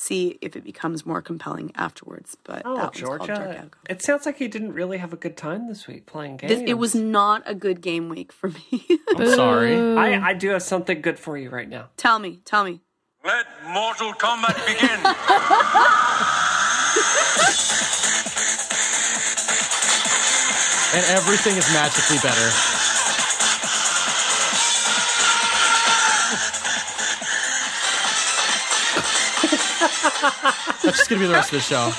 [0.00, 2.36] see if it becomes more compelling afterwards.
[2.44, 3.70] But Oh, that one's Dark Georgia.
[3.88, 6.54] It sounds like you didn't really have a good time this week playing games.
[6.54, 8.86] This, it was not a good game week for me.
[9.16, 9.78] I'm sorry.
[9.78, 11.90] I, I do have something good for you right now.
[11.96, 12.80] tell me, tell me.
[13.22, 15.00] Let Mortal Kombat begin.
[20.92, 22.50] And everything is magically better.
[30.82, 31.92] That's just gonna be the rest of the show.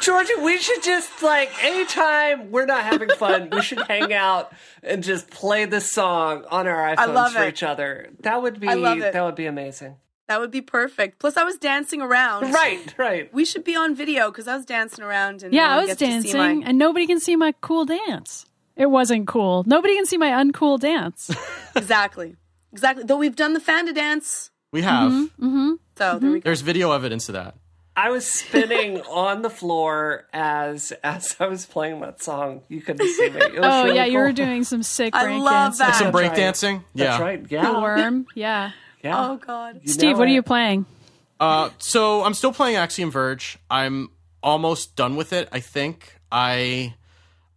[0.00, 4.52] Georgia, we should just like anytime we're not having fun, we should hang out
[4.82, 7.48] and just play this song on our iPhones love for it.
[7.48, 8.10] each other.
[8.20, 9.12] That would be I love it.
[9.12, 9.96] that would be amazing.
[10.28, 11.18] That would be perfect.
[11.18, 12.50] Plus, I was dancing around.
[12.52, 13.32] Right, right.
[13.34, 15.86] We should be on video because I was dancing around and Yeah, no I was
[15.88, 18.46] gets to see dancing, my- and nobody can see my cool dance.
[18.76, 19.64] It wasn't cool.
[19.66, 21.30] Nobody can see my uncool dance.
[21.76, 22.36] exactly,
[22.72, 23.04] exactly.
[23.04, 25.12] Though we've done the Fanda dance, We have.
[25.12, 25.72] Mm-hmm.
[25.96, 26.44] so there we go.
[26.44, 27.54] There's video evidence of that.
[27.96, 32.62] I was spinning on the floor as as I was playing that song.
[32.68, 33.40] You couldn't see me.
[33.40, 35.86] It was oh really yeah, you were doing some sick I break love dancing.
[35.86, 35.94] that.
[35.96, 36.32] Some That's right.
[36.36, 36.84] breakdancing.
[36.94, 37.04] Yeah.
[37.10, 37.44] That's right.
[37.48, 37.80] The Yeah.
[37.80, 38.26] worm.
[38.34, 38.72] Yeah.
[39.04, 39.30] Yeah.
[39.30, 39.80] Oh God.
[39.82, 40.86] You Steve, know what are you playing?
[41.38, 43.58] Uh, so I'm still playing Axiom Verge.
[43.70, 44.08] I'm
[44.42, 45.48] almost done with it.
[45.52, 46.94] I think I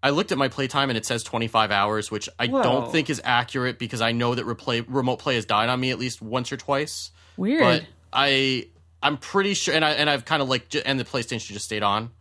[0.03, 2.61] I looked at my playtime and it says 25 hours, which I Whoa.
[2.61, 5.89] don't think is accurate because I know that replay, remote play has died on me
[5.91, 7.11] at least once or twice.
[7.37, 7.61] Weird.
[7.61, 8.67] But I
[9.01, 11.83] I'm pretty sure, and I and I've kind of like and the PlayStation just stayed
[11.83, 12.11] on.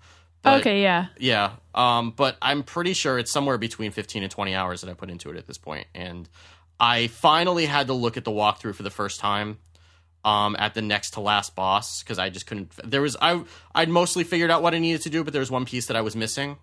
[0.43, 1.07] But, okay, yeah.
[1.19, 1.53] Yeah.
[1.75, 5.11] Um, but I'm pretty sure it's somewhere between 15 and 20 hours that I put
[5.11, 5.59] into it at this.
[5.93, 6.29] And
[6.79, 9.59] I finally had to look at the walkthrough for the first time
[10.25, 12.73] um, at the next to last boss because I just couldn't.
[12.85, 13.43] There was I
[13.75, 15.97] I'd mostly figured out what I needed to do, but there was one piece that
[15.97, 16.57] I was missing.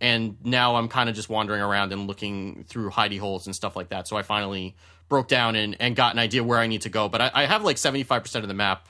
[0.00, 3.76] And now I'm kind of just wandering around and looking through hidey holes and stuff
[3.76, 4.08] like that.
[4.08, 4.74] So I finally
[5.08, 7.08] broke down and, and got an idea where I need to go.
[7.08, 8.88] But I, I have like 75% of the map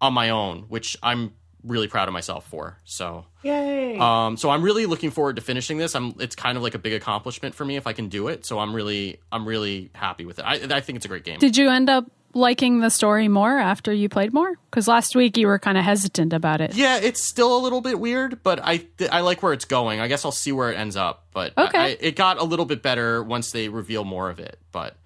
[0.00, 1.32] on my own, which I'm
[1.66, 2.78] really proud of myself for.
[2.84, 3.98] So Yay.
[3.98, 5.94] um, so I'm really looking forward to finishing this.
[5.94, 8.46] I'm it's kind of like a big accomplishment for me if I can do it.
[8.46, 10.42] So I'm really I'm really happy with it.
[10.42, 11.38] I, I think it's a great game.
[11.38, 14.52] Did you end up liking the story more after you played more?
[14.70, 16.74] Because last week you were kind of hesitant about it.
[16.74, 20.00] yeah, it's still a little bit weird, but I I like where it's going.
[20.00, 21.24] I guess I'll see where it ends up.
[21.32, 21.78] But I- Okay.
[21.78, 24.58] I, it got a little bit better once they reveal more of it.
[24.72, 24.96] But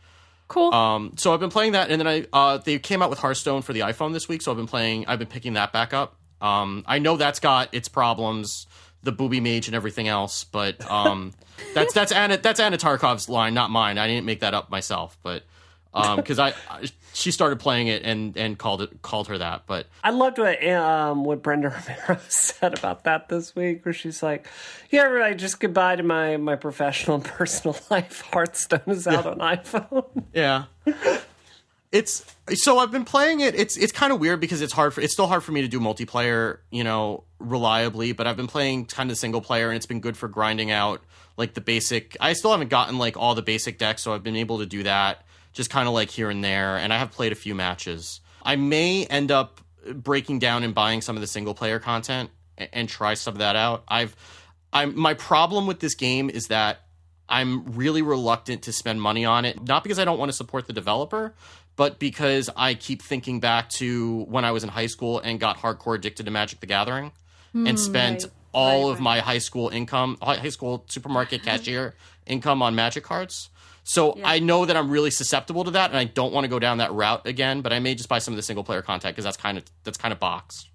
[0.48, 0.74] Cool.
[0.74, 3.62] um, so I've been playing that, and then I uh, they came out with Hearthstone
[3.62, 4.42] for the iPhone this week.
[4.42, 5.06] So I've been playing.
[5.06, 6.16] I've been picking that back up.
[6.40, 8.66] Um, I know that's got its problems,
[9.02, 11.32] the booby mage and everything else, but um,
[11.74, 13.98] that's that's Anna that's Anna Tarkov's line, not mine.
[13.98, 15.42] I didn't make that up myself, but
[15.92, 19.86] because I, I she started playing it and and called it called her that, but
[20.04, 24.46] I loved what um what Brenda Romero said about that this week, where she's like,
[24.90, 28.20] "Yeah, everybody, just goodbye to my my professional and personal life.
[28.32, 30.64] Hearthstone is out on iPhone." Yeah.
[31.92, 33.54] It's so I've been playing it.
[33.56, 35.68] It's it's kind of weird because it's hard for it's still hard for me to
[35.68, 39.86] do multiplayer, you know, reliably, but I've been playing kind of single player and it's
[39.86, 41.02] been good for grinding out
[41.36, 44.36] like the basic I still haven't gotten like all the basic decks, so I've been
[44.36, 47.32] able to do that just kind of like here and there and I have played
[47.32, 48.20] a few matches.
[48.42, 49.60] I may end up
[49.92, 53.38] breaking down and buying some of the single player content and, and try some of
[53.38, 53.82] that out.
[53.88, 54.14] I've
[54.72, 56.82] I'm my problem with this game is that
[57.28, 60.66] I'm really reluctant to spend money on it, not because I don't want to support
[60.66, 61.34] the developer,
[61.76, 65.58] but because I keep thinking back to when I was in high school and got
[65.58, 67.12] hardcore addicted to Magic the Gathering
[67.54, 68.32] and hmm, spent right.
[68.52, 69.02] all Right, of right.
[69.02, 71.94] my high school income, high school supermarket cashier
[72.26, 73.50] income on Magic cards.
[73.82, 76.58] So I know that I'm really susceptible to that, and I don't want to go
[76.58, 77.60] down that route again.
[77.62, 79.64] But I may just buy some of the single player content because that's kind of
[79.84, 80.68] that's kind of boxed.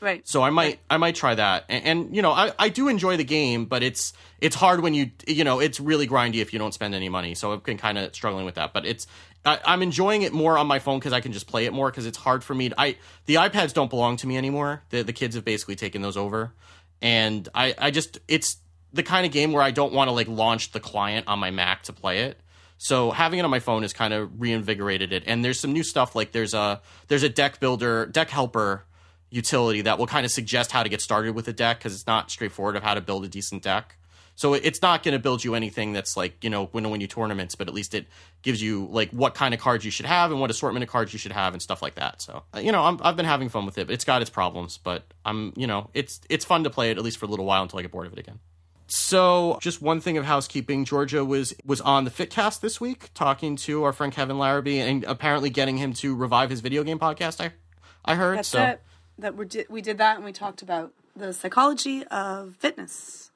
[0.00, 0.26] Right.
[0.26, 1.64] So I might I might try that.
[1.68, 4.94] And, and you know, I, I do enjoy the game, but it's it's hard when
[4.94, 7.34] you you know, it's really grindy if you don't spend any money.
[7.34, 8.72] So I've been kind of struggling with that.
[8.72, 9.06] But it's
[9.44, 11.90] I, I'm enjoying it more on my phone because I can just play it more
[11.90, 12.70] because it's hard for me.
[12.70, 12.96] To, I
[13.26, 14.82] the iPads don't belong to me anymore.
[14.90, 16.52] The the kids have basically taken those over,
[17.00, 18.58] and I I just it's
[18.92, 21.50] the kind of game where I don't want to like launch the client on my
[21.50, 22.40] Mac to play it.
[22.78, 25.24] So having it on my phone has kind of reinvigorated it.
[25.26, 28.84] And there's some new stuff like there's a there's a deck builder, deck helper
[29.30, 32.06] utility that will kind of suggest how to get started with a deck because it's
[32.06, 33.97] not straightforward of how to build a decent deck.
[34.38, 37.00] So it's not going to build you anything that's like you know going to win
[37.00, 38.06] you tournaments, but at least it
[38.42, 41.12] gives you like what kind of cards you should have and what assortment of cards
[41.12, 42.22] you should have and stuff like that.
[42.22, 43.90] So uh, you know I'm, I've been having fun with it.
[43.90, 47.02] It's got its problems, but I'm you know it's it's fun to play it at
[47.02, 48.38] least for a little while until I get bored of it again.
[48.86, 53.56] So, just one thing of housekeeping: Georgia was was on the Fitcast this week, talking
[53.56, 57.44] to our friend Kevin Larrabee, and apparently getting him to revive his video game podcast.
[57.44, 57.50] I
[58.04, 58.38] I heard.
[58.38, 58.82] That's so it.
[59.18, 59.66] That we did.
[59.68, 63.32] We did that, and we talked about the psychology of fitness.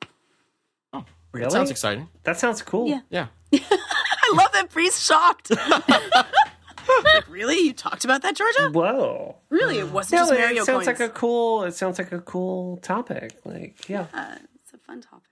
[1.33, 1.51] Really?
[1.51, 2.09] sounds exciting.
[2.25, 2.89] That sounds cool.
[2.89, 3.01] Yeah.
[3.09, 3.29] Yeah.
[3.55, 5.51] I love that Bree's shocked.
[7.05, 7.57] like, really?
[7.59, 8.69] You talked about that, Georgia?
[8.71, 9.37] Whoa.
[9.49, 9.79] Really?
[9.79, 10.87] It wasn't No, just it Mario sounds coins.
[10.89, 11.65] like a cool.
[11.65, 13.39] It sounds like a cool topic.
[13.47, 14.07] Like, yeah.
[14.13, 15.23] Uh, it's a fun topic.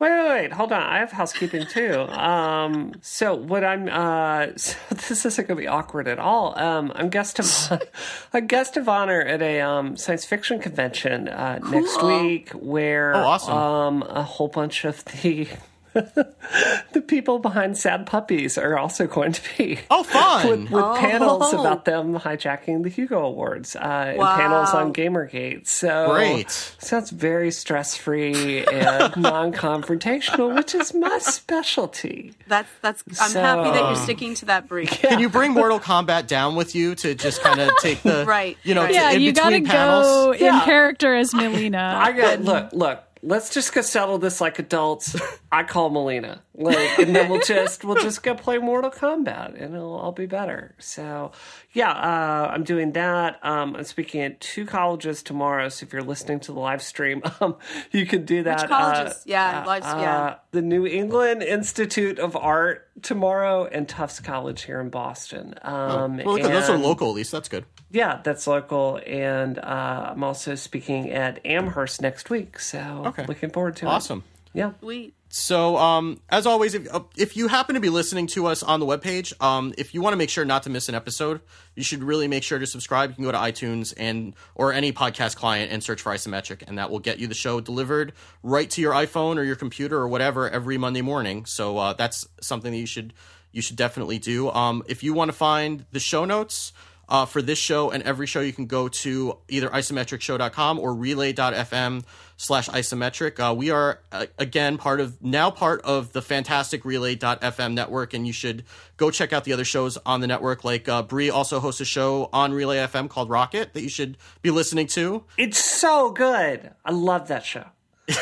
[0.00, 0.52] Wait, wait, wait.
[0.52, 0.82] Hold on.
[0.82, 2.00] I have housekeeping too.
[2.08, 6.58] Um, so what I'm, uh, so this isn't going to be awkward at all.
[6.58, 7.82] Um, I'm guest of,
[8.32, 13.24] a guest of honor at a, um, science fiction convention, uh, next week where, Oh,
[13.26, 13.54] awesome.
[13.54, 15.48] um, a whole bunch of the,
[16.92, 19.78] the people behind Sad Puppies are also going to be.
[19.90, 20.48] Oh, fun!
[20.48, 21.60] With, with panels Oh.
[21.60, 25.66] about them hijacking the Hugo Awards uh, and panels on Gamergate.
[25.66, 26.50] So Great.
[26.50, 32.32] Sounds very stress free and non confrontational, which is my specialty.
[32.46, 33.02] That's that's.
[33.20, 34.86] I'm happy that you're sticking to that, Bree.
[34.86, 38.56] Can you bring Mortal Kombat down with you to just kind of take the Right,
[38.62, 38.94] You know, right.
[38.94, 40.06] Yeah, in you gotta between panels.
[40.06, 41.94] go in character as Mileena.
[41.94, 43.02] I got look, look.
[43.22, 45.16] Let's just go settle this like adults.
[45.52, 49.74] I call Mileena, like, and then we'll just we'll just go play Mortal Kombat, and
[49.74, 50.74] it'll all be better.
[50.78, 51.32] So,
[51.72, 53.38] yeah, uh, I'm doing that.
[53.44, 55.68] Um, I'm speaking at two colleges tomorrow.
[55.68, 57.56] So if you're listening to the live stream, um,
[57.90, 58.68] you can do that.
[58.68, 59.14] colleges?
[59.14, 60.16] Uh, Yeah, live- yeah.
[60.24, 65.54] uh, the New England Institute of Art tomorrow, and Tufts College here in Boston.
[65.62, 67.32] Um, Well, look, those are local, at least.
[67.32, 67.64] That's good.
[67.90, 72.58] yeah, that's local, and uh, I'm also speaking at Amherst next week.
[72.60, 73.24] So Okay.
[73.26, 73.88] looking forward to it.
[73.88, 74.24] Awesome.
[74.52, 74.72] Yeah.
[74.80, 75.14] Sweet.
[75.32, 78.80] So, um, as always, if, uh, if you happen to be listening to us on
[78.80, 81.40] the webpage, um, if you want to make sure not to miss an episode,
[81.76, 83.10] you should really make sure to subscribe.
[83.10, 86.78] You can go to iTunes and or any podcast client and search for Isometric, and
[86.78, 88.12] that will get you the show delivered
[88.42, 91.46] right to your iPhone or your computer or whatever every Monday morning.
[91.46, 93.14] So uh, that's something that you should
[93.52, 94.50] you should definitely do.
[94.50, 96.72] Um, if you want to find the show notes.
[97.10, 102.04] Uh, for this show and every show, you can go to either isometricshow.com or relay.fm
[102.36, 103.40] slash isometric.
[103.40, 108.26] Uh, we are, uh, again, part of now part of the fantastic relay.fm network, and
[108.26, 108.64] you should
[108.96, 110.62] go check out the other shows on the network.
[110.62, 114.16] Like uh, Bree also hosts a show on Relay FM called Rocket that you should
[114.40, 115.24] be listening to.
[115.36, 116.70] It's so good.
[116.84, 117.66] I love that show.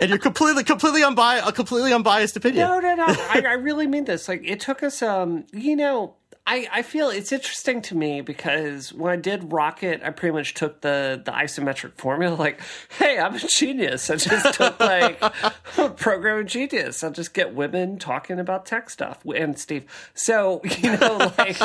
[0.00, 2.66] And you're completely, completely unbiased, a completely unbiased opinion.
[2.66, 3.04] No, no, no.
[3.06, 4.28] I, I really mean this.
[4.28, 6.14] Like, it took us, um, you know,
[6.50, 10.54] I, I feel it's interesting to me because when I did Rocket, I pretty much
[10.54, 12.34] took the, the isometric formula.
[12.34, 12.60] Like,
[12.98, 14.10] hey, I'm a genius.
[14.10, 15.20] I just took, like,
[15.96, 17.04] programming genius.
[17.04, 19.24] I'll just get women talking about tech stuff.
[19.24, 19.84] And Steve.
[20.14, 21.60] So, you know, like,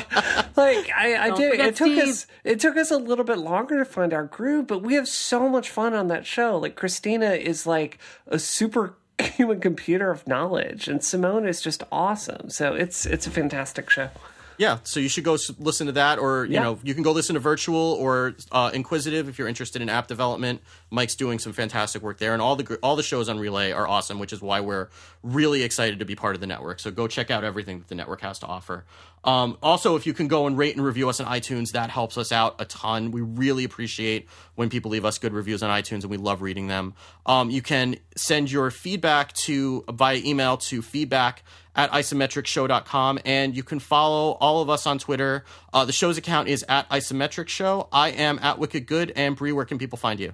[0.56, 1.60] like I, I did.
[1.60, 2.04] It took Steve.
[2.04, 5.08] us it took us a little bit longer to find our groove, but we have
[5.08, 6.60] so much fun on that show.
[6.60, 7.98] Like Christina is like
[8.28, 12.52] a super human computer of knowledge, and Simone is just awesome.
[12.52, 14.12] So it's it's a fantastic show.
[14.58, 16.64] Yeah, so you should go listen to that, or you Yeah.
[16.64, 20.08] know, you can go listen to Virtual or uh, Inquisitive if you're interested in app
[20.08, 20.62] development.
[20.90, 23.88] Mike's doing some fantastic work there, and all the all the shows on Relay are
[23.88, 24.90] awesome, which is why we're
[25.24, 26.80] really excited to be part of the network.
[26.80, 28.86] So go check out everything that the network has to offer.
[29.26, 32.18] Um, also, if you can go and rate and review us on iTunes, that helps
[32.18, 33.12] us out a ton.
[33.12, 36.68] We really appreciate when people leave us good reviews on iTunes, and we love reading
[36.68, 36.94] them.
[37.26, 41.44] Um, you can send your feedback to via email to feedback
[41.76, 45.44] at isometricshow.com, and you can follow all of us on Twitter.
[45.74, 47.90] Uh, the show's account is at isometric show.
[47.92, 50.34] I am at Wicked Good, and Bree, where can people find you?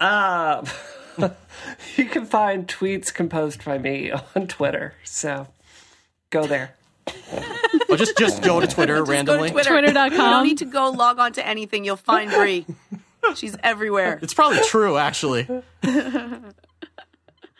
[0.00, 0.66] Uh,
[1.96, 4.94] you can find tweets composed by me on Twitter.
[5.04, 5.46] So
[6.30, 6.75] go there.
[7.88, 9.50] Oh, just just go to Twitter Just randomly.
[9.50, 9.92] Go to Twitter.
[9.92, 10.12] Twitter.com.
[10.12, 11.84] You don't need to go log on to anything.
[11.84, 12.66] You'll find Brie.
[13.36, 14.18] She's everywhere.
[14.22, 15.46] It's probably true, actually.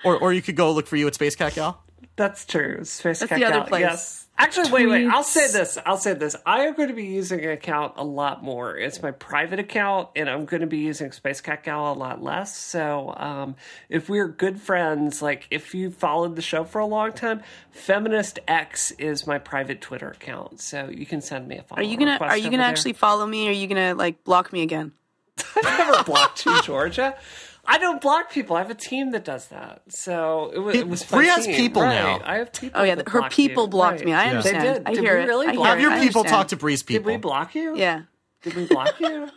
[0.05, 1.77] or or you could go look for you at Spacekatgal.
[2.17, 2.85] That's true.
[2.85, 3.81] Space That's Cat the other Gal, place.
[3.83, 4.26] Yes.
[4.39, 5.07] Actually, wait, wait.
[5.07, 5.79] I'll say this.
[5.87, 6.37] I'll say this.
[6.45, 8.77] I am going to be using an account a lot more.
[8.77, 12.57] It's my private account, and I'm going to be using Spacekatgal a lot less.
[12.57, 13.57] So, um,
[13.89, 18.39] if we're good friends, like if you followed the show for a long time, Feminist
[18.47, 20.61] X is my private Twitter account.
[20.61, 21.81] So you can send me a follow.
[21.81, 22.67] Are you gonna Are you gonna there.
[22.67, 23.47] actually follow me?
[23.47, 24.93] Or are you gonna like block me again?
[25.57, 27.17] I've never blocked you, Georgia.
[27.69, 28.57] I don't block people.
[28.57, 29.83] I have a team that does that.
[29.89, 30.75] So it was.
[30.77, 31.57] It was my Bree has team.
[31.57, 31.95] people Right.
[31.95, 32.21] now.
[32.25, 32.81] I have people.
[32.81, 33.69] Oh yeah, that her block people you.
[33.71, 34.07] blocked Right.
[34.07, 34.13] me.
[34.13, 34.31] I Yeah.
[34.31, 34.63] understand.
[34.65, 34.83] They did.
[34.87, 35.27] I Did hear we it.
[35.27, 37.05] really I block Have your people talk to Bree's people?
[37.11, 37.77] Did we block you?
[37.77, 38.03] Yeah.
[38.43, 39.29] Did we block you?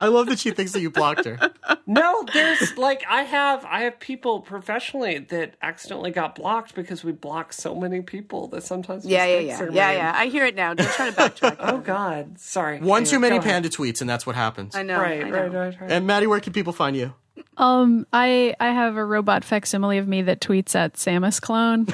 [0.00, 1.38] I love that she thinks that you blocked her.
[1.86, 7.12] no, there's like I have I have people professionally that accidentally got blocked because we
[7.12, 9.74] block so many people that sometimes Yeah, yeah, yeah, yeah, made.
[9.96, 10.12] yeah.
[10.14, 10.74] I hear it now.
[10.74, 11.56] Don't try to backtrack.
[11.60, 12.80] Oh God, sorry.
[12.80, 13.50] One Yeah, too many go ahead.
[13.64, 14.74] panda tweets, and that's what happens.
[14.76, 15.00] I know.
[15.00, 15.36] Right, I know.
[15.46, 15.90] right, right, right.
[15.90, 17.14] And Maddie, where can people find you?
[17.56, 21.86] Um, I I have a robot facsimile of me that tweets at Samus clone,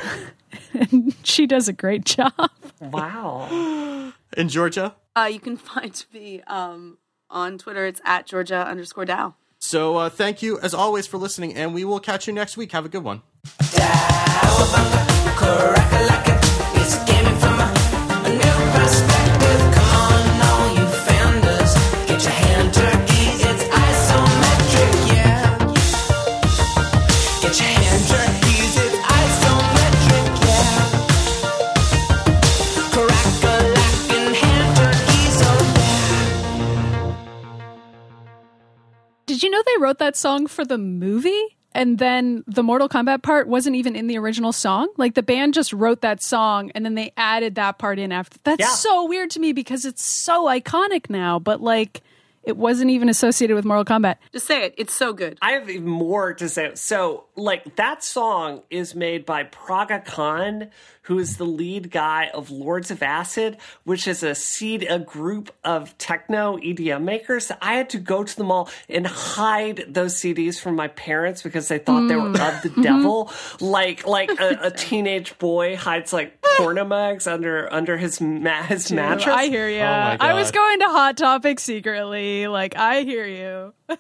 [0.72, 2.32] and she does a great job.
[2.80, 4.12] Wow.
[4.36, 4.94] In Georgia?
[5.16, 6.98] Uh, you can find me um,
[7.28, 7.86] on Twitter.
[7.86, 9.34] It's at Georgia underscore Dow.
[9.58, 12.72] So uh, thank you, as always, for listening, and we will catch you next week.
[12.72, 13.22] Have a good one.
[39.40, 41.56] Did you know they wrote that song for the movie?
[41.72, 44.88] And then the Mortal Kombat part wasn't even in the original song.
[44.98, 48.36] Like the band just wrote that song and then they added that part in after.
[48.44, 48.66] That's Yeah.
[48.68, 52.02] so weird to me because it's so iconic now, but like
[52.42, 54.16] it wasn't even associated with Mortal Kombat.
[54.32, 54.74] Just say it.
[54.78, 55.38] It's so good.
[55.42, 56.70] I have even more to say.
[56.74, 60.70] So, like, that song is made by Praga Khan,
[61.02, 65.52] who is the lead guy of Lords of Acid, which is a seed, a group
[65.64, 67.52] of techno EDM makers.
[67.60, 71.68] I had to go to the mall and hide those CDs from my parents because
[71.68, 72.56] they thought they were mm.
[72.56, 72.82] of the mm-hmm.
[72.82, 73.30] devil.
[73.60, 78.90] Like, like a, a teenage boy hides like porno mags under under his ma- his
[78.90, 79.34] mattress.
[79.34, 79.80] I hear you.
[79.80, 82.29] Oh my I was going to Hot Topic secretly.
[82.48, 83.74] Like I hear you.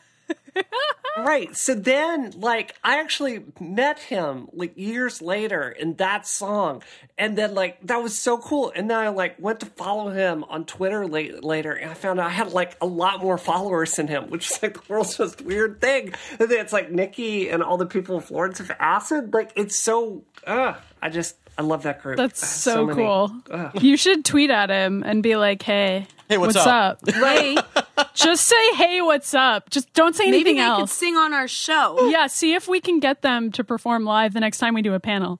[1.16, 1.54] Right.
[1.56, 6.82] So then, like, I actually met him like years later in that song,
[7.18, 8.72] and then like that was so cool.
[8.74, 12.20] And then I like went to follow him on Twitter late, later, and I found
[12.20, 15.18] out I had like a lot more followers than him, which is like the world's
[15.18, 16.14] most weird thing.
[16.38, 19.34] And then it's like Nikki and all the people of Florence of Acid.
[19.34, 20.22] Like, it's so.
[20.46, 22.16] Uh, I just I love that group.
[22.16, 23.32] That's so, many- cool.
[23.80, 27.56] You should tweet at him and be like, "Hey, Hey, what's up?" Hey,
[28.14, 30.92] Just say, "Hey, what's up?" Just don't say maybe anything they could else.
[30.92, 32.08] sing on our show.
[32.08, 34.94] yeah, see if we can get them to perform live the next time we do
[34.94, 35.38] a panel.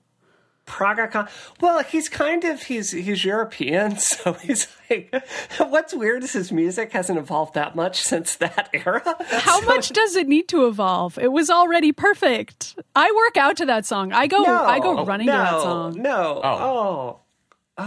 [0.70, 1.28] Praga Khan.
[1.60, 5.12] Well, he's kind of he's he's European, so he's like.
[5.58, 9.02] What's weird is his music hasn't evolved that much since that era.
[9.28, 11.18] How much does it need to evolve?
[11.18, 12.76] It was already perfect.
[12.94, 14.12] I work out to that song.
[14.12, 16.02] I go I go running no, to that song.
[16.02, 16.40] No.
[16.42, 16.48] Oh.
[16.48, 17.20] oh.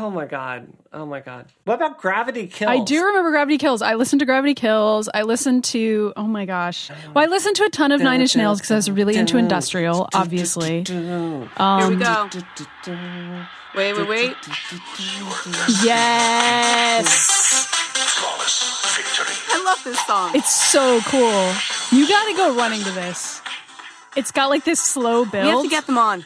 [0.10, 0.68] My god.
[0.92, 1.46] Oh my god.
[1.66, 2.70] What about Gravity Kills?
[2.70, 3.82] I do remember Gravity Kills.
[3.82, 5.10] I listened to Gravity Kills.
[5.14, 6.90] I listened to oh my gosh.
[7.14, 9.38] Well, I listened to a ton of Nine Inch Nails because I was really into
[9.38, 10.84] industrial, obviously.
[10.88, 12.30] Here Um, we go.
[13.76, 14.36] Wait, wait, wait.
[15.84, 17.70] Yes.
[19.50, 20.32] I love this song.
[20.36, 21.52] It's so cool.
[21.98, 23.42] You got to go running to this.
[24.16, 25.46] It's got like this slow build.
[25.46, 26.26] we have to get them on.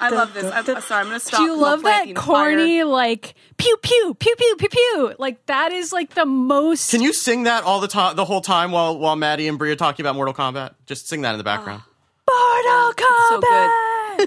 [0.00, 0.44] I love this.
[0.44, 1.00] I'm, I'm sorry.
[1.02, 1.40] I'm going to stop.
[1.40, 2.26] Do you love that planting the fire.
[2.56, 5.14] corny like pew pew pew pew pew pew?
[5.18, 6.90] Like that is like the most.
[6.90, 9.70] Can you sing that all the time, the whole time while while Maddie and Brie
[9.70, 10.74] are talking about Mortal Kombat?
[10.86, 11.82] Just sing that in the background.
[12.28, 14.26] Mortal Kombat.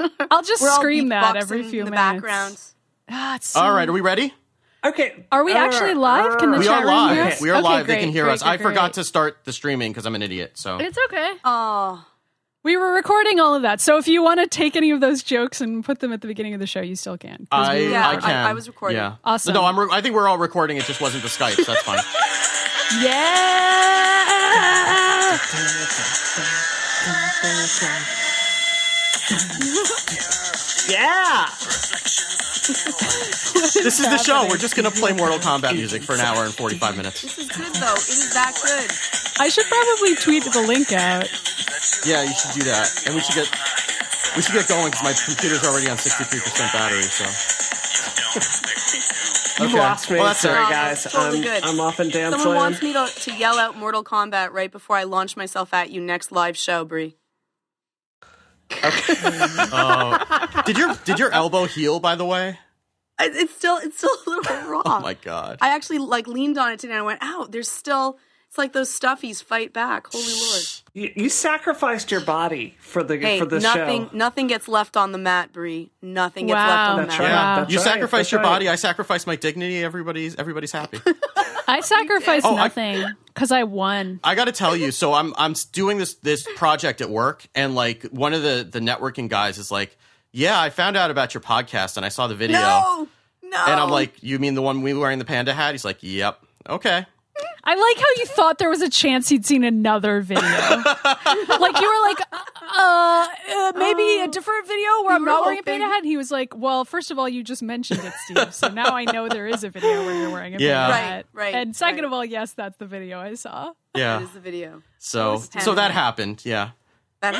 [0.30, 2.22] I'll just We're scream that every few in the minutes.
[2.22, 2.58] background.
[3.08, 4.34] Ah, it's so- All right, are we ready?
[4.84, 5.26] Okay.
[5.30, 6.38] Are we actually live?
[6.38, 7.16] Can the We chat are room live.
[7.16, 7.40] hear us?
[7.40, 7.86] We are Okay, live.
[7.86, 8.42] great, they can hear great, us.
[8.42, 8.92] great, I forgot great.
[8.94, 10.52] to start the streaming because I'm an idiot.
[10.54, 11.32] So It's okay.
[11.44, 12.04] Oh,
[12.64, 15.22] We were recording all of that, so if you want to take any of those
[15.22, 17.46] jokes and put them at the beginning of the show, you still can.
[17.50, 18.46] 'Cause I, we Yeah, I I- can.
[18.46, 18.96] I was recording.
[18.98, 19.16] Yeah.
[19.24, 19.54] Awesome.
[19.54, 19.78] No, I'm.
[19.78, 20.76] Re- I think we're all recording.
[20.76, 21.56] It just wasn't the Skype.
[21.64, 21.98] So that's fine.
[23.02, 23.32] yeah.
[30.88, 31.46] Yeah.
[32.68, 34.46] This is the show.
[34.48, 37.22] We're just gonna play Mortal Kombat music for an hour and 45 minutes.
[37.22, 37.94] this is good though.
[37.94, 38.90] It is that good.
[39.40, 41.26] I should probably tweet the link out.
[42.06, 43.48] Yeah, you should do that, and we should get
[44.36, 47.02] we should get going because my computer's already on 63% battery.
[47.02, 47.24] So
[49.62, 49.78] You Okay.
[49.78, 50.16] lost me.
[50.16, 50.70] Well, that's Sorry, all right.
[50.72, 51.04] guys.
[51.04, 51.64] Totally I'm, good.
[51.64, 52.72] I'm off in dance Someone land.
[52.80, 56.00] wants me to, to yell out Mortal Kombat right before I launch myself at you
[56.00, 57.16] next live show, Brie.
[59.74, 62.00] Uh, did your did your elbow heal?
[62.00, 62.58] By the way.
[63.20, 64.82] It's still it's still a little raw.
[64.84, 65.58] Oh my god.
[65.60, 68.18] I actually like leaned on it today and I went, "Ow, there's still
[68.48, 70.08] it's like those stuffies fight back.
[70.10, 74.16] Holy lord." You, you sacrificed your body for the Hey, for the nothing show.
[74.16, 75.90] nothing gets left on the mat, Brie.
[76.02, 76.66] Nothing gets Wow.
[76.68, 77.18] left on the mat.
[77.18, 77.28] right.
[77.28, 77.84] Yeah, That's you right.
[77.84, 78.48] sacrifice That's your right.
[78.48, 78.68] body.
[78.68, 79.82] I sacrifice my dignity.
[79.82, 80.98] Everybody's everybody's happy.
[81.68, 84.20] I sacrificed Oh, nothing because I won.
[84.22, 87.74] I got to tell you, so I'm I'm doing this this project at work, and
[87.74, 89.96] like one of the the networking guys is like,
[90.32, 93.08] "Yeah, I found out about your podcast, and I saw the video." No.
[93.42, 93.64] No.
[93.66, 96.38] And I'm like, "You mean the one we wearing the panda hat?" He's like, "Yep."
[96.68, 97.06] Okay.
[97.64, 100.42] I like how you thought there was a chance he'd seen another video.
[100.48, 105.60] like you were like, uh, uh maybe a different video where I'm not wearing a
[105.60, 105.98] hoping- hat.
[105.98, 108.52] And he was like, well, first of all, you just mentioned it, Steve.
[108.52, 110.86] So now I know there is a video where you're wearing a Yeah.
[110.88, 111.26] panda Right, hat.
[111.32, 112.04] right, And second right.
[112.06, 113.72] of all, yes, that's the video I saw.
[113.94, 114.18] Yeah.
[114.18, 114.82] that is the video.
[114.98, 116.44] So so that happened.
[116.44, 116.70] Yeah.
[117.22, 117.34] That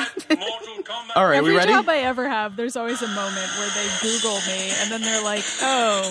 [1.17, 1.73] All right, Every we ready?
[1.73, 5.25] job I ever have, there's always a moment where they Google me and then they're
[5.25, 6.07] like, oh,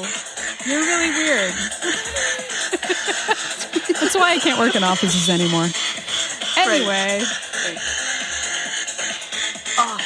[0.68, 1.54] you're really weird.
[4.02, 5.68] That's why I can't work in offices anymore.
[6.58, 7.22] Anyway,
[9.80, 9.98] Oh,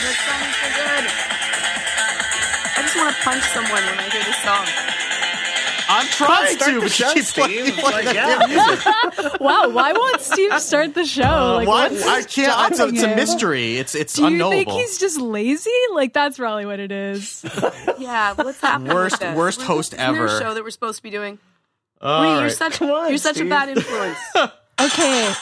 [0.00, 1.04] that song is so good.
[2.72, 4.64] I just want to punch someone when I hear this song.
[5.88, 7.74] I'm trying to, but show, you keep Steve.
[7.74, 9.36] playing Like, yeah.
[9.40, 11.54] wow, why won't Steve start the show?
[11.56, 11.88] like, Why?
[11.88, 12.70] what's I can't.
[12.72, 13.76] It's a, it's a mystery.
[13.78, 15.70] It's it's Do you think he's just lazy?
[15.92, 17.44] Like that's probably what it is.
[17.98, 18.92] Yeah, what's happening?
[18.92, 19.36] Worst- with this?
[19.36, 20.40] worst Was host this- isn't there a ever.
[20.40, 21.38] show that we're supposed to be doing?
[22.02, 23.46] All Woody, you're such on, you're such Steve.
[23.46, 24.18] a bad influence.
[24.80, 25.32] Okay.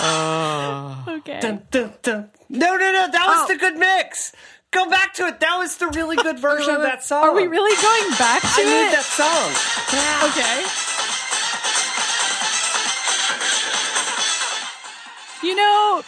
[0.00, 1.38] Uh, Okay.
[1.40, 2.30] Dun, dun, dun.
[2.48, 3.08] No, no, no.
[3.10, 3.46] That was Oh.
[3.52, 4.32] the good mix.
[4.72, 5.38] Go back to it.
[5.40, 7.22] That was the really good version of that song.
[7.24, 9.52] Are we really going back to I need that song.
[10.30, 10.62] Okay.
[15.48, 16.02] You know,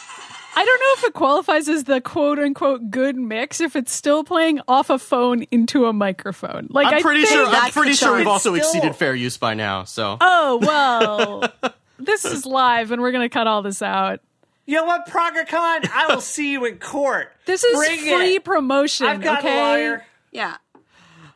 [0.57, 4.23] I don't know if it qualifies as the quote unquote good mix if it's still
[4.23, 6.69] playing off a phone into a microphone.
[6.71, 7.47] Like I'm I pretty think- sure.
[7.49, 9.83] I'm pretty sure we've also Still- exceeded fair use by now.
[9.85, 14.21] So Oh well, this is live, and we're gonna cut all this out.
[14.67, 15.91] You know what, PragaCon?
[15.93, 17.31] I will see you in court.
[17.47, 18.45] This is Bring free it.
[18.45, 19.07] promotion.
[19.07, 19.53] I've got okay?
[19.59, 20.05] a lawyer.
[20.33, 20.57] Yeah,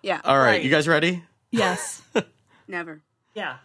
[0.02, 0.20] yeah.
[0.24, 0.62] all right, Right.
[0.64, 1.22] you guys ready?
[1.50, 2.00] Yes.
[2.68, 3.02] Never.
[3.34, 3.56] Yeah.